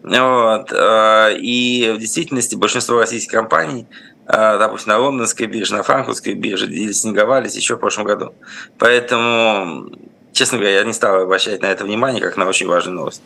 Вот. 0.04 0.72
Э, 0.72 1.36
и 1.38 1.92
в 1.94 2.00
действительности 2.00 2.56
большинство 2.56 3.00
российских 3.00 3.32
компаний 3.32 3.88
допустим, 4.28 4.94
на 4.94 5.00
лондонской 5.00 5.48
бирже, 5.48 5.76
на 5.76 5.84
франкфуртской 5.84 6.34
бирже 6.34 6.68
снеговались 6.94 7.56
еще 7.56 7.76
в 7.76 7.80
прошлом 7.80 8.06
году. 8.06 8.34
Поэтому 8.78 9.90
честно 10.38 10.60
говоря, 10.60 10.76
я 10.76 10.84
не 10.84 10.94
стал 10.94 11.22
обращать 11.22 11.62
на 11.62 11.68
это 11.68 11.84
внимание, 11.84 12.22
как 12.22 12.38
на 12.38 12.46
очень 12.46 12.68
важную 12.68 12.96
новость. 12.96 13.22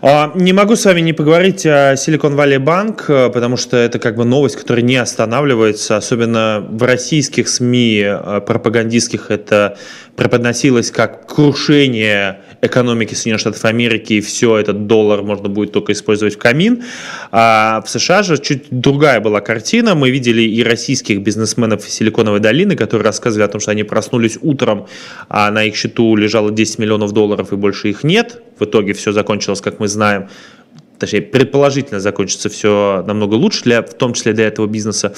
А, 0.00 0.32
не 0.34 0.52
могу 0.52 0.76
с 0.76 0.84
вами 0.84 1.00
не 1.00 1.12
поговорить 1.12 1.66
о 1.66 1.94
Silicon 1.94 2.34
Valley 2.34 2.58
Bank, 2.58 3.04
э, 3.08 3.30
потому 3.30 3.56
что 3.56 3.76
это 3.76 3.98
как 3.98 4.16
бы 4.16 4.24
новость, 4.24 4.56
которая 4.56 4.84
не 4.84 4.96
останавливается, 4.96 5.96
особенно 5.96 6.64
в 6.68 6.82
российских 6.82 7.48
СМИ 7.48 8.02
э, 8.04 8.40
пропагандистских 8.40 9.30
это 9.30 9.76
преподносилось 10.16 10.90
как 10.90 11.26
крушение 11.26 12.40
экономики 12.62 13.14
Соединенных 13.14 13.40
Штатов 13.40 13.64
Америки, 13.64 14.14
и 14.14 14.20
все, 14.20 14.56
этот 14.56 14.86
доллар 14.86 15.22
можно 15.22 15.48
будет 15.48 15.72
только 15.72 15.92
использовать 15.92 16.34
в 16.34 16.38
камин. 16.38 16.84
А 17.30 17.82
в 17.84 17.90
США 17.90 18.22
же 18.22 18.38
чуть 18.38 18.66
другая 18.70 19.20
была 19.20 19.40
картина. 19.40 19.94
Мы 19.94 20.10
видели 20.10 20.42
и 20.42 20.62
российских 20.62 21.20
бизнесменов 21.20 21.86
из 21.86 21.94
Силиконовой 21.94 22.40
долины, 22.40 22.76
которые 22.76 23.04
рассказывали 23.04 23.44
о 23.44 23.48
том, 23.48 23.60
что 23.60 23.72
они 23.72 23.82
проснулись 23.82 24.38
утром, 24.40 24.86
а 25.28 25.50
на 25.50 25.64
их 25.64 25.76
счету 25.76 26.14
лежало 26.16 26.50
10 26.50 26.78
миллионов 26.78 27.12
долларов, 27.12 27.52
и 27.52 27.56
больше 27.56 27.90
их 27.90 28.04
нет. 28.04 28.42
В 28.58 28.64
итоге 28.64 28.92
все 28.92 29.12
закончилось, 29.12 29.60
как 29.60 29.80
мы 29.80 29.88
знаем, 29.88 30.28
точнее, 30.98 31.22
предположительно 31.22 32.00
закончится 32.00 32.48
все 32.48 33.04
намного 33.06 33.34
лучше, 33.34 33.64
для, 33.64 33.82
в 33.82 33.94
том 33.94 34.14
числе 34.14 34.32
для 34.32 34.46
этого 34.46 34.66
бизнеса. 34.66 35.14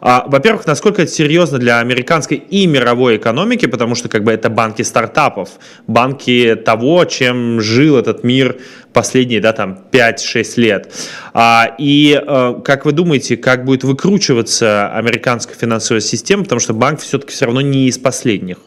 А, 0.00 0.24
во-первых, 0.26 0.66
насколько 0.66 1.02
это 1.02 1.10
серьезно 1.10 1.58
для 1.58 1.78
американской 1.78 2.36
и 2.36 2.66
мировой 2.66 3.16
экономики, 3.16 3.66
потому 3.66 3.94
что 3.94 4.08
как 4.08 4.24
бы 4.24 4.32
это 4.32 4.50
банки 4.50 4.82
стартапов, 4.82 5.50
банки 5.86 6.56
того, 6.56 7.04
чем 7.04 7.60
жил 7.60 7.96
этот 7.96 8.24
мир 8.24 8.58
последние, 8.92 9.40
да, 9.40 9.52
там, 9.52 9.78
5-6 9.92 10.60
лет. 10.60 10.92
А, 11.32 11.74
и 11.78 12.20
а, 12.20 12.60
как 12.60 12.84
вы 12.84 12.92
думаете, 12.92 13.36
как 13.36 13.64
будет 13.64 13.84
выкручиваться 13.84 14.88
американская 14.92 15.56
финансовая 15.56 16.00
система, 16.00 16.42
потому 16.42 16.60
что 16.60 16.74
банк 16.74 17.00
все-таки 17.00 17.32
все 17.32 17.46
равно 17.46 17.60
не 17.60 17.86
из 17.88 17.98
последних? 17.98 18.58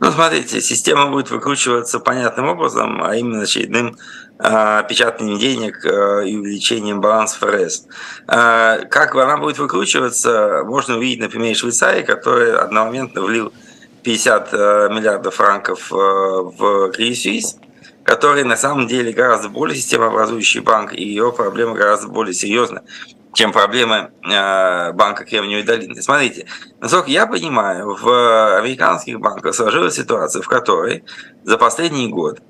Ну, 0.00 0.12
смотрите, 0.12 0.60
система 0.60 1.10
будет 1.10 1.30
выкручиваться 1.30 1.98
понятным 1.98 2.48
образом, 2.48 3.02
а 3.02 3.16
именно 3.16 3.42
очередным 3.42 3.96
э, 4.38 4.82
печатанием 4.88 5.38
денег 5.38 5.84
э, 5.84 6.28
и 6.28 6.36
увеличением 6.36 7.00
баланса 7.00 7.38
ФРС. 7.40 7.86
Э, 8.28 8.84
как 8.88 9.16
она 9.16 9.38
будет 9.38 9.58
выкручиваться, 9.58 10.62
можно 10.64 10.96
увидеть 10.96 11.20
на 11.20 11.28
примере 11.28 11.56
Швейцарии, 11.56 12.02
который 12.02 12.56
одномоментно 12.56 13.22
влил 13.22 13.52
50 14.04 14.48
э, 14.52 14.88
миллиардов 14.92 15.34
франков 15.34 15.92
э, 15.92 15.96
в 15.96 16.92
Credit 16.96 17.42
который 18.04 18.42
на 18.42 18.56
самом 18.56 18.86
деле 18.86 19.12
гораздо 19.12 19.50
более 19.50 19.76
системообразующий 19.76 20.60
банк, 20.60 20.94
и 20.94 21.06
его 21.06 21.30
проблемы 21.30 21.74
гораздо 21.74 22.08
более 22.08 22.32
серьезны 22.32 22.80
чем 23.34 23.52
проблемы 23.52 24.10
э, 24.24 24.92
банка 24.92 25.24
Кремниевой 25.24 25.64
долины. 25.64 26.00
Смотрите, 26.02 26.46
насколько 26.80 27.10
я 27.10 27.26
понимаю, 27.26 27.94
в 27.94 28.58
американских 28.58 29.20
банках 29.20 29.54
сложилась 29.54 29.94
ситуация, 29.94 30.42
в 30.42 30.48
которой 30.48 31.04
за 31.44 31.58
последний 31.58 32.08
год 32.08 32.40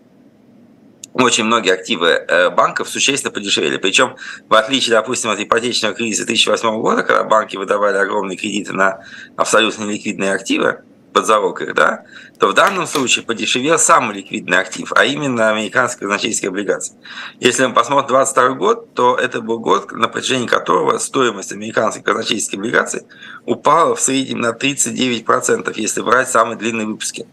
очень 1.14 1.44
многие 1.44 1.72
активы 1.72 2.08
э, 2.10 2.50
банков 2.50 2.88
существенно 2.88 3.32
подешевели. 3.32 3.76
Причем, 3.76 4.16
в 4.48 4.54
отличие, 4.54 4.94
допустим, 4.94 5.30
от 5.30 5.40
ипотечного 5.40 5.94
кризиса 5.94 6.24
2008 6.26 6.80
года, 6.80 7.02
когда 7.02 7.24
банки 7.24 7.56
выдавали 7.56 7.96
огромные 7.96 8.36
кредиты 8.36 8.72
на 8.72 9.04
абсолютно 9.36 9.84
неликвидные 9.84 10.32
активы, 10.32 10.82
под 11.18 11.26
залог 11.26 11.62
их, 11.62 11.74
да, 11.74 12.04
то 12.38 12.46
в 12.46 12.54
данном 12.54 12.86
случае 12.86 13.24
подешевел 13.24 13.76
самый 13.76 14.18
ликвидный 14.18 14.58
актив, 14.58 14.92
а 14.94 15.04
именно 15.04 15.50
американская 15.50 16.08
казначейская 16.08 16.48
облигация. 16.48 16.96
Если 17.40 17.66
мы 17.66 17.74
посмотрим 17.74 18.06
22 18.06 18.50
год, 18.50 18.94
то 18.94 19.16
это 19.16 19.40
был 19.40 19.58
год, 19.58 19.90
на 19.90 20.06
протяжении 20.06 20.46
которого 20.46 20.96
стоимость 20.98 21.50
американской 21.50 22.04
казначейской 22.04 22.56
облигации 22.56 23.04
упала 23.46 23.96
в 23.96 24.00
среднем 24.00 24.42
на 24.42 24.52
39%, 24.52 25.72
если 25.74 26.02
брать 26.02 26.30
самые 26.30 26.56
длинные 26.56 26.86
выпуски. 26.86 27.26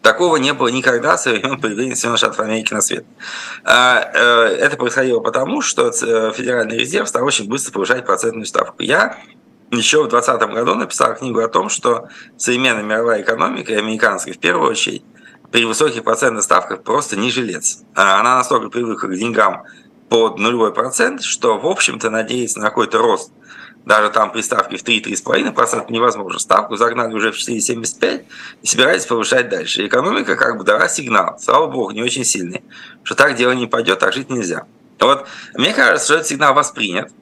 Такого 0.00 0.36
не 0.36 0.52
было 0.52 0.68
никогда 0.68 1.18
со 1.18 1.30
времен 1.30 1.60
появления 1.60 1.96
Соединенных 1.96 2.18
Штатов 2.18 2.38
Америки 2.38 2.72
на 2.72 2.82
свет. 2.82 3.04
А, 3.64 4.12
э, 4.14 4.56
это 4.60 4.76
происходило 4.76 5.18
потому, 5.18 5.60
что 5.60 5.88
э, 5.88 6.32
Федеральный 6.36 6.78
резерв 6.78 7.08
стал 7.08 7.24
очень 7.24 7.48
быстро 7.48 7.72
повышать 7.72 8.06
процентную 8.06 8.46
ставку. 8.46 8.84
Я 8.84 9.18
еще 9.74 10.04
в 10.04 10.08
2020 10.08 10.54
году 10.54 10.74
написал 10.74 11.14
книгу 11.14 11.40
о 11.40 11.48
том, 11.48 11.68
что 11.68 12.08
современная 12.36 12.82
мировая 12.82 13.22
экономика, 13.22 13.72
и 13.72 13.76
американская 13.76 14.34
в 14.34 14.38
первую 14.38 14.70
очередь, 14.70 15.04
при 15.50 15.64
высоких 15.64 16.02
процентных 16.02 16.42
ставках 16.42 16.82
просто 16.82 17.16
не 17.16 17.30
жилец. 17.30 17.82
А 17.94 18.20
она 18.20 18.36
настолько 18.36 18.70
привыкла 18.70 19.08
к 19.08 19.16
деньгам 19.16 19.64
под 20.08 20.38
нулевой 20.38 20.72
процент, 20.72 21.22
что, 21.22 21.58
в 21.58 21.66
общем-то, 21.66 22.10
надеяться 22.10 22.58
на 22.58 22.66
какой-то 22.66 22.98
рост 22.98 23.32
даже 23.84 24.10
там 24.10 24.32
при 24.32 24.40
ставке 24.40 24.76
в 24.76 24.84
3-3,5% 24.84 25.90
невозможно. 25.90 26.38
Ставку 26.38 26.76
загнали 26.76 27.14
уже 27.14 27.32
в 27.32 27.36
4,75 27.36 28.24
и 28.62 28.66
собирались 28.66 29.06
повышать 29.06 29.48
дальше. 29.48 29.86
экономика 29.86 30.36
как 30.36 30.56
бы 30.56 30.64
дала 30.64 30.88
сигнал, 30.88 31.38
слава 31.38 31.66
богу, 31.66 31.90
не 31.90 32.02
очень 32.02 32.24
сильный, 32.24 32.62
что 33.02 33.14
так 33.14 33.36
дело 33.36 33.52
не 33.52 33.66
пойдет, 33.66 33.98
так 33.98 34.12
жить 34.12 34.30
нельзя. 34.30 34.66
Вот 35.00 35.26
мне 35.54 35.74
кажется, 35.74 36.06
что 36.06 36.14
этот 36.14 36.28
сигнал 36.28 36.54
воспринят, 36.54 37.12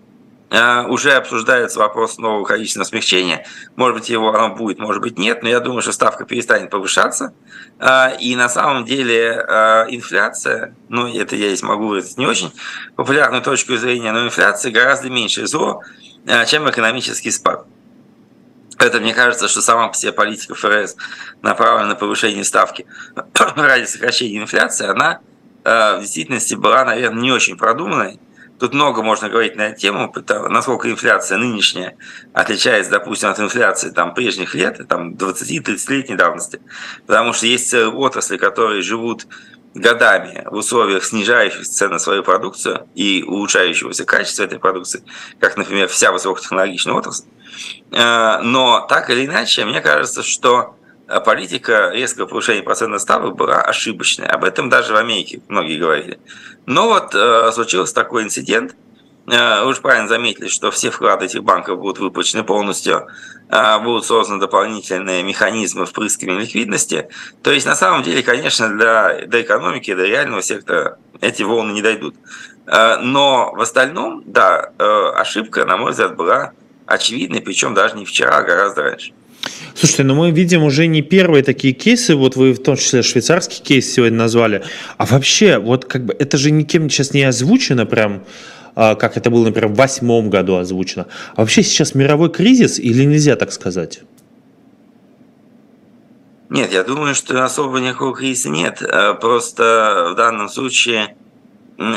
уже 0.88 1.12
обсуждается 1.12 1.78
вопрос 1.78 2.18
нового 2.18 2.44
количественного 2.44 2.88
смягчения. 2.88 3.46
Может 3.76 3.96
быть, 3.96 4.10
его 4.10 4.34
оно 4.34 4.54
будет, 4.54 4.78
может 4.78 5.00
быть, 5.00 5.18
нет, 5.18 5.42
но 5.42 5.48
я 5.48 5.60
думаю, 5.60 5.80
что 5.80 5.92
ставка 5.92 6.26
перестанет 6.26 6.68
повышаться. 6.68 7.32
Э, 7.78 8.16
и 8.18 8.36
на 8.36 8.48
самом 8.48 8.84
деле 8.84 9.44
э, 9.46 9.86
инфляция, 9.88 10.74
ну, 10.90 11.08
это 11.08 11.36
я 11.36 11.48
здесь 11.48 11.62
могу 11.62 11.86
выразить 11.86 12.18
не 12.18 12.26
очень 12.26 12.52
популярную 12.96 13.42
точку 13.42 13.76
зрения, 13.76 14.12
но 14.12 14.26
инфляция 14.26 14.70
гораздо 14.72 15.08
меньше 15.08 15.46
зло, 15.46 15.82
чем 16.46 16.68
экономический 16.68 17.30
спад. 17.30 17.66
Это, 18.78 19.00
мне 19.00 19.14
кажется, 19.14 19.48
что 19.48 19.62
сама 19.62 19.88
по 19.88 19.94
себе 19.94 20.12
политика 20.12 20.54
ФРС, 20.54 20.96
направленная 21.40 21.90
на 21.90 21.94
повышение 21.94 22.44
ставки 22.44 22.86
ради 23.56 23.86
сокращения 23.86 24.38
инфляции, 24.38 24.86
она 24.86 25.20
в 25.64 26.00
действительности 26.00 26.54
была, 26.56 26.84
наверное, 26.84 27.22
не 27.22 27.30
очень 27.30 27.56
продуманной. 27.56 28.18
Тут 28.62 28.74
много 28.74 29.02
можно 29.02 29.28
говорить 29.28 29.56
на 29.56 29.70
эту 29.70 29.80
тему, 29.80 30.14
насколько 30.48 30.88
инфляция 30.88 31.36
нынешняя 31.36 31.96
отличается, 32.32 32.92
допустим, 32.92 33.30
от 33.30 33.40
инфляции 33.40 33.90
там, 33.90 34.14
прежних 34.14 34.54
лет, 34.54 34.86
там, 34.88 35.14
20-30-летней 35.14 36.14
давности. 36.14 36.60
Потому 37.04 37.32
что 37.32 37.48
есть 37.48 37.74
отрасли, 37.74 38.36
которые 38.36 38.82
живут 38.82 39.26
годами 39.74 40.44
в 40.46 40.54
условиях 40.54 41.02
снижающих 41.02 41.66
цен 41.66 41.90
на 41.90 41.98
свою 41.98 42.22
продукцию 42.22 42.88
и 42.94 43.24
улучшающегося 43.26 44.04
качества 44.04 44.44
этой 44.44 44.60
продукции, 44.60 45.02
как, 45.40 45.56
например, 45.56 45.88
вся 45.88 46.12
высокотехнологичная 46.12 46.94
отрасль. 46.94 47.24
Э, 47.90 48.42
но 48.42 48.86
так 48.88 49.10
или 49.10 49.26
иначе, 49.26 49.64
мне 49.64 49.80
кажется, 49.80 50.22
что 50.22 50.76
политика 51.20 51.90
резкого 51.92 52.26
повышения 52.26 52.62
процентных 52.62 53.00
ставок 53.00 53.36
была 53.36 53.60
ошибочной. 53.60 54.26
Об 54.26 54.44
этом 54.44 54.68
даже 54.68 54.92
в 54.92 54.96
Америке 54.96 55.40
многие 55.48 55.78
говорили. 55.78 56.18
Но 56.66 56.88
вот 56.88 57.14
э, 57.14 57.50
случился 57.52 57.94
такой 57.94 58.22
инцидент. 58.24 58.74
Э, 59.26 59.64
вы 59.64 59.74
же 59.74 59.80
правильно 59.80 60.08
заметили, 60.08 60.48
что 60.48 60.70
все 60.70 60.90
вклады 60.90 61.26
этих 61.26 61.42
банков 61.42 61.78
будут 61.78 61.98
выплачены 61.98 62.44
полностью, 62.44 63.08
э, 63.48 63.78
будут 63.80 64.06
созданы 64.06 64.40
дополнительные 64.40 65.22
механизмы 65.22 65.86
впрыскивания 65.86 66.40
ликвидности. 66.40 67.08
То 67.42 67.50
есть, 67.50 67.66
на 67.66 67.74
самом 67.74 68.02
деле, 68.02 68.22
конечно, 68.22 68.68
для, 68.68 69.26
для 69.26 69.42
экономики, 69.42 69.94
для 69.94 70.06
реального 70.06 70.42
сектора 70.42 70.98
эти 71.20 71.42
волны 71.42 71.72
не 71.72 71.82
дойдут. 71.82 72.14
Э, 72.66 72.98
но 72.98 73.52
в 73.52 73.60
остальном, 73.60 74.22
да, 74.26 74.72
э, 74.78 75.12
ошибка, 75.16 75.64
на 75.64 75.76
мой 75.76 75.92
взгляд, 75.92 76.16
была 76.16 76.52
очевидной, 76.86 77.40
причем 77.40 77.74
даже 77.74 77.96
не 77.96 78.04
вчера, 78.04 78.36
а 78.36 78.42
гораздо 78.42 78.82
раньше. 78.82 79.12
Слушайте, 79.74 80.04
ну 80.04 80.14
мы 80.14 80.30
видим 80.30 80.62
уже 80.62 80.86
не 80.86 81.02
первые 81.02 81.42
такие 81.42 81.74
кейсы, 81.74 82.14
вот 82.14 82.36
вы 82.36 82.52
в 82.52 82.62
том 82.62 82.76
числе 82.76 83.02
швейцарский 83.02 83.62
кейс 83.62 83.92
сегодня 83.92 84.18
назвали, 84.18 84.62
а 84.96 85.06
вообще, 85.06 85.58
вот 85.58 85.86
как 85.86 86.04
бы 86.04 86.14
это 86.18 86.38
же 86.38 86.50
никем 86.50 86.88
сейчас 86.88 87.12
не 87.14 87.22
озвучено 87.22 87.86
прям, 87.86 88.24
а, 88.74 88.94
как 88.94 89.16
это 89.16 89.30
было, 89.30 89.44
например, 89.46 89.68
в 89.68 89.74
восьмом 89.74 90.30
году 90.30 90.56
озвучено. 90.56 91.06
А 91.34 91.40
вообще 91.40 91.62
сейчас 91.62 91.94
мировой 91.94 92.30
кризис 92.30 92.78
или 92.78 93.04
нельзя 93.04 93.36
так 93.36 93.52
сказать? 93.52 94.00
Нет, 96.48 96.70
я 96.70 96.84
думаю, 96.84 97.14
что 97.14 97.42
особо 97.44 97.78
никакого 97.80 98.14
кризиса 98.14 98.50
нет. 98.50 98.82
Э, 98.82 99.14
просто 99.14 100.10
в 100.12 100.16
данном 100.16 100.50
случае, 100.50 101.16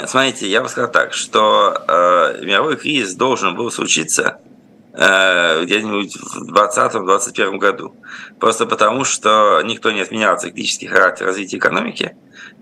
смотрите, 0.07 0.49
я 0.49 0.61
бы 0.61 0.69
сказал 0.69 0.89
так, 0.89 1.13
что 1.13 1.83
э, 1.87 2.45
мировой 2.45 2.77
кризис 2.77 3.15
должен 3.15 3.55
был 3.55 3.69
случиться 3.69 4.39
где-нибудь 4.95 6.15
в 6.15 6.53
2020-2021 6.53 7.57
году. 7.57 7.95
Просто 8.39 8.65
потому, 8.65 9.03
что 9.03 9.61
никто 9.63 9.91
не 9.91 10.01
отменял 10.01 10.37
циклический 10.37 10.87
характер 10.87 11.25
развития 11.25 11.57
экономики. 11.57 12.15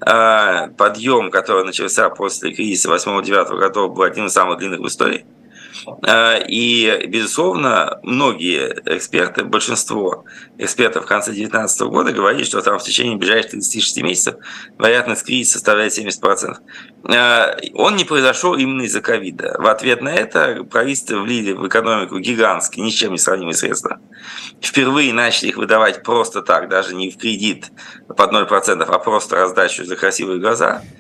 Э, 0.06 0.70
подъем, 0.78 1.32
который 1.32 1.64
начался 1.66 2.10
после 2.10 2.54
кризиса 2.54 2.90
8-9 2.90 3.58
годов, 3.58 3.94
был 3.94 4.04
один 4.04 4.26
из 4.26 4.34
самых 4.34 4.58
длинных 4.58 4.80
в 4.80 4.88
истории. 4.88 5.26
Э, 6.06 6.44
и, 6.48 7.06
безусловно, 7.08 8.00
многие 8.04 8.82
эксперты, 8.86 9.44
большинство 9.44 10.26
экспертов 10.58 11.06
в 11.06 11.08
конце 11.08 11.32
2019 11.32 11.82
года 11.82 12.12
говорили, 12.12 12.44
что 12.44 12.62
там 12.62 12.80
в 12.80 12.84
течение 12.84 13.18
ближайших 13.18 13.52
36 13.52 14.02
месяцев 14.02 14.36
вероятность 14.78 15.26
кризиса 15.26 15.54
составляет 15.54 15.98
70%. 15.98 16.58
Э, 17.10 17.58
он 17.74 17.96
не 17.96 18.06
произошел 18.06 18.56
именно 18.56 18.84
из-за 18.84 19.02
ковида. 19.02 19.56
В 19.60 19.68
ответ 19.68 20.02
на 20.02 20.14
это 20.14 20.64
правительство 20.64 21.20
влили 21.20 21.54
в 21.54 21.68
экономику 21.68 22.20
гигантские, 22.20 22.86
ни 22.86 22.90
с 22.90 22.94
чем 22.94 23.12
не 23.12 23.18
сравнимые 23.18 23.56
средства. 23.56 24.00
Впервые 24.62 25.14
начали 25.14 25.50
их 25.50 25.58
выдавать 25.58 26.04
просто 26.04 26.42
так, 26.42 26.70
даже 26.70 26.96
не 26.96 27.10
в 27.10 27.18
кредит 27.18 27.72
под 28.08 28.32
0%, 28.32 28.84
а 28.84 29.00
просто 29.00 29.36
раздачу 29.36 29.86
за 29.86 29.96
красивые 29.96 30.40
глаза– 30.40 30.82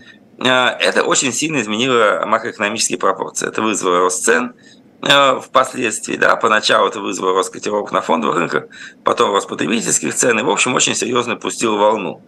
это 0.50 1.04
очень 1.04 1.32
сильно 1.32 1.62
изменило 1.62 2.24
макроэкономические 2.26 2.98
пропорции. 2.98 3.48
Это 3.48 3.62
вызвало 3.62 4.00
рост 4.00 4.24
цен 4.26 4.54
э, 5.02 5.40
впоследствии. 5.40 6.18
Да, 6.18 6.36
поначалу 6.36 6.88
это 6.88 7.00
вызвало 7.00 7.34
рост 7.34 7.54
котировок 7.54 7.92
на 7.92 8.02
фондовых 8.02 8.38
рынках, 8.38 8.66
потом 9.04 9.32
рост 9.32 9.48
потребительских 9.48 10.14
цен, 10.14 10.40
и, 10.40 10.44
в 10.44 10.50
общем, 10.50 10.74
очень 10.76 10.96
серьезно 10.96 11.36
пустил 11.36 11.78
волну. 11.78 12.22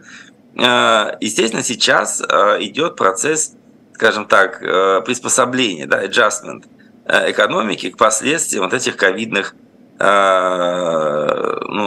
Э, 0.56 1.18
естественно, 1.20 1.64
сейчас 1.64 2.22
идет 2.22 2.96
процесс, 2.96 3.54
скажем 3.94 4.26
так, 4.26 4.60
приспособления, 5.06 5.86
да, 5.86 6.06
adjustment 6.06 6.66
экономики 7.08 7.90
к 7.92 7.98
последствиям 7.98 8.64
вот 8.64 8.74
этих 8.74 8.98
ковидных, 8.98 9.56
ну, 10.00 10.06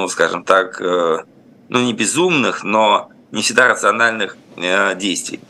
скажем 0.08 0.44
так, 0.44 0.80
ну, 0.80 1.24
не 1.68 1.92
безумных, 1.92 2.64
но 2.64 3.10
не 3.32 3.42
всегда 3.42 3.68
рациональных 3.68 4.36
действий. 4.96 5.40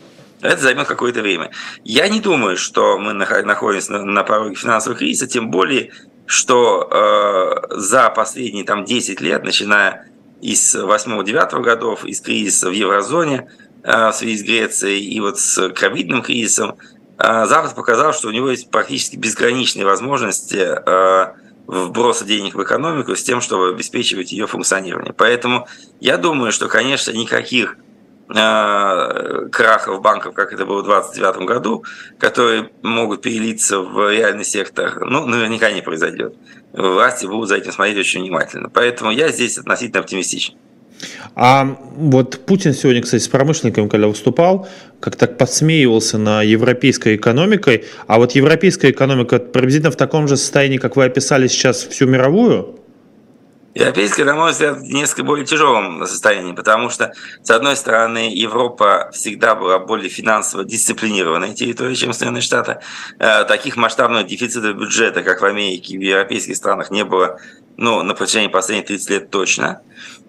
Это 0.40 0.62
займет 0.62 0.86
какое-то 0.86 1.20
время. 1.20 1.50
Я 1.84 2.08
не 2.08 2.20
думаю, 2.20 2.56
что 2.56 2.98
мы 2.98 3.12
находимся 3.12 3.98
на, 3.98 4.22
пороге 4.22 4.54
финансового 4.54 4.98
кризиса, 4.98 5.26
тем 5.26 5.50
более, 5.50 5.92
что 6.26 6.88
э, 6.90 7.76
за 7.76 8.10
последние 8.10 8.64
там, 8.64 8.84
10 8.84 9.20
лет, 9.20 9.42
начиная 9.44 10.06
из 10.40 10.76
8-9 10.76 11.60
годов, 11.62 12.04
из 12.04 12.20
кризиса 12.20 12.68
в 12.68 12.72
еврозоне 12.72 13.50
э, 13.82 14.10
в 14.10 14.12
связи 14.12 14.36
с 14.36 14.42
Грецией 14.42 15.04
и 15.04 15.20
вот 15.20 15.40
с 15.40 15.70
ковидным 15.70 16.22
кризисом, 16.22 16.76
э, 17.18 17.46
Запад 17.46 17.74
показал, 17.74 18.12
что 18.12 18.28
у 18.28 18.30
него 18.30 18.50
есть 18.50 18.70
практически 18.70 19.16
безграничные 19.16 19.84
возможности 19.84 20.58
э, 20.58 21.32
вброса 21.66 22.24
денег 22.24 22.54
в 22.54 22.62
экономику 22.62 23.16
с 23.16 23.22
тем, 23.22 23.40
чтобы 23.40 23.70
обеспечивать 23.70 24.32
ее 24.32 24.46
функционирование. 24.46 25.12
Поэтому 25.12 25.66
я 26.00 26.16
думаю, 26.16 26.52
что, 26.52 26.68
конечно, 26.68 27.10
никаких 27.10 27.76
крахов 28.28 30.02
банков, 30.02 30.34
как 30.34 30.52
это 30.52 30.66
было 30.66 30.82
в 30.82 30.84
2029 30.84 31.48
году, 31.48 31.84
которые 32.18 32.70
могут 32.82 33.22
перелиться 33.22 33.80
в 33.80 34.10
реальный 34.10 34.44
сектор, 34.44 35.04
ну, 35.04 35.26
наверняка 35.26 35.70
не 35.70 35.80
произойдет. 35.80 36.34
Власти 36.72 37.26
будут 37.26 37.48
за 37.48 37.56
этим 37.56 37.72
смотреть 37.72 37.98
очень 37.98 38.20
внимательно. 38.20 38.68
Поэтому 38.68 39.10
я 39.10 39.28
здесь 39.28 39.56
относительно 39.58 40.00
оптимистичен. 40.00 40.54
А 41.34 41.78
вот 41.96 42.40
Путин 42.46 42.74
сегодня, 42.74 43.02
кстати, 43.02 43.22
с 43.22 43.28
промышленниками, 43.28 43.88
когда 43.88 44.08
выступал, 44.08 44.68
как 45.00 45.16
так 45.16 45.38
подсмеивался 45.38 46.18
на 46.18 46.42
европейской 46.42 47.16
экономикой. 47.16 47.84
А 48.06 48.18
вот 48.18 48.32
европейская 48.32 48.90
экономика 48.90 49.38
приблизительно 49.38 49.92
в 49.92 49.96
таком 49.96 50.26
же 50.28 50.36
состоянии, 50.36 50.78
как 50.78 50.96
вы 50.96 51.04
описали 51.04 51.46
сейчас 51.46 51.84
всю 51.84 52.06
мировую? 52.06 52.77
Европейская, 53.74 54.32
мой 54.32 54.52
взгляд, 54.52 54.78
в 54.78 54.82
несколько 54.82 55.24
более 55.24 55.44
тяжелом 55.44 56.06
состоянии, 56.06 56.52
потому 56.52 56.88
что, 56.88 57.12
с 57.42 57.50
одной 57.50 57.76
стороны, 57.76 58.30
Европа 58.34 59.10
всегда 59.12 59.54
была 59.54 59.78
более 59.78 60.08
финансово 60.08 60.64
дисциплинированной 60.64 61.54
территорией, 61.54 61.96
чем 61.96 62.12
Соединенные 62.12 62.40
Штаты. 62.40 62.78
Э, 63.18 63.44
таких 63.44 63.76
масштабных 63.76 64.26
дефицитов 64.26 64.74
бюджета, 64.76 65.22
как 65.22 65.42
в 65.42 65.44
Америке 65.44 65.94
и 65.94 65.98
в 65.98 66.00
европейских 66.00 66.56
странах, 66.56 66.90
не 66.90 67.04
было 67.04 67.38
ну, 67.76 68.02
на 68.02 68.14
протяжении 68.14 68.48
последних 68.48 68.86
30 68.86 69.10
лет 69.10 69.30
точно. 69.30 69.82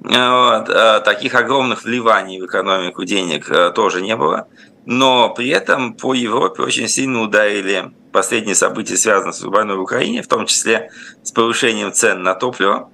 Э, 0.04 0.60
вот. 0.60 0.70
Э, 0.70 1.00
таких 1.00 1.34
огромных 1.34 1.86
вливаний 1.86 2.42
в 2.42 2.46
экономику 2.46 3.06
денег 3.06 3.50
тоже 3.74 4.02
не 4.02 4.16
было. 4.18 4.48
Но 4.86 5.34
при 5.34 5.50
этом 5.50 5.94
по 5.94 6.14
Европе 6.14 6.62
очень 6.62 6.90
сильно 6.90 7.22
ударили 7.22 7.92
последние 8.12 8.56
события, 8.56 8.98
связанные 8.98 9.34
с 9.34 9.42
войной 9.42 9.78
в 9.78 9.82
Украине, 9.82 10.22
в 10.22 10.28
том 10.28 10.46
числе 10.46 10.92
с 11.24 11.32
повышением 11.32 11.94
цен 11.94 12.22
на 12.22 12.36
топливо 12.36 12.90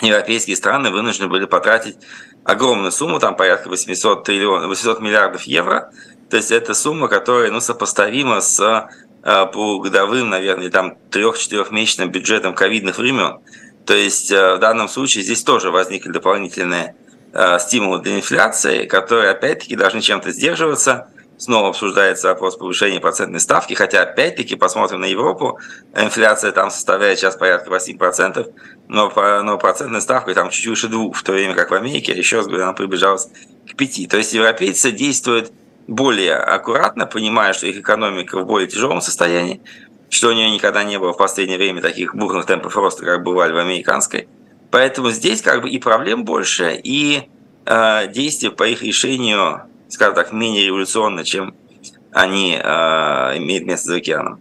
европейские 0.00 0.56
страны 0.56 0.90
вынуждены 0.90 1.28
были 1.28 1.44
потратить 1.44 1.96
огромную 2.44 2.92
сумму, 2.92 3.18
там 3.18 3.36
порядка 3.36 3.68
800, 3.68 4.24
триллион, 4.24 4.68
800 4.68 5.00
миллиардов 5.00 5.42
евро. 5.42 5.90
То 6.30 6.36
есть 6.36 6.50
это 6.50 6.74
сумма, 6.74 7.08
которая 7.08 7.50
ну, 7.50 7.60
сопоставима 7.60 8.40
с 8.40 8.88
э, 9.22 9.46
по 9.52 9.78
годовым, 9.80 10.30
наверное, 10.30 10.70
там 10.70 10.96
трех-четырехмесячным 11.10 12.10
бюджетом 12.10 12.54
ковидных 12.54 12.98
времен. 12.98 13.40
То 13.86 13.94
есть 13.94 14.30
э, 14.30 14.56
в 14.56 14.58
данном 14.58 14.88
случае 14.88 15.24
здесь 15.24 15.42
тоже 15.42 15.70
возникли 15.70 16.10
дополнительные 16.10 16.94
э, 17.32 17.58
стимулы 17.58 18.00
для 18.00 18.16
инфляции, 18.16 18.84
которые 18.86 19.30
опять-таки 19.30 19.76
должны 19.76 20.00
чем-то 20.00 20.30
сдерживаться. 20.30 21.08
Снова 21.38 21.68
обсуждается 21.68 22.28
вопрос 22.28 22.56
повышения 22.56 22.98
процентной 22.98 23.38
ставки, 23.38 23.72
хотя 23.74 24.02
опять-таки 24.02 24.56
посмотрим 24.56 25.00
на 25.00 25.04
Европу, 25.04 25.60
инфляция 25.94 26.50
там 26.50 26.68
составляет 26.68 27.20
сейчас 27.20 27.36
порядка 27.36 27.70
8%, 27.70 28.52
но, 28.88 29.12
но 29.42 29.56
процентная 29.56 30.00
ставка 30.00 30.34
там 30.34 30.50
чуть 30.50 30.66
выше 30.66 30.88
двух, 30.88 31.16
в 31.16 31.22
то 31.22 31.30
время 31.30 31.54
как 31.54 31.70
в 31.70 31.74
Америке, 31.74 32.12
еще 32.12 32.38
раз 32.38 32.46
говорю, 32.46 32.64
она 32.64 32.72
приближалась 32.72 33.28
к 33.70 33.76
5. 33.76 34.08
То 34.08 34.16
есть 34.16 34.32
европейцы 34.32 34.90
действуют 34.90 35.52
более 35.86 36.34
аккуратно, 36.34 37.06
понимая, 37.06 37.52
что 37.52 37.68
их 37.68 37.78
экономика 37.78 38.40
в 38.40 38.44
более 38.44 38.66
тяжелом 38.66 39.00
состоянии, 39.00 39.60
что 40.10 40.30
у 40.30 40.32
нее 40.32 40.50
никогда 40.50 40.82
не 40.82 40.98
было 40.98 41.12
в 41.12 41.18
последнее 41.18 41.56
время 41.56 41.80
таких 41.80 42.16
бурных 42.16 42.46
темпов 42.46 42.76
роста, 42.76 43.04
как 43.04 43.22
бывали 43.22 43.52
в 43.52 43.58
американской. 43.58 44.26
Поэтому 44.72 45.12
здесь 45.12 45.40
как 45.40 45.62
бы 45.62 45.70
и 45.70 45.78
проблем 45.78 46.24
больше, 46.24 46.80
и 46.82 47.28
э, 47.64 48.08
действия 48.08 48.50
по 48.50 48.64
их 48.64 48.82
решению 48.82 49.62
скажем 49.88 50.14
так, 50.14 50.32
менее 50.32 50.66
революционно, 50.66 51.24
чем 51.24 51.54
они 52.12 52.54
э, 52.54 53.38
имеют 53.38 53.66
место 53.66 53.88
за 53.88 53.96
океаном. 53.96 54.40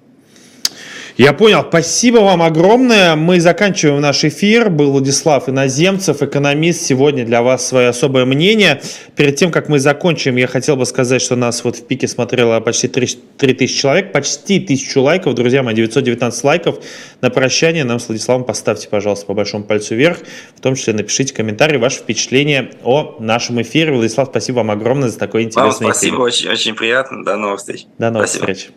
Я 1.18 1.34
понял. 1.34 1.66
Спасибо 1.68 2.18
вам 2.18 2.44
огромное. 2.44 3.16
Мы 3.16 3.40
заканчиваем 3.40 4.00
наш 4.00 4.24
эфир. 4.24 4.70
Был 4.70 4.92
Владислав 4.92 5.50
Иноземцев, 5.50 6.22
экономист. 6.22 6.84
Сегодня 6.84 7.26
для 7.26 7.42
вас 7.42 7.68
свое 7.68 7.88
особое 7.88 8.26
мнение. 8.26 8.84
Перед 9.16 9.36
тем, 9.36 9.52
как 9.52 9.68
мы 9.68 9.80
закончим, 9.80 10.36
я 10.36 10.46
хотел 10.46 10.76
бы 10.76 10.86
сказать, 10.86 11.20
что 11.24 11.36
нас 11.36 11.64
вот 11.64 11.78
в 11.78 11.88
пике 11.88 12.08
смотрело 12.08 12.60
почти 12.60 12.88
3000 12.88 13.82
человек, 13.82 14.12
почти 14.12 14.58
1000 14.58 15.02
лайков. 15.02 15.34
Друзья 15.34 15.64
мои, 15.64 15.74
919 15.74 16.44
лайков. 16.44 16.78
На 17.22 17.32
прощание 17.32 17.84
нам 17.84 18.00
с 18.00 18.10
Владиславом 18.10 18.44
поставьте, 18.44 18.88
пожалуйста, 18.88 19.26
по 19.26 19.34
большому 19.34 19.64
пальцу 19.64 19.96
вверх. 19.96 20.20
В 20.56 20.62
том 20.62 20.76
числе 20.76 20.94
напишите 20.94 21.34
комментарий, 21.34 21.80
ваше 21.80 21.98
впечатление 21.98 22.74
о 22.84 23.16
нашем 23.20 23.60
эфире. 23.64 23.92
Владислав, 23.92 24.28
спасибо 24.30 24.58
вам 24.58 24.70
огромное 24.70 25.10
за 25.10 25.18
такой 25.18 25.46
интересный 25.46 25.88
вам 25.88 25.96
спасибо, 25.96 26.16
эфир. 26.18 26.22
очень, 26.22 26.50
очень 26.50 26.76
приятно. 26.76 27.26
До 27.26 27.38
новых 27.38 27.60
встреч. 27.60 27.86
До 27.98 28.12
новых 28.12 28.30
спасибо. 28.30 28.54
встреч. 28.54 28.70